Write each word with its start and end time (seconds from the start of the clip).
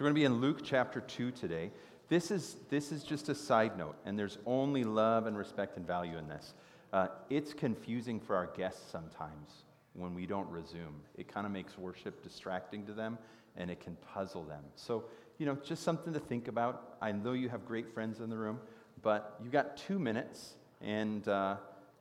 We're 0.00 0.04
going 0.04 0.14
to 0.14 0.20
be 0.20 0.24
in 0.24 0.40
Luke 0.40 0.60
chapter 0.64 1.02
2 1.02 1.30
today. 1.32 1.70
This 2.08 2.30
is, 2.30 2.56
this 2.70 2.90
is 2.90 3.04
just 3.04 3.28
a 3.28 3.34
side 3.34 3.76
note, 3.76 3.96
and 4.06 4.18
there's 4.18 4.38
only 4.46 4.82
love 4.82 5.26
and 5.26 5.36
respect 5.36 5.76
and 5.76 5.86
value 5.86 6.16
in 6.16 6.26
this. 6.26 6.54
Uh, 6.90 7.08
it's 7.28 7.52
confusing 7.52 8.18
for 8.18 8.34
our 8.34 8.46
guests 8.46 8.90
sometimes 8.90 9.50
when 9.92 10.14
we 10.14 10.24
don't 10.24 10.48
resume. 10.48 11.02
It 11.18 11.28
kind 11.28 11.44
of 11.44 11.52
makes 11.52 11.76
worship 11.76 12.22
distracting 12.22 12.86
to 12.86 12.94
them, 12.94 13.18
and 13.58 13.70
it 13.70 13.80
can 13.80 13.94
puzzle 14.14 14.42
them. 14.42 14.64
So, 14.74 15.04
you 15.36 15.44
know, 15.44 15.58
just 15.62 15.82
something 15.82 16.14
to 16.14 16.18
think 16.18 16.48
about. 16.48 16.96
I 17.02 17.12
know 17.12 17.34
you 17.34 17.50
have 17.50 17.66
great 17.66 17.92
friends 17.92 18.20
in 18.20 18.30
the 18.30 18.38
room, 18.38 18.58
but 19.02 19.38
you 19.44 19.50
got 19.50 19.76
two 19.76 19.98
minutes, 19.98 20.54
and 20.80 21.28
uh, 21.28 21.56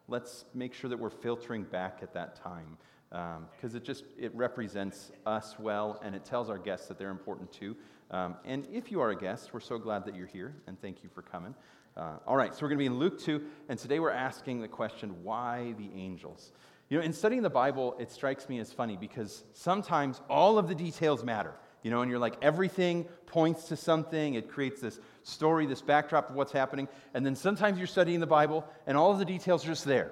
let's 0.07 0.45
make 0.53 0.73
sure 0.73 0.89
that 0.89 0.97
we're 0.97 1.09
filtering 1.09 1.63
back 1.63 1.99
at 2.01 2.13
that 2.13 2.37
time 2.37 2.77
because 3.09 3.73
um, 3.73 3.75
it 3.75 3.83
just 3.83 4.03
it 4.17 4.33
represents 4.35 5.11
us 5.25 5.55
well 5.57 5.99
and 6.03 6.15
it 6.15 6.23
tells 6.23 6.49
our 6.49 6.57
guests 6.57 6.87
that 6.87 6.97
they're 6.97 7.09
important 7.09 7.51
too. 7.51 7.75
Um, 8.11 8.35
and 8.45 8.67
if 8.71 8.91
you 8.91 9.01
are 9.01 9.09
a 9.11 9.15
guest 9.15 9.53
we're 9.53 9.59
so 9.59 9.77
glad 9.77 10.05
that 10.05 10.15
you're 10.15 10.27
here 10.27 10.55
and 10.67 10.79
thank 10.81 11.03
you 11.03 11.09
for 11.09 11.21
coming. 11.21 11.55
Uh, 11.97 12.17
all 12.27 12.35
right 12.35 12.53
so 12.53 12.61
we're 12.61 12.69
going 12.69 12.77
to 12.77 12.83
be 12.83 12.85
in 12.85 12.99
luke 12.99 13.19
2 13.19 13.41
and 13.67 13.79
today 13.79 13.99
we're 13.99 14.11
asking 14.11 14.61
the 14.61 14.67
question 14.67 15.23
why 15.23 15.73
the 15.77 15.89
angels? 15.95 16.51
You 16.89 16.99
know 16.99 17.03
in 17.03 17.13
studying 17.13 17.41
the 17.41 17.49
bible 17.49 17.95
it 17.99 18.11
strikes 18.11 18.47
me 18.47 18.59
as 18.59 18.71
funny 18.71 18.95
because 18.95 19.43
sometimes 19.53 20.21
all 20.29 20.57
of 20.57 20.67
the 20.67 20.75
details 20.75 21.23
matter 21.23 21.55
you 21.83 21.89
know 21.91 22.01
and 22.01 22.11
you're 22.11 22.19
like 22.19 22.35
everything 22.41 23.05
points 23.25 23.65
to 23.65 23.75
something. 23.75 24.33
It 24.33 24.49
creates 24.49 24.81
this 24.81 24.99
story 25.23 25.65
this 25.65 25.81
backdrop 25.81 26.29
of 26.29 26.35
what's 26.35 26.51
happening. 26.51 26.87
And 27.13 27.25
then 27.25 27.35
sometimes 27.35 27.77
you're 27.77 27.87
studying 27.87 28.19
the 28.19 28.27
bible 28.27 28.65
and 28.87 28.97
all 28.97 29.11
of 29.11 29.19
the 29.19 29.25
details 29.25 29.65
are 29.65 29.69
just 29.69 29.85
there 29.85 30.11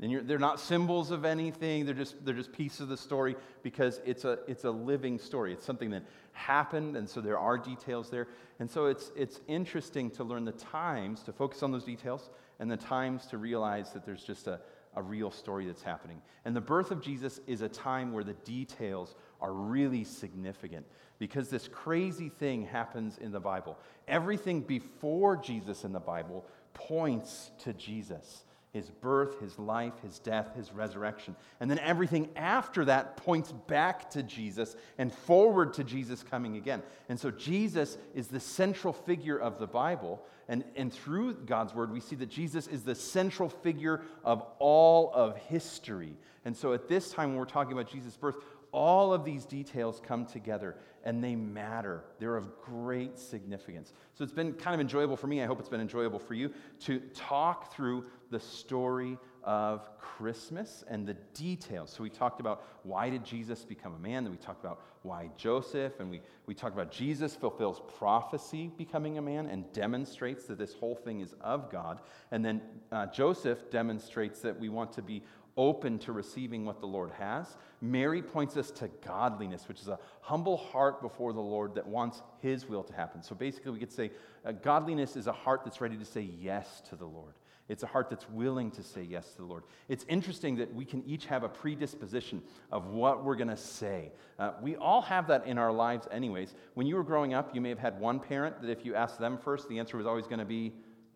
and 0.00 0.26
they're 0.26 0.38
not 0.38 0.58
symbols 0.58 1.10
of 1.10 1.24
anything, 1.26 1.84
they're 1.84 1.94
just, 1.94 2.24
they're 2.24 2.34
just 2.34 2.52
pieces 2.52 2.80
of 2.80 2.88
the 2.88 2.96
story 2.96 3.36
because 3.62 4.00
it's 4.06 4.24
a, 4.24 4.38
it's 4.48 4.64
a 4.64 4.70
living 4.70 5.18
story. 5.18 5.52
It's 5.52 5.64
something 5.64 5.90
that 5.90 6.04
happened, 6.32 6.96
and 6.96 7.08
so 7.08 7.20
there 7.20 7.38
are 7.38 7.58
details 7.58 8.08
there. 8.08 8.28
And 8.60 8.70
so 8.70 8.86
it's, 8.86 9.12
it's 9.14 9.40
interesting 9.46 10.10
to 10.12 10.24
learn 10.24 10.46
the 10.46 10.52
times 10.52 11.22
to 11.24 11.32
focus 11.32 11.62
on 11.62 11.70
those 11.70 11.84
details 11.84 12.30
and 12.58 12.70
the 12.70 12.78
times 12.78 13.26
to 13.26 13.38
realize 13.38 13.92
that 13.92 14.06
there's 14.06 14.24
just 14.24 14.46
a, 14.46 14.60
a 14.96 15.02
real 15.02 15.30
story 15.30 15.66
that's 15.66 15.82
happening. 15.82 16.22
And 16.46 16.56
the 16.56 16.62
birth 16.62 16.90
of 16.90 17.02
Jesus 17.02 17.40
is 17.46 17.60
a 17.60 17.68
time 17.68 18.12
where 18.12 18.24
the 18.24 18.32
details 18.32 19.14
are 19.40 19.52
really 19.52 20.04
significant 20.04 20.86
because 21.18 21.50
this 21.50 21.68
crazy 21.68 22.30
thing 22.30 22.64
happens 22.64 23.18
in 23.18 23.32
the 23.32 23.40
Bible. 23.40 23.76
Everything 24.08 24.62
before 24.62 25.36
Jesus 25.36 25.84
in 25.84 25.92
the 25.92 26.00
Bible 26.00 26.46
points 26.72 27.50
to 27.64 27.74
Jesus 27.74 28.44
his 28.72 28.88
birth, 28.88 29.40
his 29.40 29.58
life, 29.58 29.94
his 30.02 30.18
death, 30.20 30.54
his 30.54 30.72
resurrection. 30.72 31.34
And 31.58 31.70
then 31.70 31.80
everything 31.80 32.28
after 32.36 32.84
that 32.84 33.16
points 33.16 33.52
back 33.52 34.10
to 34.10 34.22
Jesus 34.22 34.76
and 34.98 35.12
forward 35.12 35.74
to 35.74 35.84
Jesus 35.84 36.22
coming 36.22 36.56
again. 36.56 36.82
And 37.08 37.18
so 37.18 37.30
Jesus 37.30 37.98
is 38.14 38.28
the 38.28 38.38
central 38.38 38.92
figure 38.92 39.38
of 39.38 39.58
the 39.58 39.66
Bible. 39.66 40.22
And, 40.48 40.64
and 40.76 40.92
through 40.92 41.34
God's 41.34 41.74
word, 41.74 41.92
we 41.92 42.00
see 42.00 42.16
that 42.16 42.28
Jesus 42.28 42.68
is 42.68 42.82
the 42.82 42.94
central 42.94 43.48
figure 43.48 44.02
of 44.24 44.44
all 44.58 45.12
of 45.14 45.36
history. 45.36 46.16
And 46.44 46.56
so 46.56 46.72
at 46.72 46.88
this 46.88 47.10
time, 47.10 47.30
when 47.30 47.38
we're 47.38 47.46
talking 47.46 47.72
about 47.72 47.90
Jesus' 47.90 48.16
birth, 48.16 48.36
all 48.72 49.12
of 49.12 49.24
these 49.24 49.44
details 49.44 50.00
come 50.04 50.24
together 50.24 50.76
and 51.04 51.24
they 51.24 51.34
matter. 51.34 52.04
They're 52.18 52.36
of 52.36 52.60
great 52.60 53.18
significance. 53.18 53.92
So 54.14 54.22
it's 54.22 54.32
been 54.32 54.52
kind 54.52 54.74
of 54.74 54.80
enjoyable 54.80 55.16
for 55.16 55.26
me. 55.26 55.42
I 55.42 55.46
hope 55.46 55.58
it's 55.58 55.68
been 55.68 55.80
enjoyable 55.80 56.18
for 56.18 56.34
you 56.34 56.52
to 56.80 57.00
talk 57.14 57.74
through 57.74 58.04
the 58.30 58.40
story 58.40 59.18
of 59.42 59.88
Christmas 59.98 60.84
and 60.88 61.06
the 61.06 61.14
details. 61.34 61.90
So 61.90 62.02
we 62.02 62.10
talked 62.10 62.40
about 62.40 62.62
why 62.82 63.08
did 63.10 63.24
Jesus 63.24 63.64
become 63.64 63.94
a 63.94 63.98
man, 63.98 64.24
then 64.24 64.30
we 64.30 64.38
talked 64.38 64.62
about 64.62 64.82
why 65.02 65.30
Joseph, 65.36 65.98
and 65.98 66.10
we, 66.10 66.20
we 66.46 66.54
talked 66.54 66.74
about 66.74 66.92
Jesus 66.92 67.34
fulfills 67.34 67.80
prophecy 67.98 68.70
becoming 68.76 69.18
a 69.18 69.22
man 69.22 69.46
and 69.46 69.72
demonstrates 69.72 70.44
that 70.44 70.58
this 70.58 70.74
whole 70.74 70.94
thing 70.94 71.20
is 71.20 71.34
of 71.40 71.70
God. 71.70 72.00
And 72.30 72.44
then 72.44 72.60
uh, 72.92 73.06
Joseph 73.06 73.70
demonstrates 73.70 74.40
that 74.40 74.58
we 74.58 74.68
want 74.68 74.92
to 74.92 75.02
be 75.02 75.22
open 75.56 75.98
to 75.98 76.12
receiving 76.12 76.64
what 76.64 76.80
the 76.80 76.86
Lord 76.86 77.10
has. 77.12 77.56
Mary 77.80 78.22
points 78.22 78.56
us 78.56 78.70
to 78.72 78.88
godliness, 79.04 79.68
which 79.68 79.80
is 79.80 79.88
a 79.88 79.98
humble 80.20 80.56
heart 80.56 81.02
before 81.02 81.32
the 81.32 81.40
Lord 81.40 81.74
that 81.74 81.86
wants 81.86 82.22
His 82.40 82.68
will 82.68 82.84
to 82.84 82.92
happen. 82.92 83.22
So 83.22 83.34
basically, 83.34 83.72
we 83.72 83.78
could 83.78 83.92
say 83.92 84.10
uh, 84.44 84.52
godliness 84.52 85.16
is 85.16 85.26
a 85.26 85.32
heart 85.32 85.62
that's 85.64 85.80
ready 85.80 85.96
to 85.96 86.04
say 86.04 86.30
yes 86.38 86.82
to 86.90 86.96
the 86.96 87.04
Lord. 87.04 87.34
It's 87.70 87.84
a 87.84 87.86
heart 87.86 88.10
that's 88.10 88.28
willing 88.28 88.72
to 88.72 88.82
say 88.82 89.04
yes 89.04 89.30
to 89.30 89.36
the 89.38 89.44
Lord. 89.44 89.62
It's 89.88 90.04
interesting 90.08 90.56
that 90.56 90.74
we 90.74 90.84
can 90.84 91.04
each 91.06 91.26
have 91.26 91.44
a 91.44 91.48
predisposition 91.48 92.42
of 92.72 92.88
what 92.88 93.24
we're 93.24 93.36
going 93.36 93.46
to 93.46 93.56
say. 93.56 94.10
Uh, 94.40 94.54
we 94.60 94.74
all 94.74 95.00
have 95.02 95.28
that 95.28 95.46
in 95.46 95.56
our 95.56 95.70
lives, 95.70 96.08
anyways. 96.10 96.52
When 96.74 96.88
you 96.88 96.96
were 96.96 97.04
growing 97.04 97.32
up, 97.32 97.54
you 97.54 97.60
may 97.60 97.68
have 97.68 97.78
had 97.78 98.00
one 98.00 98.18
parent 98.18 98.60
that 98.60 98.70
if 98.70 98.84
you 98.84 98.96
asked 98.96 99.20
them 99.20 99.38
first, 99.38 99.68
the 99.68 99.78
answer 99.78 99.96
was 99.96 100.04
always 100.04 100.26
going 100.26 100.40
to 100.40 100.44
be 100.44 100.72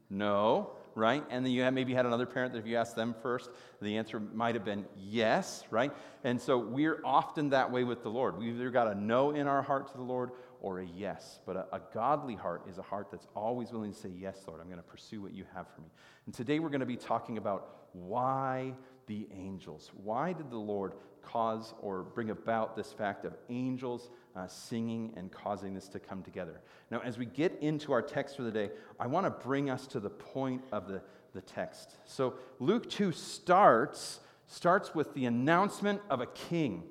no 0.09 0.77
right? 0.95 1.25
And 1.31 1.45
then 1.45 1.53
you 1.53 1.69
maybe 1.71 1.95
had 1.95 2.07
another 2.07 2.27
parent 2.27 2.53
that 2.53 2.61
if 2.61 2.67
you 2.67 2.77
asked 2.77 2.97
them 2.97 3.15
first, 3.23 3.51
the 3.81 3.97
answer 3.97 4.21
might 4.21 4.55
have 4.55 4.65
been 4.65 4.85
yes, 4.97 5.65
right? 5.71 5.93
And 6.23 6.41
so 6.41 6.59
we're 6.59 7.01
often 7.05 7.51
that 7.51 7.71
way 7.71 7.85
with 7.85 8.03
the 8.03 8.09
Lord. 8.09 8.39
We've 8.39 8.55
either 8.55 8.71
got 8.71 8.89
a 8.89 8.95
no 8.95 9.31
in 9.31 9.47
our 9.47 9.63
heart 9.63 9.89
to 9.89 9.97
the 9.97 10.03
Lord 10.03 10.31
or 10.65 10.79
a 10.79 10.87
yes. 10.87 11.41
But 11.45 11.57
a, 11.57 11.77
a 11.77 11.81
godly 11.93 12.35
heart 12.35 12.63
is 12.67 12.79
a 12.79 12.83
heart 12.83 13.09
that's 13.11 13.27
always 13.37 13.71
willing 13.71 13.93
to 13.93 13.99
say, 13.99 14.09
Yes, 14.09 14.41
Lord, 14.49 14.63
I'm 14.63 14.67
going 14.69 14.79
to 14.79 14.83
pursue 14.83 15.21
what 15.21 15.35
you 15.35 15.45
have 15.55 15.67
for 15.75 15.83
me. 15.83 15.89
And 16.25 16.35
today 16.35 16.59
we're 16.59 16.71
going 16.71 16.81
to 16.81 16.87
be 16.87 16.97
talking 16.97 17.37
about 17.37 17.77
why 17.93 18.73
the 19.07 19.29
angels. 19.31 19.91
Why 20.03 20.33
did 20.33 20.51
the 20.51 20.57
Lord 20.57 20.95
cause 21.21 21.75
or 21.83 22.03
bring 22.03 22.31
about 22.31 22.77
this 22.77 22.95
fact 22.95 23.27
of 23.27 23.35
angels 23.51 24.09
uh, 24.35 24.47
singing 24.47 25.13
and 25.19 25.31
causing 25.31 25.75
this 25.75 25.87
to 25.89 25.99
come 25.99 26.23
together? 26.23 26.63
Now, 26.91 27.01
as 27.05 27.19
we 27.19 27.27
get 27.27 27.59
into 27.61 27.93
our 27.93 28.01
text 28.01 28.37
for 28.37 28.43
the 28.43 28.51
day, 28.51 28.71
I 28.99 29.07
want 29.07 29.27
to 29.27 29.47
bring 29.47 29.69
us 29.69 29.87
to 29.89 30.01
the 30.01 30.09
point 30.09 30.63
of 30.73 30.89
the, 30.89 31.03
the 31.35 31.43
text. 31.43 31.99
So, 32.07 32.37
Luke 32.59 32.89
2 32.89 33.13
starts, 33.13 34.21
starts 34.47 34.95
with 34.95 35.13
the 35.13 35.27
announcement 35.27 36.01
of 36.09 36.23
a 36.23 36.27
king, 36.27 36.85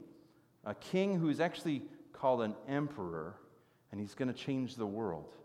a 0.63 0.75
king 0.75 1.17
who 1.17 1.29
is 1.29 1.39
actually 1.39 1.81
called 2.13 2.44
an 2.44 2.53
emperor, 2.67 3.35
and 3.93 4.01
he's 4.01 4.15
going 4.15 4.27
to 4.27 4.33
change 4.33 4.75
the 4.75 4.87
world. 4.87 5.35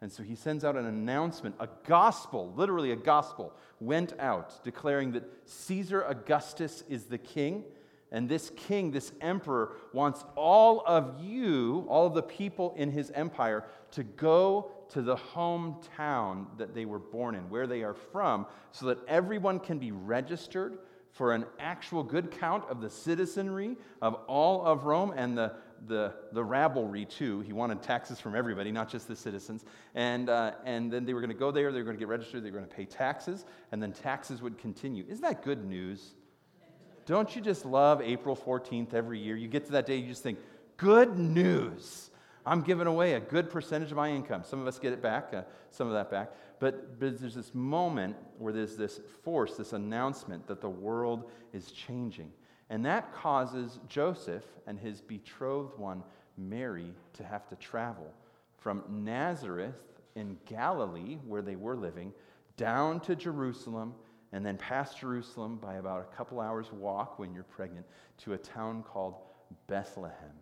And 0.00 0.12
so 0.12 0.22
he 0.22 0.36
sends 0.36 0.64
out 0.64 0.76
an 0.76 0.86
announcement, 0.86 1.56
a 1.58 1.68
gospel, 1.88 2.52
literally 2.54 2.92
a 2.92 2.96
gospel, 2.96 3.52
went 3.80 4.12
out 4.20 4.62
declaring 4.62 5.10
that 5.12 5.24
Caesar 5.44 6.02
Augustus 6.02 6.84
is 6.88 7.06
the 7.06 7.18
king. 7.18 7.64
And 8.12 8.28
this 8.28 8.52
king, 8.54 8.92
this 8.92 9.10
emperor, 9.20 9.72
wants 9.92 10.24
all 10.36 10.84
of 10.86 11.20
you, 11.20 11.84
all 11.88 12.06
of 12.06 12.14
the 12.14 12.22
people 12.22 12.74
in 12.76 12.92
his 12.92 13.10
empire, 13.10 13.64
to 13.90 14.04
go 14.04 14.70
to 14.90 15.02
the 15.02 15.16
hometown 15.16 16.46
that 16.58 16.76
they 16.76 16.84
were 16.84 17.00
born 17.00 17.34
in, 17.34 17.50
where 17.50 17.66
they 17.66 17.82
are 17.82 17.96
from, 18.12 18.46
so 18.70 18.86
that 18.86 18.98
everyone 19.08 19.58
can 19.58 19.80
be 19.80 19.90
registered 19.90 20.78
for 21.10 21.32
an 21.32 21.44
actual 21.58 22.04
good 22.04 22.30
count 22.30 22.62
of 22.70 22.80
the 22.80 22.90
citizenry 22.90 23.76
of 24.00 24.14
all 24.28 24.64
of 24.64 24.84
Rome 24.84 25.12
and 25.16 25.36
the 25.36 25.54
the, 25.88 26.14
the 26.32 26.42
rabblery 26.42 27.08
too. 27.08 27.40
He 27.40 27.52
wanted 27.52 27.82
taxes 27.82 28.20
from 28.20 28.34
everybody, 28.34 28.72
not 28.72 28.88
just 28.88 29.08
the 29.08 29.16
citizens. 29.16 29.64
And, 29.94 30.28
uh, 30.28 30.52
and 30.64 30.92
then 30.92 31.04
they 31.04 31.14
were 31.14 31.20
going 31.20 31.32
to 31.32 31.36
go 31.36 31.50
there, 31.50 31.72
they 31.72 31.78
were 31.78 31.84
going 31.84 31.96
to 31.96 32.00
get 32.00 32.08
registered, 32.08 32.44
they 32.44 32.50
were 32.50 32.58
going 32.58 32.68
to 32.68 32.76
pay 32.76 32.84
taxes, 32.84 33.44
and 33.72 33.82
then 33.82 33.92
taxes 33.92 34.42
would 34.42 34.58
continue. 34.58 35.04
Isn't 35.08 35.22
that 35.22 35.42
good 35.42 35.64
news? 35.64 36.14
Don't 37.06 37.34
you 37.36 37.40
just 37.40 37.64
love 37.64 38.02
April 38.02 38.36
14th 38.36 38.92
every 38.92 39.18
year? 39.20 39.36
You 39.36 39.48
get 39.48 39.66
to 39.66 39.72
that 39.72 39.86
day, 39.86 39.96
you 39.96 40.08
just 40.08 40.22
think, 40.22 40.38
good 40.76 41.18
news. 41.18 42.10
I'm 42.44 42.62
giving 42.62 42.86
away 42.86 43.14
a 43.14 43.20
good 43.20 43.50
percentage 43.50 43.90
of 43.90 43.96
my 43.96 44.10
income. 44.10 44.42
Some 44.44 44.60
of 44.60 44.66
us 44.66 44.78
get 44.78 44.92
it 44.92 45.02
back, 45.02 45.34
uh, 45.34 45.42
some 45.70 45.88
of 45.88 45.94
that 45.94 46.10
back. 46.10 46.32
But, 46.58 46.98
but 46.98 47.20
there's 47.20 47.34
this 47.34 47.54
moment 47.54 48.16
where 48.38 48.52
there's 48.52 48.76
this 48.76 49.00
force, 49.24 49.56
this 49.56 49.72
announcement 49.72 50.46
that 50.46 50.60
the 50.60 50.68
world 50.68 51.30
is 51.52 51.70
changing. 51.72 52.32
And 52.68 52.84
that 52.84 53.14
causes 53.14 53.78
Joseph 53.88 54.44
and 54.66 54.78
his 54.78 55.00
betrothed 55.00 55.78
one, 55.78 56.02
Mary, 56.36 56.92
to 57.14 57.24
have 57.24 57.48
to 57.48 57.56
travel 57.56 58.12
from 58.58 58.82
Nazareth 58.88 59.76
in 60.16 60.36
Galilee, 60.46 61.18
where 61.26 61.42
they 61.42 61.56
were 61.56 61.76
living, 61.76 62.12
down 62.56 63.00
to 63.00 63.14
Jerusalem, 63.14 63.94
and 64.32 64.44
then 64.44 64.56
past 64.56 64.98
Jerusalem 64.98 65.56
by 65.56 65.74
about 65.74 66.00
a 66.00 66.16
couple 66.16 66.40
hours' 66.40 66.72
walk 66.72 67.18
when 67.18 67.32
you're 67.32 67.44
pregnant 67.44 67.86
to 68.18 68.32
a 68.32 68.38
town 68.38 68.82
called 68.82 69.14
Bethlehem. 69.68 70.32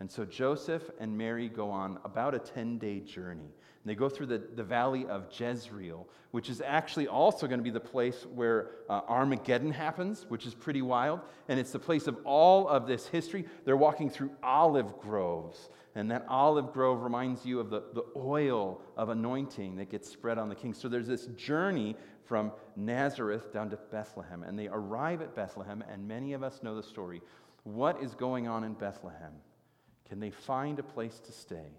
And 0.00 0.10
so 0.10 0.24
Joseph 0.24 0.82
and 0.98 1.16
Mary 1.16 1.48
go 1.48 1.70
on 1.70 1.98
about 2.04 2.34
a 2.34 2.38
10 2.38 2.78
day 2.78 3.00
journey. 3.00 3.42
And 3.84 3.90
they 3.90 3.94
go 3.94 4.08
through 4.08 4.26
the, 4.26 4.38
the 4.38 4.64
valley 4.64 5.06
of 5.06 5.26
Jezreel, 5.30 6.08
which 6.30 6.48
is 6.48 6.60
actually 6.64 7.06
also 7.06 7.46
going 7.46 7.60
to 7.60 7.64
be 7.64 7.70
the 7.70 7.80
place 7.80 8.26
where 8.34 8.70
uh, 8.88 9.02
Armageddon 9.08 9.70
happens, 9.70 10.26
which 10.28 10.46
is 10.46 10.54
pretty 10.54 10.82
wild. 10.82 11.20
And 11.48 11.60
it's 11.60 11.72
the 11.72 11.78
place 11.78 12.06
of 12.06 12.18
all 12.24 12.66
of 12.66 12.86
this 12.86 13.06
history. 13.06 13.44
They're 13.64 13.76
walking 13.76 14.10
through 14.10 14.30
olive 14.42 14.98
groves. 14.98 15.68
And 15.94 16.10
that 16.10 16.26
olive 16.28 16.72
grove 16.72 17.02
reminds 17.02 17.46
you 17.46 17.60
of 17.60 17.70
the, 17.70 17.84
the 17.94 18.04
oil 18.16 18.80
of 18.96 19.10
anointing 19.10 19.76
that 19.76 19.90
gets 19.90 20.10
spread 20.10 20.38
on 20.38 20.48
the 20.48 20.56
king. 20.56 20.74
So 20.74 20.88
there's 20.88 21.06
this 21.06 21.26
journey 21.26 21.94
from 22.24 22.50
Nazareth 22.74 23.52
down 23.52 23.70
to 23.70 23.76
Bethlehem. 23.76 24.42
And 24.42 24.58
they 24.58 24.66
arrive 24.66 25.22
at 25.22 25.36
Bethlehem, 25.36 25.84
and 25.88 26.08
many 26.08 26.32
of 26.32 26.42
us 26.42 26.62
know 26.62 26.74
the 26.74 26.82
story. 26.82 27.22
What 27.62 28.02
is 28.02 28.14
going 28.14 28.48
on 28.48 28.64
in 28.64 28.72
Bethlehem? 28.72 29.34
Can 30.08 30.20
they 30.20 30.30
find 30.30 30.78
a 30.78 30.82
place 30.82 31.20
to 31.20 31.32
stay? 31.32 31.72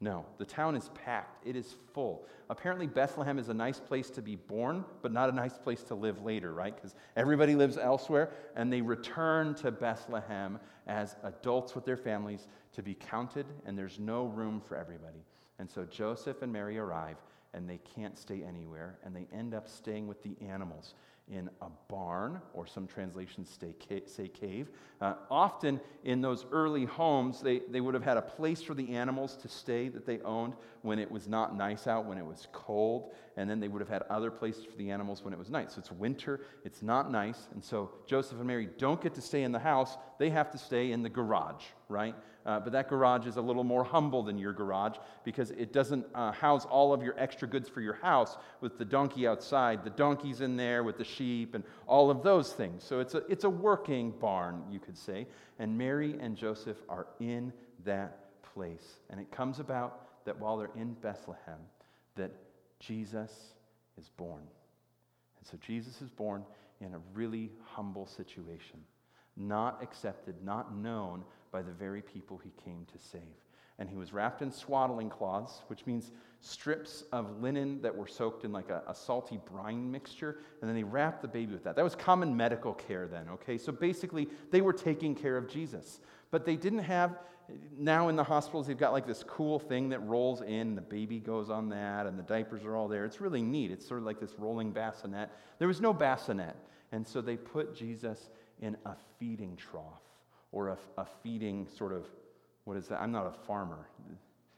No, 0.00 0.26
the 0.36 0.44
town 0.44 0.76
is 0.76 0.90
packed. 0.90 1.46
It 1.46 1.56
is 1.56 1.74
full. 1.94 2.26
Apparently, 2.50 2.86
Bethlehem 2.86 3.38
is 3.38 3.48
a 3.48 3.54
nice 3.54 3.80
place 3.80 4.10
to 4.10 4.20
be 4.20 4.36
born, 4.36 4.84
but 5.00 5.10
not 5.10 5.30
a 5.30 5.32
nice 5.32 5.56
place 5.56 5.82
to 5.84 5.94
live 5.94 6.22
later, 6.22 6.52
right? 6.52 6.74
Because 6.74 6.94
everybody 7.16 7.54
lives 7.54 7.78
elsewhere, 7.78 8.30
and 8.56 8.70
they 8.70 8.82
return 8.82 9.54
to 9.56 9.70
Bethlehem 9.70 10.60
as 10.86 11.16
adults 11.22 11.74
with 11.74 11.86
their 11.86 11.96
families 11.96 12.46
to 12.72 12.82
be 12.82 12.94
counted, 12.94 13.46
and 13.64 13.76
there's 13.76 13.98
no 13.98 14.26
room 14.26 14.60
for 14.60 14.76
everybody. 14.76 15.24
And 15.58 15.70
so 15.70 15.86
Joseph 15.86 16.42
and 16.42 16.52
Mary 16.52 16.76
arrive, 16.76 17.16
and 17.54 17.68
they 17.68 17.80
can't 17.94 18.18
stay 18.18 18.42
anywhere, 18.46 18.98
and 19.02 19.16
they 19.16 19.26
end 19.32 19.54
up 19.54 19.66
staying 19.66 20.06
with 20.06 20.22
the 20.22 20.36
animals 20.46 20.94
in 21.28 21.50
a 21.60 21.66
barn, 21.88 22.40
or 22.54 22.66
some 22.66 22.86
translations 22.86 23.58
say 24.06 24.28
cave. 24.28 24.68
Uh, 25.00 25.14
often 25.28 25.80
in 26.04 26.20
those 26.20 26.46
early 26.52 26.84
homes, 26.84 27.40
they, 27.40 27.60
they 27.68 27.80
would 27.80 27.94
have 27.94 28.04
had 28.04 28.16
a 28.16 28.22
place 28.22 28.62
for 28.62 28.74
the 28.74 28.94
animals 28.94 29.36
to 29.36 29.48
stay 29.48 29.88
that 29.88 30.06
they 30.06 30.20
owned 30.20 30.54
when 30.82 31.00
it 31.00 31.10
was 31.10 31.26
not 31.26 31.56
nice 31.56 31.88
out, 31.88 32.04
when 32.04 32.16
it 32.16 32.24
was 32.24 32.46
cold, 32.52 33.12
and 33.36 33.50
then 33.50 33.58
they 33.58 33.66
would 33.66 33.80
have 33.80 33.88
had 33.88 34.02
other 34.08 34.30
places 34.30 34.64
for 34.64 34.76
the 34.76 34.88
animals 34.88 35.24
when 35.24 35.32
it 35.32 35.38
was 35.38 35.50
nice. 35.50 35.74
So 35.74 35.80
it's 35.80 35.90
winter, 35.90 36.42
it's 36.64 36.80
not 36.80 37.10
nice, 37.10 37.48
and 37.52 37.62
so 37.62 37.90
Joseph 38.06 38.38
and 38.38 38.46
Mary 38.46 38.68
don't 38.78 39.00
get 39.00 39.14
to 39.14 39.20
stay 39.20 39.42
in 39.42 39.50
the 39.50 39.58
house, 39.58 39.96
they 40.18 40.30
have 40.30 40.52
to 40.52 40.58
stay 40.58 40.92
in 40.92 41.02
the 41.02 41.10
garage, 41.10 41.64
right? 41.88 42.14
Uh, 42.46 42.60
but 42.60 42.72
that 42.72 42.88
garage 42.88 43.26
is 43.26 43.36
a 43.36 43.40
little 43.40 43.64
more 43.64 43.82
humble 43.82 44.22
than 44.22 44.38
your 44.38 44.52
garage 44.52 44.96
because 45.24 45.50
it 45.50 45.72
doesn't 45.72 46.06
uh, 46.14 46.30
house 46.30 46.64
all 46.64 46.92
of 46.92 47.02
your 47.02 47.14
extra 47.18 47.48
goods 47.48 47.68
for 47.68 47.80
your 47.80 47.94
house 47.94 48.36
with 48.60 48.78
the 48.78 48.84
donkey 48.84 49.26
outside. 49.26 49.82
The 49.82 49.90
donkey's 49.90 50.40
in 50.40 50.56
there 50.56 50.84
with 50.84 50.96
the 50.96 51.04
sheep 51.04 51.56
and 51.56 51.64
all 51.88 52.08
of 52.08 52.22
those 52.22 52.52
things. 52.52 52.84
So 52.84 53.00
it's 53.00 53.14
a, 53.14 53.22
it's 53.28 53.42
a 53.42 53.50
working 53.50 54.12
barn, 54.12 54.62
you 54.70 54.78
could 54.78 54.96
say. 54.96 55.26
And 55.58 55.76
Mary 55.76 56.16
and 56.20 56.36
Joseph 56.36 56.76
are 56.88 57.08
in 57.18 57.52
that 57.84 58.42
place. 58.54 59.00
And 59.10 59.18
it 59.18 59.32
comes 59.32 59.58
about 59.58 60.24
that 60.24 60.38
while 60.38 60.56
they're 60.56 60.70
in 60.76 60.92
Bethlehem, 60.94 61.58
that 62.14 62.30
Jesus 62.78 63.32
is 63.98 64.08
born. 64.16 64.42
And 65.38 65.46
so 65.50 65.58
Jesus 65.66 66.00
is 66.00 66.10
born 66.10 66.44
in 66.80 66.94
a 66.94 67.00
really 67.12 67.50
humble 67.64 68.06
situation, 68.06 68.80
not 69.36 69.82
accepted, 69.82 70.36
not 70.44 70.76
known 70.76 71.24
by 71.50 71.62
the 71.62 71.72
very 71.72 72.02
people 72.02 72.38
he 72.38 72.52
came 72.64 72.86
to 72.92 72.98
save. 72.98 73.22
And 73.78 73.90
he 73.90 73.96
was 73.96 74.12
wrapped 74.12 74.40
in 74.40 74.50
swaddling 74.50 75.10
cloths, 75.10 75.62
which 75.66 75.84
means 75.86 76.10
strips 76.40 77.04
of 77.12 77.42
linen 77.42 77.82
that 77.82 77.94
were 77.94 78.06
soaked 78.06 78.44
in 78.44 78.52
like 78.52 78.70
a, 78.70 78.82
a, 78.88 78.94
salty 78.94 79.38
brine 79.52 79.90
mixture. 79.90 80.38
And 80.60 80.68
then 80.68 80.74
they 80.74 80.82
wrapped 80.82 81.20
the 81.20 81.28
baby 81.28 81.52
with 81.52 81.64
that. 81.64 81.76
That 81.76 81.84
was 81.84 81.94
common 81.94 82.34
medical 82.34 82.72
care 82.72 83.06
then, 83.06 83.28
okay? 83.28 83.58
So 83.58 83.72
basically, 83.72 84.28
they 84.50 84.62
were 84.62 84.72
taking 84.72 85.14
care 85.14 85.36
of 85.36 85.48
Jesus. 85.48 86.00
But 86.30 86.46
they 86.46 86.56
didn't 86.56 86.80
have, 86.80 87.18
now 87.76 88.08
in 88.08 88.16
the 88.16 88.24
hospitals, 88.24 88.66
they've 88.66 88.78
got 88.78 88.92
like 88.92 89.06
this 89.06 89.22
cool 89.22 89.58
thing 89.58 89.90
that 89.90 90.00
rolls 90.00 90.40
in, 90.40 90.74
the 90.74 90.80
baby 90.80 91.20
goes 91.20 91.50
on 91.50 91.68
that, 91.68 92.06
and 92.06 92.18
the 92.18 92.22
diapers 92.22 92.64
are 92.64 92.76
all 92.76 92.88
there. 92.88 93.04
It's 93.04 93.20
really 93.20 93.42
neat. 93.42 93.70
It's 93.70 93.86
sort 93.86 94.00
of 94.00 94.06
like 94.06 94.20
this 94.20 94.34
rolling 94.38 94.70
bassinet. 94.70 95.30
There 95.58 95.68
was 95.68 95.82
no 95.82 95.92
bassinet. 95.92 96.56
And 96.92 97.06
so 97.06 97.20
they 97.20 97.36
put 97.36 97.76
Jesus 97.76 98.30
in 98.60 98.76
a 98.86 98.94
feeding 99.18 99.56
trough 99.56 100.05
or 100.56 100.68
a, 100.68 100.78
a 100.96 101.04
feeding 101.22 101.68
sort 101.76 101.92
of, 101.92 102.06
what 102.64 102.78
is 102.78 102.88
that? 102.88 103.02
I'm 103.02 103.12
not 103.12 103.26
a 103.26 103.46
farmer. 103.46 103.88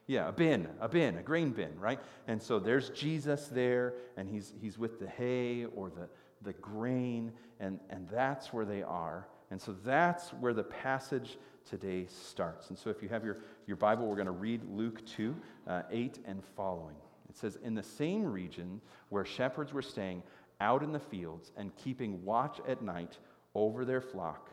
Yeah, 0.07 0.29
a 0.29 0.33
bin, 0.33 0.69
a 0.81 0.89
bin, 0.89 1.19
a 1.19 1.23
grain 1.23 1.51
bin, 1.51 1.77
right? 1.77 1.99
And 2.29 2.41
so 2.41 2.61
there's 2.61 2.91
Jesus 2.91 3.49
there, 3.49 3.95
and 4.17 4.29
he's, 4.29 4.55
he's 4.61 4.79
with 4.79 5.01
the 5.01 5.09
hay 5.09 5.67
or 5.75 5.91
the, 5.91 6.09
the 6.43 6.53
grain, 6.53 7.33
and, 7.59 7.81
and 7.91 8.09
that's 8.09 8.53
where 8.53 8.65
they 8.65 8.85
are. 8.85 9.27
And 9.51 9.61
so 9.61 9.75
that's 9.85 10.29
where 10.35 10.55
the 10.55 10.63
passage 10.63 11.37
today 11.69 12.07
starts. 12.07 12.69
And 12.69 12.79
so 12.79 12.91
if 12.91 13.03
you 13.03 13.09
have 13.09 13.25
your, 13.25 13.39
your 13.67 13.77
Bible, 13.77 14.07
we're 14.07 14.15
going 14.15 14.27
to 14.27 14.31
read 14.33 14.63
Luke 14.71 15.05
2 15.05 15.35
uh, 15.67 15.83
8 15.91 16.21
and 16.27 16.45
following. 16.57 16.97
It 17.29 17.37
says, 17.37 17.59
In 17.65 17.75
the 17.75 17.83
same 17.83 18.25
region 18.25 18.81
where 19.09 19.25
shepherds 19.25 19.73
were 19.73 19.83
staying 19.83 20.23
out 20.61 20.85
in 20.85 20.93
the 20.93 21.01
fields 21.01 21.51
and 21.57 21.75
keeping 21.75 22.25
watch 22.25 22.61
at 22.69 22.83
night 22.83 23.19
over 23.57 23.85
their 23.85 24.01
flock, 24.01 24.51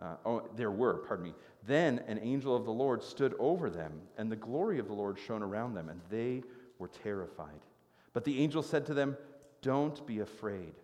uh, 0.00 0.16
oh, 0.24 0.42
there 0.56 0.70
were, 0.70 0.98
pardon 0.98 1.26
me. 1.26 1.34
Then 1.66 2.00
an 2.06 2.18
angel 2.22 2.54
of 2.54 2.64
the 2.64 2.72
Lord 2.72 3.02
stood 3.02 3.34
over 3.38 3.68
them, 3.68 3.92
and 4.16 4.30
the 4.30 4.36
glory 4.36 4.78
of 4.78 4.86
the 4.86 4.94
Lord 4.94 5.18
shone 5.18 5.42
around 5.42 5.74
them, 5.74 5.88
and 5.88 6.00
they 6.10 6.42
were 6.78 6.88
terrified. 6.88 7.60
But 8.12 8.24
the 8.24 8.40
angel 8.42 8.62
said 8.62 8.86
to 8.86 8.94
them, 8.94 9.16
Don't 9.60 10.06
be 10.06 10.20
afraid, 10.20 10.74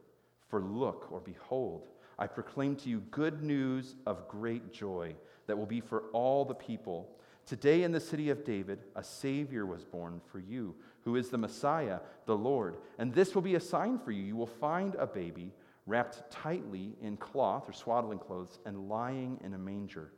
for 0.49 0.61
look 0.61 1.11
or 1.13 1.21
behold, 1.21 1.87
I 2.19 2.27
proclaim 2.27 2.77
to 2.77 2.89
you 2.89 3.01
good 3.11 3.43
news 3.43 3.95
of 4.07 4.29
great 4.29 4.73
joy 4.73 5.15
that 5.47 5.57
will 5.57 5.67
be 5.67 5.81
for 5.81 6.05
all 6.13 6.45
the 6.45 6.55
people. 6.55 7.09
Today 7.47 7.83
in 7.83 7.93
the 7.93 8.01
city 8.01 8.31
of 8.31 8.45
David, 8.45 8.81
a 8.97 9.05
Savior 9.05 9.67
was 9.67 9.85
born 9.85 10.21
for 10.31 10.39
you, 10.39 10.75
who 11.03 11.17
is 11.17 11.29
the 11.29 11.39
Messiah, 11.39 12.01
the 12.27 12.37
Lord. 12.37 12.79
And 12.99 13.13
this 13.13 13.35
will 13.35 13.43
be 13.43 13.57
a 13.57 13.61
sign 13.61 13.99
for 13.99 14.11
you. 14.11 14.23
You 14.23 14.37
will 14.37 14.47
find 14.47 14.95
a 14.95 15.07
baby 15.07 15.53
wrapped 15.87 16.31
tightly 16.31 16.97
in 17.01 17.17
cloth 17.17 17.69
or 17.69 17.73
swaddling 17.73 18.19
clothes, 18.19 18.59
and 18.65 18.89
lying 18.89 19.39
in 19.45 19.55
a 19.55 19.59
manger. 19.59 20.13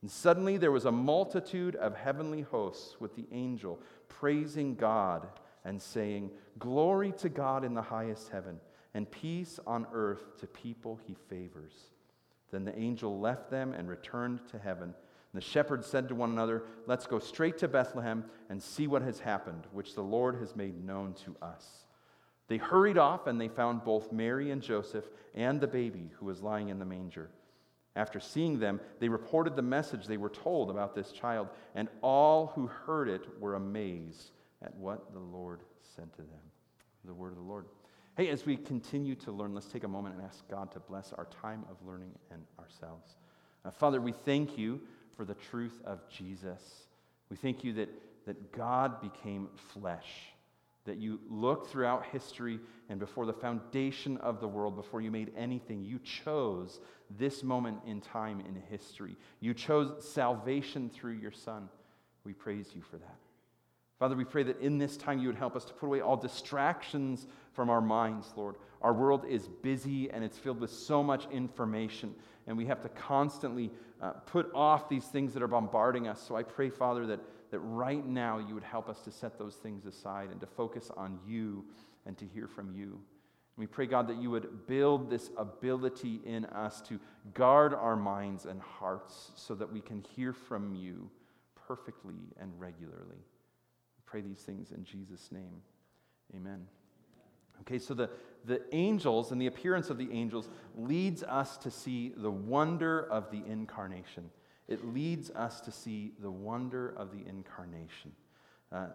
And 0.00 0.10
suddenly 0.10 0.56
there 0.56 0.72
was 0.72 0.84
a 0.84 0.92
multitude 0.92 1.76
of 1.76 1.94
heavenly 1.94 2.42
hosts 2.42 3.00
with 3.00 3.14
the 3.14 3.26
angel 3.30 3.78
praising 4.08 4.74
God 4.74 5.28
and 5.64 5.80
saying, 5.80 6.30
Glory 6.58 7.12
to 7.18 7.28
God 7.28 7.64
in 7.64 7.74
the 7.74 7.82
highest 7.82 8.30
heaven, 8.30 8.58
and 8.94 9.10
peace 9.10 9.60
on 9.66 9.86
earth 9.92 10.38
to 10.40 10.46
people 10.46 10.98
he 11.06 11.16
favors. 11.28 11.72
Then 12.50 12.64
the 12.64 12.78
angel 12.78 13.20
left 13.20 13.50
them 13.50 13.72
and 13.72 13.88
returned 13.88 14.40
to 14.48 14.58
heaven. 14.58 14.94
The 15.34 15.40
shepherds 15.40 15.86
said 15.86 16.08
to 16.08 16.14
one 16.14 16.30
another, 16.30 16.64
Let's 16.86 17.06
go 17.06 17.18
straight 17.18 17.56
to 17.58 17.68
Bethlehem 17.68 18.24
and 18.50 18.62
see 18.62 18.86
what 18.86 19.02
has 19.02 19.20
happened, 19.20 19.66
which 19.72 19.94
the 19.94 20.02
Lord 20.02 20.36
has 20.36 20.54
made 20.54 20.84
known 20.84 21.14
to 21.24 21.34
us. 21.40 21.81
They 22.52 22.58
hurried 22.58 22.98
off 22.98 23.28
and 23.28 23.40
they 23.40 23.48
found 23.48 23.82
both 23.82 24.12
Mary 24.12 24.50
and 24.50 24.60
Joseph 24.60 25.06
and 25.34 25.58
the 25.58 25.66
baby 25.66 26.10
who 26.18 26.26
was 26.26 26.42
lying 26.42 26.68
in 26.68 26.78
the 26.78 26.84
manger. 26.84 27.30
After 27.96 28.20
seeing 28.20 28.58
them, 28.58 28.78
they 29.00 29.08
reported 29.08 29.56
the 29.56 29.62
message 29.62 30.06
they 30.06 30.18
were 30.18 30.28
told 30.28 30.68
about 30.68 30.94
this 30.94 31.12
child, 31.12 31.48
and 31.74 31.88
all 32.02 32.48
who 32.48 32.66
heard 32.66 33.08
it 33.08 33.22
were 33.40 33.54
amazed 33.54 34.32
at 34.60 34.74
what 34.74 35.14
the 35.14 35.18
Lord 35.18 35.62
said 35.96 36.12
to 36.12 36.18
them. 36.18 36.42
The 37.06 37.14
word 37.14 37.30
of 37.30 37.36
the 37.36 37.42
Lord. 37.42 37.64
Hey, 38.18 38.28
as 38.28 38.44
we 38.44 38.58
continue 38.58 39.14
to 39.14 39.32
learn, 39.32 39.54
let's 39.54 39.68
take 39.68 39.84
a 39.84 39.88
moment 39.88 40.16
and 40.16 40.22
ask 40.22 40.46
God 40.50 40.70
to 40.72 40.80
bless 40.80 41.14
our 41.14 41.28
time 41.40 41.64
of 41.70 41.78
learning 41.86 42.12
and 42.30 42.42
ourselves. 42.58 43.16
Uh, 43.64 43.70
Father, 43.70 44.02
we 44.02 44.12
thank 44.12 44.58
you 44.58 44.78
for 45.16 45.24
the 45.24 45.36
truth 45.36 45.80
of 45.86 46.06
Jesus. 46.10 46.60
We 47.30 47.36
thank 47.38 47.64
you 47.64 47.72
that, 47.72 47.88
that 48.26 48.52
God 48.52 49.00
became 49.00 49.48
flesh 49.72 50.34
that 50.84 50.98
you 50.98 51.20
looked 51.28 51.70
throughout 51.70 52.06
history 52.06 52.58
and 52.88 52.98
before 52.98 53.24
the 53.26 53.32
foundation 53.32 54.16
of 54.18 54.40
the 54.40 54.48
world, 54.48 54.74
before 54.74 55.00
you 55.00 55.10
made 55.10 55.32
anything, 55.36 55.84
you 55.84 55.98
chose 56.00 56.80
this 57.18 57.42
moment 57.42 57.78
in 57.86 58.00
time 58.00 58.40
in 58.40 58.60
history. 58.68 59.16
You 59.40 59.54
chose 59.54 60.04
salvation 60.04 60.90
through 60.90 61.12
your 61.12 61.30
Son. 61.30 61.68
We 62.24 62.32
praise 62.32 62.70
you 62.74 62.82
for 62.82 62.96
that. 62.96 63.16
Father, 63.98 64.16
we 64.16 64.24
pray 64.24 64.42
that 64.42 64.60
in 64.60 64.78
this 64.78 64.96
time 64.96 65.20
you 65.20 65.28
would 65.28 65.36
help 65.36 65.54
us 65.54 65.64
to 65.64 65.72
put 65.72 65.86
away 65.86 66.00
all 66.00 66.16
distractions 66.16 67.28
from 67.52 67.70
our 67.70 67.80
minds, 67.80 68.32
Lord. 68.36 68.56
Our 68.80 68.92
world 68.92 69.24
is 69.24 69.46
busy 69.46 70.10
and 70.10 70.24
it's 70.24 70.36
filled 70.36 70.58
with 70.58 70.72
so 70.72 71.04
much 71.04 71.28
information, 71.30 72.12
and 72.48 72.56
we 72.56 72.66
have 72.66 72.80
to 72.82 72.88
constantly 72.88 73.70
uh, 74.00 74.10
put 74.26 74.50
off 74.56 74.88
these 74.88 75.04
things 75.04 75.32
that 75.34 75.42
are 75.42 75.48
bombarding 75.48 76.08
us. 76.08 76.20
So 76.20 76.34
I 76.34 76.42
pray, 76.42 76.68
Father, 76.68 77.06
that 77.06 77.20
that 77.52 77.60
right 77.60 78.04
now 78.04 78.38
you 78.38 78.54
would 78.54 78.64
help 78.64 78.88
us 78.88 79.00
to 79.02 79.12
set 79.12 79.38
those 79.38 79.54
things 79.56 79.84
aside 79.84 80.30
and 80.30 80.40
to 80.40 80.46
focus 80.46 80.90
on 80.96 81.18
you 81.28 81.64
and 82.06 82.18
to 82.18 82.24
hear 82.24 82.48
from 82.48 82.74
you. 82.74 82.84
And 82.84 83.58
we 83.58 83.66
pray, 83.66 83.86
God, 83.86 84.08
that 84.08 84.16
you 84.16 84.30
would 84.30 84.66
build 84.66 85.10
this 85.10 85.30
ability 85.36 86.20
in 86.24 86.46
us 86.46 86.80
to 86.88 86.98
guard 87.34 87.74
our 87.74 87.94
minds 87.94 88.46
and 88.46 88.60
hearts 88.60 89.32
so 89.36 89.54
that 89.54 89.70
we 89.70 89.82
can 89.82 90.02
hear 90.16 90.32
from 90.32 90.74
you 90.74 91.10
perfectly 91.68 92.16
and 92.40 92.50
regularly. 92.58 93.18
We 93.18 94.02
pray 94.06 94.22
these 94.22 94.40
things 94.40 94.72
in 94.72 94.82
Jesus' 94.84 95.30
name. 95.30 95.60
Amen. 96.34 96.66
Okay, 97.60 97.78
so 97.78 97.92
the, 97.92 98.08
the 98.46 98.62
angels 98.72 99.30
and 99.30 99.40
the 99.40 99.46
appearance 99.46 99.90
of 99.90 99.98
the 99.98 100.10
angels 100.10 100.48
leads 100.74 101.22
us 101.22 101.58
to 101.58 101.70
see 101.70 102.14
the 102.16 102.30
wonder 102.30 103.06
of 103.10 103.30
the 103.30 103.44
incarnation 103.46 104.30
it 104.68 104.94
leads 104.94 105.30
us 105.30 105.60
to 105.62 105.72
see 105.72 106.12
the 106.20 106.30
wonder 106.30 106.94
of 106.96 107.10
the 107.10 107.28
incarnation. 107.28 108.12
Uh, 108.70 108.86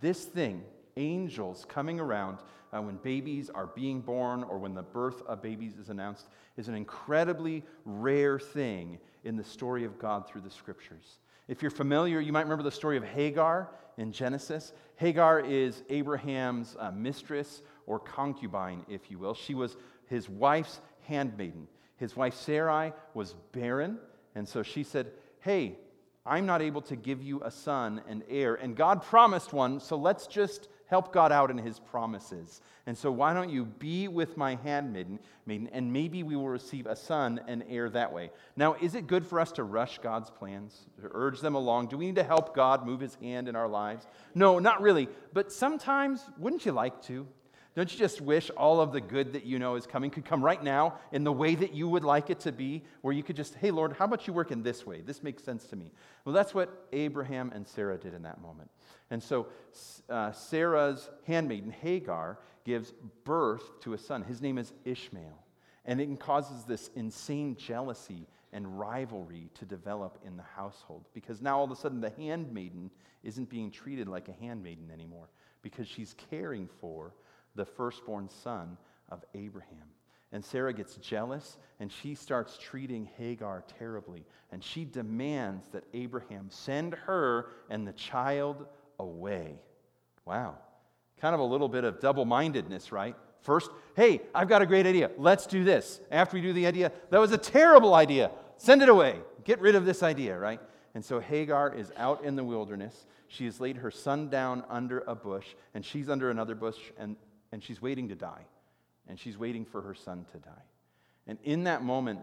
this 0.00 0.24
thing, 0.24 0.62
angels 0.96 1.64
coming 1.68 2.00
around 2.00 2.38
uh, 2.72 2.80
when 2.80 2.96
babies 2.96 3.50
are 3.50 3.66
being 3.66 4.00
born 4.00 4.42
or 4.44 4.58
when 4.58 4.74
the 4.74 4.82
birth 4.82 5.22
of 5.26 5.42
babies 5.42 5.76
is 5.76 5.90
announced, 5.90 6.28
is 6.56 6.68
an 6.68 6.74
incredibly 6.74 7.62
rare 7.84 8.38
thing 8.38 8.98
in 9.24 9.36
the 9.36 9.44
story 9.44 9.84
of 9.84 9.98
God 9.98 10.26
through 10.26 10.40
the 10.40 10.50
scriptures. 10.50 11.18
If 11.48 11.62
you're 11.62 11.70
familiar, 11.70 12.20
you 12.20 12.32
might 12.32 12.42
remember 12.42 12.64
the 12.64 12.70
story 12.70 12.96
of 12.96 13.04
Hagar 13.04 13.68
in 13.98 14.12
Genesis. 14.12 14.72
Hagar 14.96 15.40
is 15.40 15.82
Abraham's 15.90 16.76
uh, 16.78 16.90
mistress 16.92 17.62
or 17.86 17.98
concubine, 17.98 18.84
if 18.88 19.10
you 19.10 19.18
will. 19.18 19.34
She 19.34 19.54
was 19.54 19.76
his 20.06 20.28
wife's 20.28 20.80
handmaiden. 21.02 21.66
His 21.96 22.16
wife 22.16 22.34
Sarai 22.34 22.92
was 23.14 23.34
barren. 23.52 23.98
And 24.34 24.48
so 24.48 24.62
she 24.62 24.82
said, 24.82 25.12
Hey, 25.40 25.76
I'm 26.24 26.46
not 26.46 26.62
able 26.62 26.82
to 26.82 26.96
give 26.96 27.22
you 27.22 27.42
a 27.42 27.50
son 27.50 28.00
and 28.08 28.22
heir, 28.28 28.54
and 28.54 28.76
God 28.76 29.02
promised 29.02 29.52
one, 29.52 29.80
so 29.80 29.96
let's 29.96 30.28
just 30.28 30.68
help 30.86 31.12
God 31.12 31.32
out 31.32 31.50
in 31.50 31.58
his 31.58 31.80
promises. 31.80 32.60
And 32.86 32.96
so 32.96 33.10
why 33.10 33.32
don't 33.32 33.48
you 33.48 33.64
be 33.64 34.08
with 34.08 34.36
my 34.36 34.56
handmaiden, 34.56 35.18
maiden, 35.46 35.68
and 35.72 35.92
maybe 35.92 36.22
we 36.22 36.36
will 36.36 36.48
receive 36.48 36.86
a 36.86 36.94
son 36.94 37.40
and 37.48 37.64
heir 37.68 37.88
that 37.90 38.12
way. 38.12 38.30
Now, 38.56 38.74
is 38.74 38.94
it 38.94 39.06
good 39.06 39.26
for 39.26 39.40
us 39.40 39.52
to 39.52 39.64
rush 39.64 39.98
God's 39.98 40.30
plans, 40.30 40.86
to 41.00 41.08
urge 41.12 41.40
them 41.40 41.54
along? 41.54 41.88
Do 41.88 41.96
we 41.96 42.06
need 42.06 42.16
to 42.16 42.24
help 42.24 42.54
God 42.54 42.86
move 42.86 43.00
his 43.00 43.14
hand 43.16 43.48
in 43.48 43.56
our 43.56 43.68
lives? 43.68 44.06
No, 44.34 44.58
not 44.58 44.82
really. 44.82 45.08
But 45.32 45.50
sometimes, 45.50 46.22
wouldn't 46.36 46.66
you 46.66 46.72
like 46.72 47.00
to? 47.04 47.26
Don't 47.74 47.90
you 47.90 47.98
just 47.98 48.20
wish 48.20 48.50
all 48.50 48.80
of 48.80 48.92
the 48.92 49.00
good 49.00 49.32
that 49.32 49.46
you 49.46 49.58
know 49.58 49.76
is 49.76 49.86
coming 49.86 50.10
could 50.10 50.26
come 50.26 50.44
right 50.44 50.62
now 50.62 50.98
in 51.10 51.24
the 51.24 51.32
way 51.32 51.54
that 51.54 51.72
you 51.72 51.88
would 51.88 52.04
like 52.04 52.28
it 52.28 52.40
to 52.40 52.52
be, 52.52 52.84
where 53.00 53.14
you 53.14 53.22
could 53.22 53.36
just, 53.36 53.54
hey, 53.54 53.70
Lord, 53.70 53.94
how 53.94 54.04
about 54.04 54.26
you 54.26 54.34
work 54.34 54.50
in 54.50 54.62
this 54.62 54.86
way? 54.86 55.00
This 55.00 55.22
makes 55.22 55.42
sense 55.42 55.64
to 55.66 55.76
me. 55.76 55.90
Well, 56.24 56.34
that's 56.34 56.54
what 56.54 56.86
Abraham 56.92 57.50
and 57.54 57.66
Sarah 57.66 57.96
did 57.96 58.12
in 58.12 58.22
that 58.22 58.42
moment. 58.42 58.70
And 59.10 59.22
so 59.22 59.46
uh, 60.10 60.32
Sarah's 60.32 61.08
handmaiden, 61.26 61.70
Hagar, 61.70 62.38
gives 62.64 62.92
birth 63.24 63.80
to 63.80 63.94
a 63.94 63.98
son. 63.98 64.22
His 64.22 64.42
name 64.42 64.58
is 64.58 64.72
Ishmael. 64.84 65.38
And 65.84 66.00
it 66.00 66.20
causes 66.20 66.64
this 66.64 66.90
insane 66.94 67.56
jealousy 67.56 68.26
and 68.52 68.78
rivalry 68.78 69.48
to 69.54 69.64
develop 69.64 70.18
in 70.24 70.36
the 70.36 70.42
household 70.42 71.06
because 71.14 71.40
now 71.40 71.58
all 71.58 71.64
of 71.64 71.70
a 71.70 71.76
sudden 71.76 72.00
the 72.00 72.10
handmaiden 72.10 72.90
isn't 73.22 73.48
being 73.48 73.70
treated 73.70 74.08
like 74.08 74.28
a 74.28 74.32
handmaiden 74.32 74.90
anymore 74.92 75.28
because 75.62 75.88
she's 75.88 76.14
caring 76.30 76.68
for 76.80 77.14
the 77.54 77.64
firstborn 77.64 78.28
son 78.28 78.76
of 79.10 79.24
Abraham. 79.34 79.88
And 80.32 80.42
Sarah 80.42 80.72
gets 80.72 80.96
jealous 80.96 81.58
and 81.78 81.92
she 81.92 82.14
starts 82.14 82.56
treating 82.58 83.08
Hagar 83.18 83.64
terribly. 83.78 84.24
And 84.50 84.64
she 84.64 84.84
demands 84.84 85.68
that 85.68 85.84
Abraham 85.92 86.46
send 86.48 86.94
her 86.94 87.48
and 87.68 87.86
the 87.86 87.92
child 87.92 88.66
away. 88.98 89.60
Wow. 90.24 90.56
Kind 91.20 91.34
of 91.34 91.40
a 91.40 91.44
little 91.44 91.68
bit 91.68 91.84
of 91.84 92.00
double 92.00 92.24
mindedness, 92.24 92.92
right? 92.92 93.14
First, 93.42 93.70
hey, 93.94 94.22
I've 94.34 94.48
got 94.48 94.62
a 94.62 94.66
great 94.66 94.86
idea. 94.86 95.10
Let's 95.18 95.46
do 95.46 95.64
this. 95.64 96.00
After 96.10 96.36
we 96.36 96.42
do 96.42 96.52
the 96.52 96.66
idea, 96.66 96.92
that 97.10 97.18
was 97.18 97.32
a 97.32 97.38
terrible 97.38 97.94
idea. 97.94 98.30
Send 98.56 98.82
it 98.82 98.88
away. 98.88 99.18
Get 99.44 99.60
rid 99.60 99.74
of 99.74 99.84
this 99.84 100.02
idea, 100.02 100.38
right? 100.38 100.60
And 100.94 101.04
so 101.04 101.20
Hagar 101.20 101.74
is 101.74 101.92
out 101.96 102.24
in 102.24 102.36
the 102.36 102.44
wilderness. 102.44 103.06
She 103.26 103.44
has 103.46 103.60
laid 103.60 103.78
her 103.78 103.90
son 103.90 104.28
down 104.28 104.62
under 104.68 105.00
a 105.00 105.14
bush, 105.14 105.46
and 105.74 105.84
she's 105.84 106.08
under 106.08 106.30
another 106.30 106.54
bush, 106.54 106.78
and 106.98 107.16
and 107.52 107.62
she's 107.62 107.80
waiting 107.80 108.08
to 108.08 108.14
die. 108.14 108.46
And 109.08 109.18
she's 109.18 109.36
waiting 109.36 109.64
for 109.64 109.82
her 109.82 109.94
son 109.94 110.24
to 110.32 110.38
die. 110.38 110.64
And 111.26 111.38
in 111.44 111.64
that 111.64 111.82
moment, 111.82 112.20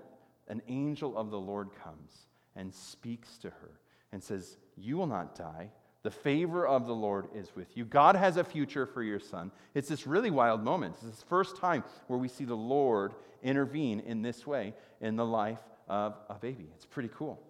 an 0.48 0.62
angel 0.68 1.18
of 1.18 1.30
the 1.30 1.40
Lord 1.40 1.70
comes 1.84 2.28
and 2.56 2.74
speaks 2.74 3.38
to 3.40 3.50
her 3.50 3.80
and 4.12 4.24
says, 4.24 4.58
You 4.76 4.98
will 4.98 5.08
not 5.08 5.36
die. 5.36 5.72
The 6.02 6.12
favor 6.12 6.66
of 6.66 6.88
the 6.88 6.96
Lord 6.96 7.28
is 7.36 7.54
with 7.56 7.76
you. 7.76 7.84
God 7.84 8.16
has 8.16 8.38
a 8.38 8.44
future 8.44 8.86
for 8.86 9.04
your 9.04 9.20
son. 9.20 9.52
It's 9.74 9.90
this 9.90 10.08
really 10.08 10.32
wild 10.32 10.64
moment. 10.64 10.96
It's 10.96 11.06
this 11.18 11.26
first 11.28 11.58
time 11.58 11.84
where 12.08 12.18
we 12.18 12.30
see 12.30 12.46
the 12.46 12.56
Lord 12.56 13.14
intervene 13.44 14.00
in 14.00 14.22
this 14.22 14.48
way 14.48 14.74
in 15.02 15.18
the 15.18 15.26
life 15.26 15.60
of 15.90 16.16
a 16.30 16.36
baby. 16.36 16.70
It's 16.76 16.86
pretty 16.86 17.10
cool. 17.14 17.42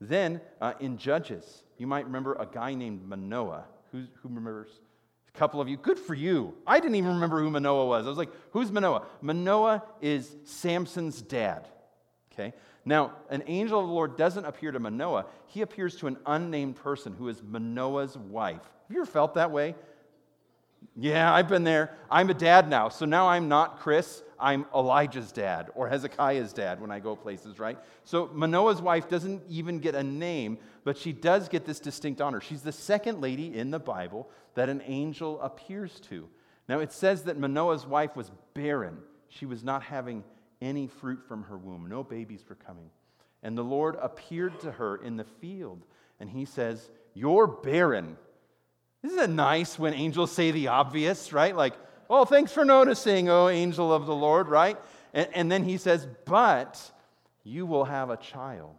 Then 0.00 0.40
uh, 0.60 0.72
in 0.80 0.96
Judges, 0.96 1.64
you 1.76 1.86
might 1.86 2.06
remember 2.06 2.34
a 2.34 2.46
guy 2.46 2.74
named 2.74 3.06
Manoah. 3.06 3.64
Who, 3.92 4.04
who 4.22 4.28
remembers 4.28 4.68
couple 5.38 5.60
of 5.60 5.68
you, 5.68 5.76
good 5.76 5.98
for 5.98 6.14
you. 6.14 6.54
I 6.66 6.80
didn't 6.80 6.96
even 6.96 7.14
remember 7.14 7.40
who 7.40 7.50
Manoah 7.50 7.86
was. 7.86 8.06
I 8.06 8.08
was 8.08 8.18
like, 8.18 8.32
who's 8.50 8.72
Manoah? 8.72 9.06
Manoah 9.20 9.84
is 10.00 10.34
Samson's 10.44 11.22
dad. 11.22 11.68
Okay? 12.32 12.52
Now, 12.84 13.12
an 13.30 13.42
angel 13.46 13.80
of 13.80 13.86
the 13.86 13.92
Lord 13.92 14.16
doesn't 14.16 14.44
appear 14.44 14.72
to 14.72 14.80
Manoah, 14.80 15.26
he 15.46 15.62
appears 15.62 15.96
to 15.96 16.06
an 16.06 16.16
unnamed 16.26 16.76
person 16.76 17.14
who 17.16 17.28
is 17.28 17.42
Manoah's 17.42 18.16
wife. 18.16 18.62
Have 18.62 18.94
you 18.94 19.02
ever 19.02 19.10
felt 19.10 19.34
that 19.34 19.50
way? 19.50 19.74
Yeah, 20.96 21.32
I've 21.32 21.48
been 21.48 21.64
there. 21.64 21.92
I'm 22.10 22.28
a 22.28 22.34
dad 22.34 22.68
now. 22.68 22.88
So 22.88 23.06
now 23.06 23.28
I'm 23.28 23.48
not 23.48 23.78
Chris. 23.78 24.22
I'm 24.40 24.66
Elijah's 24.74 25.32
dad 25.32 25.70
or 25.74 25.88
Hezekiah's 25.88 26.52
dad 26.52 26.80
when 26.80 26.90
I 26.90 27.00
go 27.00 27.16
places, 27.16 27.58
right? 27.58 27.78
So 28.04 28.30
Manoah's 28.32 28.80
wife 28.80 29.08
doesn't 29.08 29.42
even 29.48 29.78
get 29.78 29.94
a 29.94 30.02
name, 30.02 30.58
but 30.84 30.96
she 30.96 31.12
does 31.12 31.48
get 31.48 31.64
this 31.64 31.80
distinct 31.80 32.20
honor. 32.20 32.40
She's 32.40 32.62
the 32.62 32.72
second 32.72 33.20
lady 33.20 33.56
in 33.56 33.70
the 33.70 33.78
Bible 33.78 34.28
that 34.54 34.68
an 34.68 34.82
angel 34.86 35.40
appears 35.40 36.00
to. 36.08 36.28
Now 36.68 36.80
it 36.80 36.92
says 36.92 37.22
that 37.24 37.38
Manoah's 37.38 37.86
wife 37.86 38.16
was 38.16 38.30
barren. 38.54 38.98
She 39.28 39.46
was 39.46 39.64
not 39.64 39.82
having 39.82 40.24
any 40.60 40.86
fruit 40.86 41.20
from 41.26 41.44
her 41.44 41.56
womb, 41.56 41.88
no 41.88 42.02
babies 42.02 42.44
were 42.48 42.56
coming. 42.56 42.90
And 43.42 43.56
the 43.56 43.62
Lord 43.62 43.96
appeared 44.00 44.58
to 44.60 44.72
her 44.72 44.96
in 44.96 45.16
the 45.16 45.24
field, 45.24 45.84
and 46.18 46.28
he 46.28 46.44
says, 46.44 46.90
You're 47.14 47.46
barren. 47.46 48.16
Isn't 49.02 49.18
it 49.18 49.30
nice 49.30 49.78
when 49.78 49.94
angels 49.94 50.32
say 50.32 50.50
the 50.50 50.68
obvious, 50.68 51.32
right? 51.32 51.54
Like, 51.54 51.74
well, 52.08 52.24
thanks 52.24 52.52
for 52.52 52.64
noticing, 52.64 53.28
oh 53.28 53.48
angel 53.48 53.92
of 53.92 54.06
the 54.06 54.14
Lord, 54.14 54.48
right? 54.48 54.76
And, 55.14 55.28
and 55.34 55.52
then 55.52 55.62
he 55.62 55.76
says, 55.76 56.06
But 56.24 56.80
you 57.44 57.64
will 57.66 57.84
have 57.84 58.10
a 58.10 58.16
child. 58.16 58.76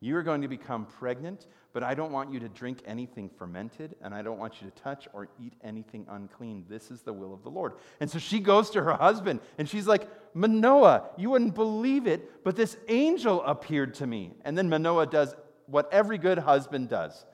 You 0.00 0.16
are 0.16 0.22
going 0.22 0.42
to 0.42 0.48
become 0.48 0.86
pregnant, 0.86 1.46
but 1.72 1.82
I 1.82 1.94
don't 1.94 2.12
want 2.12 2.32
you 2.32 2.38
to 2.40 2.48
drink 2.48 2.82
anything 2.86 3.28
fermented, 3.28 3.96
and 4.02 4.14
I 4.14 4.22
don't 4.22 4.38
want 4.38 4.60
you 4.60 4.70
to 4.70 4.82
touch 4.82 5.08
or 5.12 5.28
eat 5.42 5.54
anything 5.64 6.06
unclean. 6.08 6.66
This 6.68 6.90
is 6.90 7.02
the 7.02 7.12
will 7.12 7.32
of 7.34 7.42
the 7.42 7.50
Lord. 7.50 7.72
And 7.98 8.10
so 8.10 8.18
she 8.18 8.38
goes 8.38 8.70
to 8.70 8.82
her 8.82 8.92
husband, 8.92 9.40
and 9.58 9.68
she's 9.68 9.86
like, 9.86 10.08
Manoah, 10.34 11.10
you 11.16 11.30
wouldn't 11.30 11.54
believe 11.54 12.06
it, 12.06 12.44
but 12.44 12.56
this 12.56 12.76
angel 12.88 13.42
appeared 13.42 13.94
to 13.94 14.06
me. 14.06 14.32
And 14.44 14.56
then 14.56 14.68
Manoah 14.68 15.06
does 15.06 15.34
what 15.66 15.92
every 15.92 16.18
good 16.18 16.38
husband 16.38 16.88
does 16.88 17.24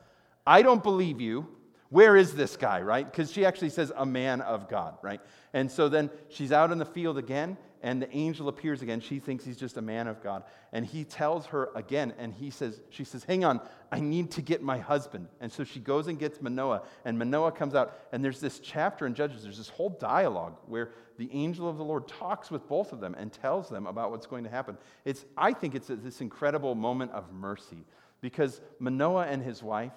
I 0.47 0.63
don't 0.63 0.83
believe 0.83 1.21
you 1.21 1.47
where 1.93 2.17
is 2.17 2.35
this 2.35 2.57
guy, 2.57 2.81
right? 2.81 3.05
Because 3.05 3.31
she 3.31 3.45
actually 3.45 3.69
says, 3.69 3.93
a 3.95 4.07
man 4.07 4.41
of 4.41 4.67
God, 4.67 4.97
right? 5.03 5.21
And 5.53 5.71
so 5.71 5.91
then 5.91 6.09
she's 6.31 6.51
out 6.51 6.73
in 6.73 6.79
the 6.79 6.87
field 6.87 7.19
again, 7.19 7.59
and 7.83 8.01
the 8.01 8.11
angel 8.17 8.49
appears 8.49 8.81
again. 8.81 9.01
She 9.01 9.19
thinks 9.19 9.45
he's 9.45 9.59
just 9.59 9.77
a 9.77 9.83
man 9.83 10.09
of 10.09 10.23
God. 10.23 10.45
And 10.73 10.87
he 10.87 11.05
tells 11.05 11.45
her 11.47 11.69
again, 11.75 12.15
and 12.17 12.33
he 12.33 12.49
says, 12.49 12.81
she 12.89 13.05
says, 13.05 13.25
hang 13.25 13.45
on, 13.45 13.61
I 13.91 14.01
need 14.01 14.31
to 14.31 14.41
get 14.41 14.63
my 14.63 14.79
husband. 14.79 15.29
And 15.39 15.53
so 15.53 15.65
she 15.65 15.81
goes 15.81 16.07
and 16.07 16.19
gets 16.19 16.41
Manoah, 16.41 16.81
and 17.05 17.19
Manoah 17.19 17.53
comes 17.53 17.75
out, 17.75 17.99
and 18.11 18.25
there's 18.25 18.41
this 18.41 18.59
chapter 18.59 19.05
in 19.05 19.15
Judges, 19.15 19.43
there's 19.43 19.59
this 19.59 19.69
whole 19.69 19.91
dialogue 19.91 20.57
where 20.67 20.93
the 21.19 21.29
angel 21.31 21.69
of 21.69 21.77
the 21.77 21.85
Lord 21.85 22.09
talks 22.09 22.51
with 22.51 22.67
both 22.69 22.95
of 22.95 23.01
them 23.01 23.15
and 23.19 23.31
tells 23.31 23.69
them 23.69 23.87
about 23.87 24.11
what's 24.11 24.27
going 24.27 24.45
to 24.45 24.51
happen. 24.51 24.79
It's, 25.05 25.27
I 25.37 25.53
think 25.53 25.75
it's 25.75 25.89
this 25.89 26.23
incredible 26.23 26.75
moment 26.75 27.13
of 27.13 27.31
mercy 27.35 27.85
because 28.23 28.63
Manoah 28.79 29.27
and 29.27 29.43
his 29.43 29.63
wife, 29.63 29.93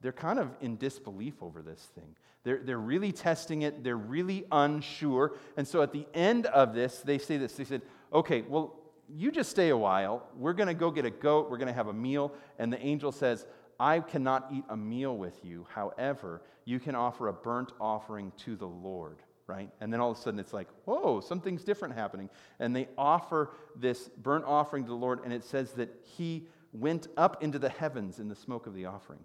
they're 0.00 0.12
kind 0.12 0.38
of 0.38 0.50
in 0.60 0.76
disbelief 0.76 1.42
over 1.42 1.62
this 1.62 1.90
thing. 1.94 2.16
They're, 2.42 2.60
they're 2.62 2.78
really 2.78 3.12
testing 3.12 3.62
it, 3.62 3.84
they're 3.84 3.96
really 3.96 4.44
unsure. 4.50 5.36
And 5.56 5.68
so 5.68 5.82
at 5.82 5.92
the 5.92 6.06
end 6.14 6.46
of 6.46 6.74
this, 6.74 7.00
they 7.00 7.18
say 7.18 7.36
this 7.36 7.54
they 7.54 7.64
said, 7.64 7.82
okay, 8.12 8.42
well, 8.42 8.76
you 9.14 9.30
just 9.30 9.50
stay 9.50 9.70
a 9.70 9.76
while. 9.76 10.26
We're 10.36 10.52
going 10.52 10.68
to 10.68 10.74
go 10.74 10.90
get 10.90 11.04
a 11.04 11.10
goat, 11.10 11.50
we're 11.50 11.58
going 11.58 11.68
to 11.68 11.74
have 11.74 11.88
a 11.88 11.92
meal. 11.92 12.32
And 12.58 12.72
the 12.72 12.80
angel 12.80 13.12
says, 13.12 13.44
I 13.78 14.00
cannot 14.00 14.48
eat 14.52 14.64
a 14.68 14.76
meal 14.76 15.16
with 15.16 15.44
you. 15.44 15.66
However, 15.74 16.42
you 16.64 16.78
can 16.78 16.94
offer 16.94 17.28
a 17.28 17.32
burnt 17.32 17.72
offering 17.80 18.32
to 18.44 18.56
the 18.56 18.66
Lord, 18.66 19.18
right? 19.46 19.70
And 19.80 19.92
then 19.92 20.00
all 20.00 20.10
of 20.10 20.18
a 20.18 20.20
sudden 20.20 20.38
it's 20.38 20.52
like, 20.52 20.68
whoa, 20.84 21.20
something's 21.20 21.64
different 21.64 21.94
happening. 21.94 22.28
And 22.58 22.76
they 22.76 22.88
offer 22.96 23.50
this 23.74 24.08
burnt 24.08 24.44
offering 24.46 24.84
to 24.84 24.90
the 24.90 24.96
Lord, 24.96 25.20
and 25.24 25.32
it 25.32 25.44
says 25.44 25.72
that 25.72 25.88
he 26.02 26.46
went 26.72 27.08
up 27.16 27.42
into 27.42 27.58
the 27.58 27.70
heavens 27.70 28.18
in 28.18 28.28
the 28.28 28.36
smoke 28.36 28.66
of 28.66 28.74
the 28.74 28.86
offering. 28.86 29.20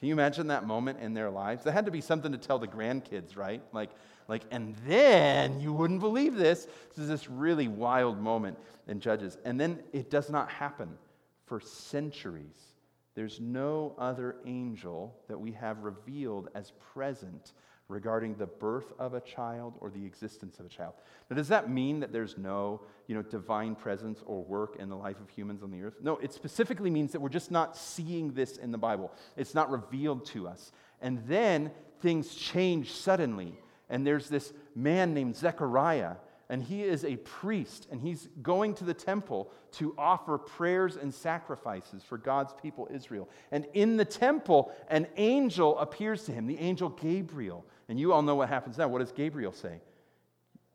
Can 0.00 0.08
you 0.08 0.14
imagine 0.14 0.46
that 0.46 0.66
moment 0.66 0.98
in 1.00 1.12
their 1.12 1.30
lives? 1.30 1.62
That 1.64 1.72
had 1.72 1.84
to 1.84 1.90
be 1.90 2.00
something 2.00 2.32
to 2.32 2.38
tell 2.38 2.58
the 2.58 2.66
grandkids, 2.66 3.36
right? 3.36 3.62
Like, 3.72 3.90
like, 4.28 4.44
and 4.50 4.74
then 4.86 5.60
you 5.60 5.74
wouldn't 5.74 6.00
believe 6.00 6.36
this. 6.36 6.66
This 6.88 6.98
is 6.98 7.08
this 7.08 7.28
really 7.28 7.68
wild 7.68 8.18
moment 8.18 8.56
in 8.88 8.98
Judges. 8.98 9.36
And 9.44 9.60
then 9.60 9.82
it 9.92 10.08
does 10.08 10.30
not 10.30 10.50
happen 10.50 10.96
for 11.44 11.60
centuries. 11.60 12.74
There's 13.14 13.40
no 13.40 13.94
other 13.98 14.36
angel 14.46 15.14
that 15.28 15.38
we 15.38 15.52
have 15.52 15.82
revealed 15.82 16.48
as 16.54 16.72
present 16.94 17.52
regarding 17.90 18.34
the 18.36 18.46
birth 18.46 18.92
of 18.98 19.14
a 19.14 19.20
child 19.20 19.74
or 19.80 19.90
the 19.90 20.04
existence 20.04 20.58
of 20.58 20.66
a 20.66 20.68
child. 20.68 20.94
Now, 21.28 21.36
does 21.36 21.48
that 21.48 21.68
mean 21.68 22.00
that 22.00 22.12
there's 22.12 22.38
no 22.38 22.80
you 23.06 23.14
know, 23.14 23.22
divine 23.22 23.74
presence 23.74 24.20
or 24.24 24.42
work 24.44 24.76
in 24.78 24.88
the 24.88 24.96
life 24.96 25.20
of 25.20 25.28
humans 25.28 25.62
on 25.62 25.70
the 25.70 25.82
earth? 25.82 25.94
No, 26.00 26.16
it 26.18 26.32
specifically 26.32 26.90
means 26.90 27.12
that 27.12 27.20
we're 27.20 27.28
just 27.28 27.50
not 27.50 27.76
seeing 27.76 28.32
this 28.32 28.56
in 28.56 28.70
the 28.70 28.78
Bible. 28.78 29.12
It's 29.36 29.54
not 29.54 29.70
revealed 29.70 30.24
to 30.26 30.48
us. 30.48 30.72
And 31.02 31.22
then 31.26 31.72
things 32.00 32.34
change 32.34 32.92
suddenly. 32.92 33.54
And 33.88 34.06
there's 34.06 34.28
this 34.28 34.52
man 34.74 35.12
named 35.12 35.36
Zechariah 35.36 36.14
and 36.50 36.64
he 36.64 36.82
is 36.82 37.04
a 37.04 37.16
priest, 37.18 37.86
and 37.92 38.00
he's 38.00 38.28
going 38.42 38.74
to 38.74 38.84
the 38.84 38.92
temple 38.92 39.52
to 39.70 39.94
offer 39.96 40.36
prayers 40.36 40.96
and 40.96 41.14
sacrifices 41.14 42.02
for 42.02 42.18
God's 42.18 42.52
people, 42.60 42.88
Israel. 42.92 43.28
And 43.52 43.68
in 43.72 43.96
the 43.96 44.04
temple, 44.04 44.72
an 44.88 45.06
angel 45.16 45.78
appears 45.78 46.24
to 46.24 46.32
him, 46.32 46.48
the 46.48 46.58
angel 46.58 46.88
Gabriel. 46.88 47.64
And 47.90 47.98
you 47.98 48.12
all 48.12 48.22
know 48.22 48.36
what 48.36 48.48
happens 48.48 48.78
now. 48.78 48.86
What 48.86 49.00
does 49.00 49.10
Gabriel 49.10 49.52
say? 49.52 49.80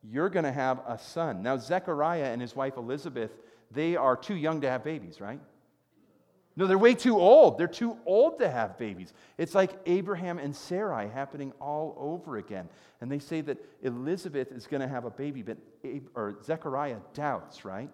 You're 0.02 0.28
going 0.28 0.44
to 0.44 0.52
have 0.52 0.82
a 0.86 0.98
son. 0.98 1.42
Now, 1.42 1.56
Zechariah 1.56 2.26
and 2.26 2.42
his 2.42 2.54
wife 2.54 2.76
Elizabeth, 2.76 3.30
they 3.70 3.96
are 3.96 4.16
too 4.18 4.36
young 4.36 4.60
to 4.60 4.68
have 4.68 4.84
babies, 4.84 5.18
right? 5.18 5.40
No, 6.56 6.66
they're 6.66 6.76
way 6.76 6.94
too 6.94 7.18
old. 7.18 7.56
They're 7.56 7.68
too 7.68 7.96
old 8.04 8.38
to 8.40 8.50
have 8.50 8.76
babies. 8.76 9.14
It's 9.38 9.54
like 9.54 9.70
Abraham 9.86 10.38
and 10.38 10.54
Sarai 10.54 11.08
happening 11.08 11.54
all 11.58 11.96
over 11.98 12.36
again. 12.36 12.68
And 13.00 13.10
they 13.10 13.18
say 13.18 13.40
that 13.40 13.64
Elizabeth 13.82 14.52
is 14.52 14.66
going 14.66 14.82
to 14.82 14.88
have 14.88 15.06
a 15.06 15.10
baby, 15.10 15.40
but 15.40 15.56
or 16.14 16.36
Zechariah 16.44 16.98
doubts, 17.14 17.64
right? 17.64 17.90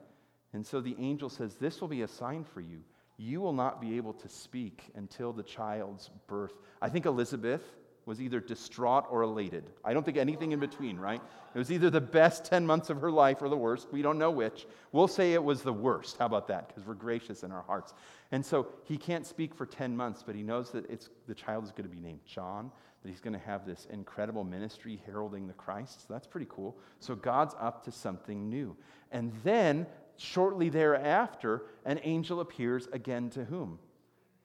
And 0.52 0.67
so 0.67 0.81
the 0.81 0.97
angel 0.99 1.29
says, 1.29 1.55
This 1.55 1.81
will 1.81 1.88
be 1.88 2.02
a 2.02 2.09
sign 2.09 2.43
for 2.43 2.61
you. 2.61 2.81
You 3.19 3.41
will 3.41 3.52
not 3.52 3.81
be 3.81 3.97
able 3.97 4.14
to 4.14 4.29
speak 4.29 4.91
until 4.97 5.33
the 5.33 5.45
child's 5.45 6.11
birth. 6.26 6.55
I 6.81 6.88
think 6.88 7.07
Elizabeth 7.07 7.62
was 8.04 8.21
either 8.21 8.40
distraught 8.40 9.06
or 9.11 9.23
elated. 9.23 9.64
I 9.85 9.92
don't 9.92 10.04
think 10.04 10.16
anything 10.16 10.52
in 10.52 10.59
between, 10.59 10.99
right? 10.99 11.21
It 11.54 11.59
was 11.59 11.71
either 11.71 11.90
the 11.90 12.00
best 12.00 12.44
10 12.44 12.66
months 12.66 12.90
of 12.90 13.00
her 13.00 13.11
life 13.11 13.42
or 13.42 13.49
the 13.49 13.56
worst. 13.56 13.88
We 13.92 14.02
don't 14.02 14.18
know 14.18 14.30
which. 14.30 14.66
We'll 14.90 15.09
say 15.09 15.35
it 15.35 15.42
was 15.42 15.62
the 15.62 15.73
worst. 15.73 16.18
How 16.18 16.26
about 16.26 16.49
that? 16.49 16.68
Because 16.68 16.85
we're 16.85 16.94
gracious 16.94 17.44
in 17.44 17.52
our 17.52 17.62
hearts. 17.62 17.94
And 18.32 18.44
so 18.44 18.68
he 18.85 18.97
can't 18.97 19.26
speak 19.26 19.54
for 19.54 19.66
10 19.66 19.97
months, 19.97 20.23
but 20.26 20.35
he 20.35 20.42
knows 20.42 20.71
that 20.71 20.88
it's, 20.90 21.11
the 21.28 21.35
child 21.35 21.64
is 21.64 21.71
going 21.71 21.88
to 21.88 21.94
be 21.94 22.00
named 22.00 22.21
John, 22.26 22.73
that 23.02 23.09
he's 23.09 23.21
going 23.21 23.35
to 23.35 23.47
have 23.47 23.66
this 23.66 23.87
incredible 23.90 24.42
ministry 24.42 25.00
heralding 25.06 25.47
the 25.47 25.52
Christ. 25.52 26.06
So 26.06 26.12
that's 26.12 26.26
pretty 26.26 26.49
cool. 26.49 26.76
So 26.99 27.14
God's 27.14 27.54
up 27.61 27.85
to 27.85 27.92
something 27.92 28.49
new. 28.49 28.76
And 29.12 29.32
then, 29.44 29.87
shortly 30.16 30.71
thereafter, 30.71 31.66
an 31.85 32.00
angel 32.02 32.40
appears 32.40 32.88
again 32.92 33.30
to 33.30 33.44
whom? 33.44 33.78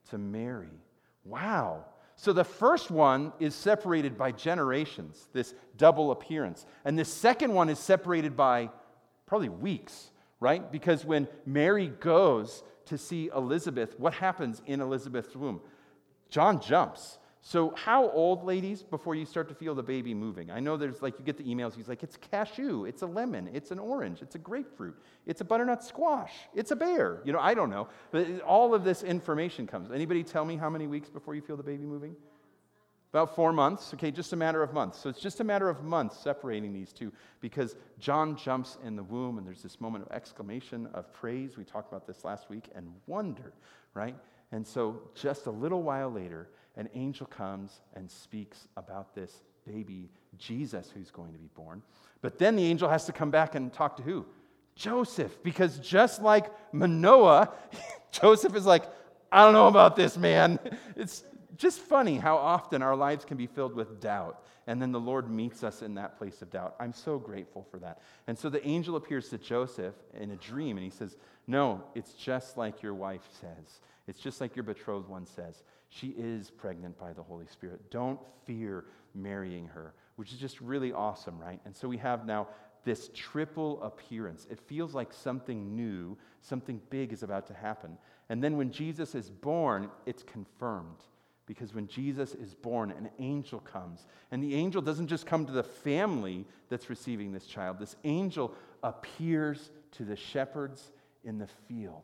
To 0.10 0.18
Mary. 0.18 0.82
Wow. 1.24 1.86
So 2.18 2.34
the 2.34 2.44
first 2.44 2.90
one 2.90 3.32
is 3.40 3.54
separated 3.54 4.18
by 4.18 4.32
generations, 4.32 5.30
this 5.34 5.54
double 5.78 6.10
appearance. 6.10 6.66
And 6.84 6.98
the 6.98 7.06
second 7.06 7.54
one 7.54 7.70
is 7.70 7.78
separated 7.78 8.36
by 8.36 8.72
probably 9.28 9.50
weeks, 9.50 10.10
right? 10.40 10.70
Because 10.72 11.06
when 11.06 11.28
Mary 11.46 11.88
goes 11.88 12.64
to 12.86 12.98
see 12.98 13.30
Elizabeth, 13.36 14.00
what 14.00 14.16
happens 14.16 14.64
in 14.66 14.82
Elizabeth's 14.82 15.36
womb? 15.36 15.62
John 16.30 16.60
jumps. 16.60 17.20
So, 17.42 17.74
how 17.76 18.10
old, 18.10 18.44
ladies, 18.44 18.84
before 18.84 19.16
you 19.16 19.26
start 19.26 19.48
to 19.50 19.56
feel 19.56 19.76
the 19.76 19.84
baby 19.84 20.14
moving? 20.14 20.52
I 20.52 20.60
know 20.60 20.76
there's 20.76 21.02
like, 21.02 21.18
you 21.20 21.24
get 21.24 21.38
the 21.38 21.44
emails, 21.44 21.76
he's 21.76 21.88
like, 21.88 22.04
it's 22.04 22.18
cashew, 22.18 22.86
it's 22.86 23.04
a 23.04 23.06
lemon, 23.06 23.50
it's 23.54 23.72
an 23.72 23.80
orange, 23.80 24.22
it's 24.22 24.36
a 24.36 24.40
grapefruit, 24.40 24.96
it's 25.26 25.40
a 25.42 25.46
butternut 25.46 25.84
squash, 25.84 26.34
it's 26.54 26.72
a 26.72 26.76
bear. 26.76 27.22
You 27.24 27.32
know, 27.32 27.40
I 27.40 27.54
don't 27.54 27.70
know. 27.70 27.88
But 28.12 28.42
all 28.42 28.74
of 28.74 28.84
this 28.84 29.04
information 29.04 29.68
comes. 29.68 29.92
Anybody 29.92 30.24
tell 30.24 30.46
me 30.46 30.58
how 30.58 30.70
many 30.70 30.88
weeks 30.88 31.10
before 31.10 31.36
you 31.36 31.42
feel 31.42 31.56
the 31.58 31.64
baby 31.64 31.86
moving? 31.86 32.16
About 33.14 33.34
four 33.34 33.54
months. 33.54 33.94
Okay, 33.94 34.12
just 34.12 34.34
a 34.34 34.36
matter 34.36 34.62
of 34.62 34.74
months. 34.74 35.00
So, 35.00 35.10
it's 35.10 35.22
just 35.22 35.40
a 35.40 35.44
matter 35.44 35.70
of 35.70 35.84
months 35.84 36.20
separating 36.20 36.74
these 36.74 36.92
two 36.92 37.14
because 37.40 37.76
John 38.00 38.36
jumps 38.36 38.78
in 38.84 38.96
the 38.98 39.04
womb 39.04 39.38
and 39.38 39.48
there's 39.48 39.64
this 39.64 39.80
moment 39.80 40.06
of 40.06 40.12
exclamation, 40.12 40.88
of 40.94 41.14
praise. 41.14 41.56
We 41.56 41.64
talked 41.64 41.88
about 41.88 42.06
this 42.06 42.26
last 42.26 42.50
week, 42.50 42.66
and 42.76 42.92
wonder, 43.06 43.54
right? 43.94 44.16
And 44.52 44.68
so, 44.68 45.02
just 45.16 45.46
a 45.46 45.52
little 45.52 45.84
while 45.84 46.12
later, 46.12 46.50
an 46.78 46.88
angel 46.94 47.26
comes 47.26 47.82
and 47.96 48.10
speaks 48.10 48.68
about 48.78 49.14
this 49.14 49.42
baby 49.66 50.10
Jesus 50.38 50.90
who's 50.94 51.12
going 51.12 51.34
to 51.34 51.40
be 51.40 51.50
born. 51.56 51.82
But 52.22 52.38
then 52.38 52.56
the 52.56 52.64
angel 52.64 52.88
has 52.88 53.06
to 53.06 53.12
come 53.12 53.32
back 53.32 53.56
and 53.56 53.74
talk 53.74 53.98
to 53.98 54.04
who? 54.04 54.26
Joseph, 54.76 55.44
because 55.44 55.80
just 55.80 56.22
like 56.22 56.52
Manoah, 56.72 57.52
Joseph 58.12 58.56
is 58.56 58.66
like, 58.66 58.84
I 59.32 59.44
don't 59.44 59.54
know 59.54 59.68
about 59.68 59.96
this, 59.96 60.18
man. 60.18 60.60
It's 60.96 61.24
just 61.58 61.80
funny 61.80 62.18
how 62.18 62.38
often 62.38 62.82
our 62.82 62.96
lives 62.96 63.26
can 63.26 63.38
be 63.38 63.48
filled 63.48 63.76
with 63.76 64.00
doubt. 64.00 64.44
And 64.68 64.82
then 64.82 64.92
the 64.92 65.00
Lord 65.00 65.30
meets 65.30 65.64
us 65.64 65.82
in 65.82 65.96
that 65.96 66.18
place 66.18 66.42
of 66.42 66.50
doubt. 66.50 66.76
I'm 66.80 66.94
so 66.94 67.18
grateful 67.18 67.66
for 67.72 67.80
that. 67.80 68.02
And 68.28 68.38
so 68.38 68.50
the 68.50 68.66
angel 68.68 68.96
appears 68.96 69.30
to 69.30 69.38
Joseph 69.38 69.96
in 70.20 70.32
a 70.32 70.36
dream 70.36 70.78
and 70.78 70.84
he 70.84 70.90
says, 70.90 71.18
No, 71.48 71.84
it's 71.96 72.14
just 72.14 72.58
like 72.58 72.84
your 72.84 72.94
wife 72.94 73.28
says. 73.40 73.80
It's 74.08 74.20
just 74.20 74.42
like 74.42 74.56
your 74.56 74.64
betrothed 74.64 75.08
one 75.08 75.26
says. 75.26 75.64
She 75.90 76.08
is 76.18 76.50
pregnant 76.50 76.98
by 76.98 77.14
the 77.14 77.24
Holy 77.24 77.48
Spirit. 77.48 77.90
Don't 77.90 78.20
fear 78.46 78.86
marrying 79.16 79.68
her, 79.68 79.94
which 80.16 80.32
is 80.32 80.40
just 80.40 80.60
really 80.62 80.92
awesome, 80.92 81.40
right? 81.40 81.60
And 81.66 81.76
so 81.76 81.88
we 81.88 81.98
have 81.98 82.26
now 82.26 82.48
this 82.84 83.10
triple 83.14 83.82
appearance. 83.84 84.48
It 84.50 84.60
feels 84.60 84.94
like 84.94 85.12
something 85.12 85.76
new, 85.76 86.18
something 86.42 86.82
big 86.90 87.12
is 87.12 87.24
about 87.24 87.48
to 87.48 87.54
happen. 87.54 87.98
And 88.30 88.44
then 88.44 88.58
when 88.58 88.72
Jesus 88.72 89.16
is 89.16 89.30
born, 89.30 89.90
it's 90.06 90.24
confirmed. 90.24 91.04
Because 91.46 91.74
when 91.74 91.88
Jesus 91.88 92.36
is 92.36 92.54
born, 92.54 92.92
an 92.92 93.10
angel 93.20 93.60
comes. 93.62 94.06
And 94.32 94.44
the 94.44 94.54
angel 94.54 94.82
doesn't 94.82 95.08
just 95.08 95.26
come 95.26 95.46
to 95.46 95.52
the 95.54 95.64
family 95.64 96.46
that's 96.70 96.90
receiving 96.90 97.32
this 97.32 97.46
child, 97.46 97.80
this 97.80 97.96
angel 98.04 98.54
appears 98.84 99.72
to 99.94 100.04
the 100.04 100.16
shepherds 100.16 100.92
in 101.24 101.38
the 101.38 101.48
field. 101.68 102.04